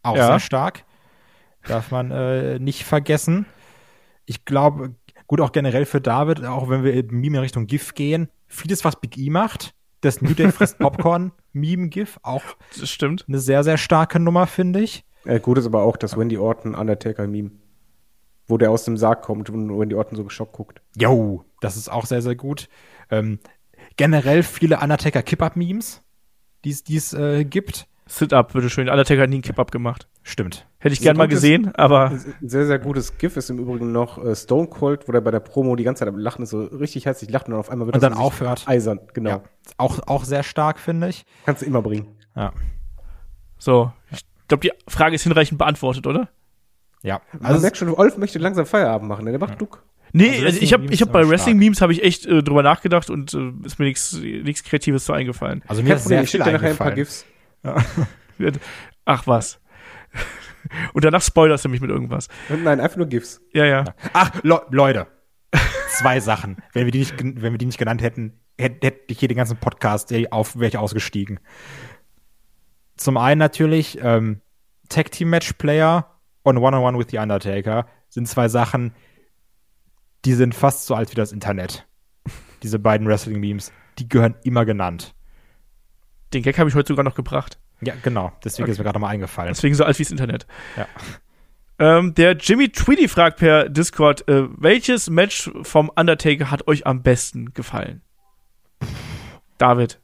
[0.02, 0.26] Auch Ja.
[0.26, 0.84] sehr stark.
[1.66, 3.46] Darf man äh, nicht vergessen.
[4.24, 4.94] Ich glaube,
[5.26, 8.84] gut auch generell für David, auch wenn wir im Meme in Richtung GIF gehen, vieles,
[8.84, 12.42] was Big E macht, das New Day frisst Popcorn Meme GIF, auch
[12.78, 13.24] Das stimmt.
[13.28, 15.04] eine sehr, sehr starke Nummer, finde ich.
[15.24, 17.50] Äh, gut ist aber auch das Wendy Orton Undertaker Meme.
[18.48, 20.80] Wo der aus dem Sarg kommt und Wendy Orton so geschockt guckt.
[20.96, 22.68] Jo, das ist auch sehr, sehr gut.
[23.10, 23.40] Ähm,
[23.96, 26.02] generell viele Undertaker Kip-Up-Memes,
[26.72, 27.86] die es äh, gibt.
[28.08, 28.88] Sit-Up, bitteschön.
[28.88, 30.06] Undertaker hat nie einen Kip-Up gemacht.
[30.22, 30.66] Stimmt.
[30.78, 34.24] Hätte ich gern mal gesehen, aber Ein sehr, sehr gutes GIF ist im Übrigen noch
[34.24, 36.62] äh, Stone Cold, wo der bei der Promo die ganze Zeit am Lachen ist, so
[36.62, 38.62] richtig herzlich lacht und dann auf einmal wird Und das dann aufhört.
[38.66, 39.30] Eisern, genau.
[39.30, 39.42] Ja.
[39.76, 41.26] Auch, auch sehr stark, finde ich.
[41.46, 42.16] Kannst du immer bringen.
[42.36, 42.52] Ja.
[43.58, 43.92] so.
[44.12, 46.28] Ich glaube, die Frage ist hinreichend beantwortet, oder?
[47.02, 47.20] Ja.
[47.32, 49.32] Also Also, merkt schon, Olf möchte langsam Feierabend machen, ne?
[49.32, 49.82] der macht Duck.
[50.12, 52.42] Nee, Also also ich habe ich hab bei sind aber Wrestling-Memes habe ich echt äh,
[52.42, 55.62] drüber nachgedacht und äh, ist mir nichts nichts Kreatives so eingefallen.
[55.66, 56.92] also mir Kein ist Problem, sehr ich schicke dir nachher ein paar.
[56.92, 57.26] GIFs.
[59.04, 59.60] Ach was.
[60.92, 62.28] und danach spoilerst du mich mit irgendwas.
[62.48, 63.40] Nein, einfach nur GIFs.
[63.52, 63.84] Ja, ja.
[64.12, 65.06] Ach, Le Leute.
[65.90, 66.56] Zwei Sachen.
[66.72, 69.36] Wenn wir die nicht, wenn wir die nicht genannt hätten, hätte hätte ich hier den
[69.36, 71.40] ganzen Podcast ey, auf, wäre ich ausgestiegen.
[72.96, 74.40] Zum einen natürlich, ähm,
[74.88, 76.10] Tag Team Match Player
[76.42, 78.92] und One-on-One with the Undertaker sind zwei Sachen,
[80.26, 81.86] die sind fast so alt wie das Internet.
[82.62, 85.14] Diese beiden Wrestling-Memes, die gehören immer genannt.
[86.34, 87.58] Den Gag habe ich heute sogar noch gebracht.
[87.80, 88.32] Ja, genau.
[88.44, 88.72] Deswegen Okay.
[88.72, 89.52] ist mir gerade mal eingefallen.
[89.54, 90.46] Deswegen so alt wie das Internet.
[90.76, 90.88] Ja.
[91.78, 97.02] Ähm, der Jimmy Tweedy fragt per Discord, äh, welches Match vom Undertaker hat euch am
[97.02, 98.02] besten gefallen?
[99.58, 100.00] David.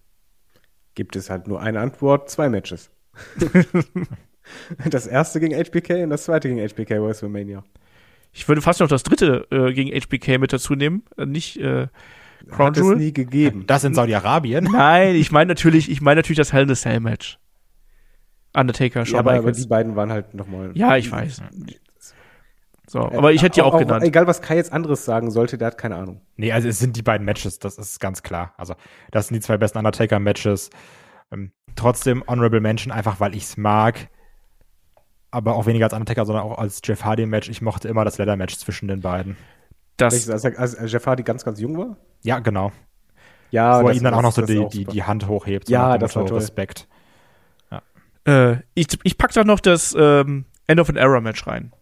[0.94, 2.90] Gibt es halt nur eine Antwort, zwei Matches.
[4.88, 7.64] das erste gegen HBK und das zweite gegen HBK WrestleMania.
[8.32, 11.04] Ich würde fast noch das dritte äh, gegen HBK mit dazu nehmen.
[11.16, 11.88] Äh, nicht äh,
[12.50, 12.96] Crown Hat es Jewel.
[12.96, 13.64] nie gegeben.
[13.66, 14.64] Das in Saudi-Arabien.
[14.72, 17.38] Nein, ich meine natürlich, ich meine natürlich das Hell in a Cell Match.
[18.54, 19.62] Undertaker, Ja, Shawn aber, aber Michaels.
[19.62, 20.72] die beiden waren halt nochmal.
[20.74, 21.42] Ja, ich weiß.
[22.86, 24.04] So, aber ich hätte die auch, genannt.
[24.04, 26.20] Egal, was Kai jetzt anderes sagen sollte, der hat keine Ahnung.
[26.36, 28.52] Nee, also es sind die beiden Matches, das ist ganz klar.
[28.58, 28.74] Also,
[29.10, 30.68] das sind die zwei besten Undertaker-Matches.
[31.32, 34.08] Ähm, trotzdem Honorable Mention, einfach weil ich es mag.
[35.32, 37.48] Aber auch weniger als Undertaker, sondern auch als Jeff Hardy-Match.
[37.48, 39.36] Ich mochte immer das Leather-Match zwischen den beiden.
[39.98, 41.96] Welches, Das, als, als, als Jeff Hardy ganz, ganz jung war?
[42.22, 42.70] Ja, genau.
[43.50, 45.68] Ja, Wo er ihm dann auch noch so die, auch die, die Hand hochhebt.
[45.68, 46.38] Ja, das war toll.
[46.38, 46.86] Respekt.
[48.26, 51.72] äh, ich, ich pack da noch das ähm, End of an Era Match rein.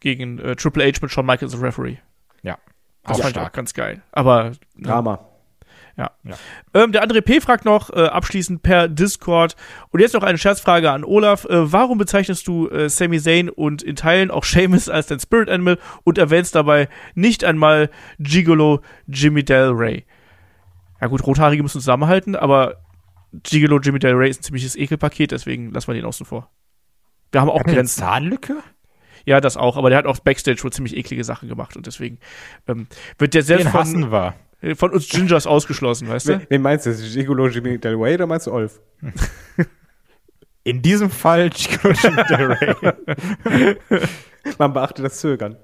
[0.00, 1.98] Gegen äh, Triple H mit Shawn Michaels als Referee.
[3.06, 4.02] Das fand ich auch ganz geil.
[4.12, 4.52] Aber.
[4.76, 5.20] Drama.
[5.96, 6.10] Ja.
[6.24, 6.34] ja.
[6.74, 7.40] Ähm, der André P.
[7.40, 9.56] fragt noch äh, abschließend per Discord.
[9.90, 11.46] Und jetzt noch eine Scherzfrage an Olaf.
[11.46, 15.48] Äh, warum bezeichnest du äh, Sami Zayn und in Teilen auch Seamus als dein Spirit
[15.48, 20.04] Animal und erwähnst dabei nicht einmal Gigolo Jimmy Del Rey?
[21.00, 22.76] Ja gut, Rothaarige müssen zusammenhalten, aber
[23.42, 26.50] Gigolo Jimmy Del Rey ist ein ziemliches Ekelpaket, deswegen lassen wir den außen vor.
[27.32, 28.00] Wir haben auch Hat Grenzen.
[28.00, 28.56] Zahnlücke?
[29.24, 32.18] Ja, das auch, aber der hat auch Backstage wohl ziemlich eklige Sachen gemacht und deswegen
[32.68, 32.86] ähm,
[33.18, 34.34] wird der selbst Den von, war.
[34.74, 36.40] Von uns Gingers ausgeschlossen, weißt du?
[36.48, 36.94] Wen meinst du?
[36.94, 38.80] Gigolo Jimmy Del Rey oder meinst du Olf?
[40.64, 43.76] In diesem Fall Gigolo Jimmy Del Rey.
[44.58, 45.56] Man beachte das Zögern.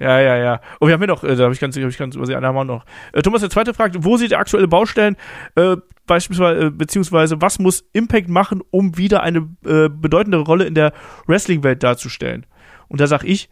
[0.00, 0.60] Ja, ja, ja.
[0.78, 2.46] Und wir haben hier noch, äh, da habe ich ganz, hab ich ganz übersehen, einen
[2.46, 2.86] haben wir noch.
[3.12, 5.16] Äh, Thomas, der zweite fragt, wo sieht ihr aktuelle Baustellen,
[5.56, 5.76] äh,
[6.06, 10.92] beispielsweise, äh, beziehungsweise was muss Impact machen, um wieder eine äh, bedeutende Rolle in der
[11.26, 12.46] Wrestling-Welt darzustellen?
[12.88, 13.50] Und da sag ich,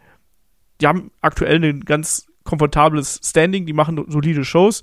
[0.80, 4.82] die haben aktuell ein ganz komfortables Standing, die machen solide Shows.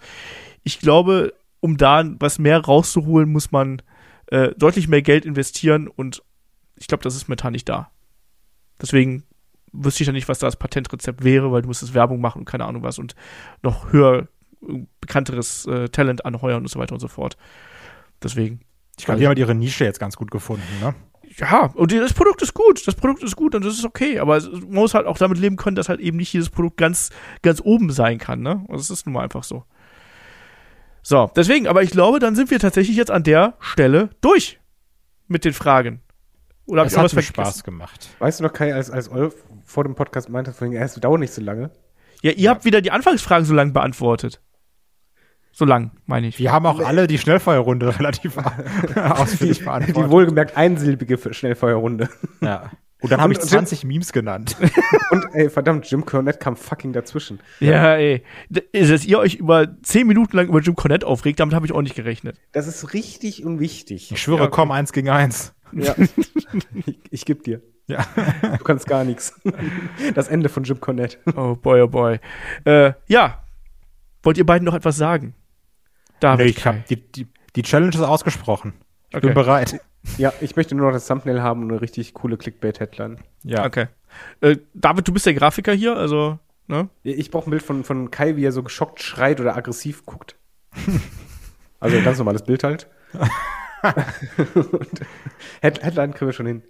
[0.64, 3.82] Ich glaube, um da was mehr rauszuholen, muss man
[4.28, 6.22] äh, deutlich mehr Geld investieren und
[6.78, 7.90] ich glaube, das ist momentan nicht da.
[8.80, 9.24] Deswegen
[9.74, 12.46] wüsste ich ja nicht, was da das Patentrezept wäre, weil du müsstest Werbung machen und
[12.46, 13.16] keine Ahnung was und
[13.64, 14.28] noch höher
[14.68, 17.36] äh, bekannteres äh, Talent anheuern und so weiter und so fort.
[18.22, 18.62] Deswegen.
[18.98, 20.94] Ich glaube, die haben ihre Nische jetzt ganz gut gefunden, ne?
[21.38, 24.40] Ja, und das Produkt ist gut, das Produkt ist gut und das ist okay, aber
[24.42, 27.10] man muss halt auch damit leben können, dass halt eben nicht jedes Produkt ganz,
[27.42, 28.64] ganz oben sein kann, ne?
[28.68, 29.64] Und das ist nun mal einfach so.
[31.02, 34.60] So, deswegen, aber ich glaube, dann sind wir tatsächlich jetzt an der Stelle durch
[35.28, 36.02] mit den Fragen.
[36.66, 38.10] Oder das hat mir Spaß gemacht.
[38.20, 39.36] Weißt du noch, Kai, als, als Olf
[39.66, 41.70] vor dem Podcast meinte, vorhin, es dauert nicht so lange.
[42.22, 42.52] Ja, ihr ja.
[42.52, 44.42] habt wieder die Anfangsfragen so lang beantwortet.
[45.58, 46.38] So lang, meine ich.
[46.38, 48.36] Wir haben auch alle die Schnellfeuerrunde relativ
[48.96, 49.96] ausführlich beantwortet.
[49.96, 52.10] Die wohlgemerkt einsilbige Schnellfeuerrunde.
[52.42, 52.72] Ja.
[53.00, 54.58] Und dann habe ich 20 Jim, Memes genannt.
[55.12, 57.40] Und ey, verdammt, Jim Cornette kam fucking dazwischen.
[57.62, 58.24] Ja, ja, ey.
[58.50, 61.82] Dass ihr euch über 10 Minuten lang über Jim Cornette aufregt, damit habe ich auch
[61.82, 62.38] nicht gerechnet.
[62.52, 64.12] Das ist richtig unwichtig.
[64.12, 64.56] Ich schwöre, ja, okay.
[64.56, 65.54] komm, eins gegen eins.
[65.72, 65.96] Ja.
[66.86, 67.62] ich, ich geb dir.
[67.88, 68.06] Ja.
[68.42, 69.40] Du kannst gar nichts.
[70.16, 71.18] Das Ende von Jim Cornette.
[71.38, 72.20] Oh boy, oh boy.
[72.66, 73.42] Äh, ja.
[74.22, 75.34] Wollt ihr beiden noch etwas sagen?
[76.20, 76.46] David.
[76.46, 78.74] Nee, ich hab die, die, die Challenge ist ausgesprochen.
[79.10, 79.28] Ich okay.
[79.28, 79.80] bin bereit.
[80.20, 83.18] Ja, ich möchte nur noch das Thumbnail haben und eine richtig coole Clickbait-Headline.
[83.44, 83.66] Ja.
[83.66, 83.88] Okay.
[84.40, 86.38] Äh, David, du bist der Grafiker hier, also,
[86.68, 86.90] ne?
[87.02, 90.36] Ich brauche ein Bild von, von Kai, wie er so geschockt schreit oder aggressiv guckt.
[91.80, 92.88] also ein ganz normales Bild halt.
[95.62, 96.62] Headline kriegen wir schon hin.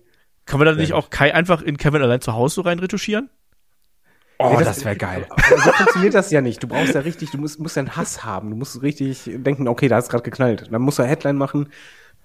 [0.45, 3.29] Können wir dann nicht auch Kai einfach in Kevin allein zu Hause so rein retuschieren?
[4.37, 5.27] Oh, nee, das, das wäre geil.
[5.63, 6.61] So funktioniert das ja nicht.
[6.61, 8.49] Du brauchst ja richtig, du musst, musst ja einen Hass haben.
[8.49, 10.67] Du musst richtig denken, okay, da ist gerade geknallt.
[10.71, 11.69] Dann musst du Headline machen,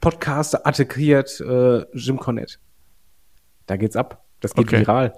[0.01, 2.57] Podcaster attackiert äh, Jim Cornette.
[3.66, 4.24] Da geht's ab.
[4.41, 4.81] Das geht okay.
[4.81, 5.12] viral.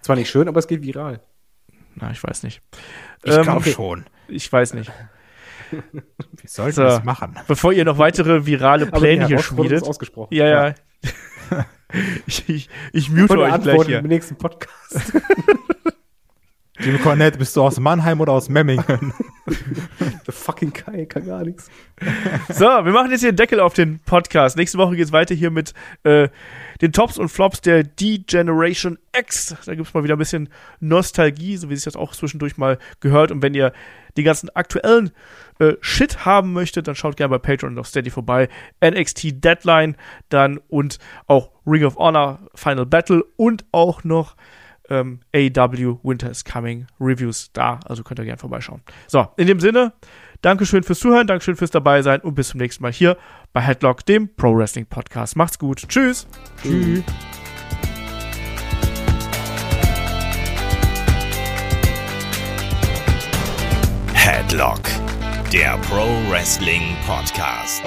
[0.00, 1.20] Zwar nicht schön, aber es geht viral.
[1.94, 2.62] Na, ich weiß nicht.
[3.22, 3.72] Ich ähm, glaube okay.
[3.72, 4.06] schon.
[4.28, 4.90] Ich weiß nicht.
[5.70, 7.38] Wie sollten so, das machen?
[7.46, 9.84] Bevor ihr noch weitere virale Pläne hier schmiedet.
[9.84, 10.34] Ausgesprochen.
[10.34, 10.68] Ja, ja.
[10.68, 11.66] ja.
[12.26, 13.98] ich, ich, ich mute euch gleich hier.
[13.98, 15.12] im nächsten Podcast.
[16.82, 19.14] Jim Cornette, bist du aus Mannheim oder aus Memmingen?
[20.26, 21.70] The fucking Kai, kann gar nichts.
[22.48, 24.56] So, wir machen jetzt hier einen Deckel auf den Podcast.
[24.56, 26.28] Nächste Woche geht's weiter hier mit äh,
[26.80, 29.54] den Tops und Flops der D-Generation X.
[29.64, 30.48] Da gibt's mal wieder ein bisschen
[30.80, 33.30] Nostalgie, so wie sich das auch zwischendurch mal gehört.
[33.30, 33.72] Und wenn ihr
[34.16, 35.12] die ganzen aktuellen
[35.60, 38.48] äh, Shit haben möchtet, dann schaut gerne bei Patreon und auf Steady vorbei.
[38.84, 39.96] NXT Deadline
[40.28, 40.98] dann und
[41.28, 44.34] auch Ring of Honor Final Battle und auch noch
[44.92, 47.80] ähm, AEW Winter is Coming Reviews da.
[47.86, 48.82] Also könnt ihr gerne vorbeischauen.
[49.06, 49.92] So, in dem Sinne,
[50.42, 53.16] Dankeschön fürs Zuhören, Dankeschön fürs dabei sein und bis zum nächsten Mal hier
[53.52, 55.36] bei Headlock, dem Pro Wrestling Podcast.
[55.36, 55.88] Macht's gut.
[55.88, 56.26] Tschüss.
[56.62, 57.02] Tschüss.
[64.14, 64.82] Headlock,
[65.52, 67.82] der Pro Wrestling Podcast.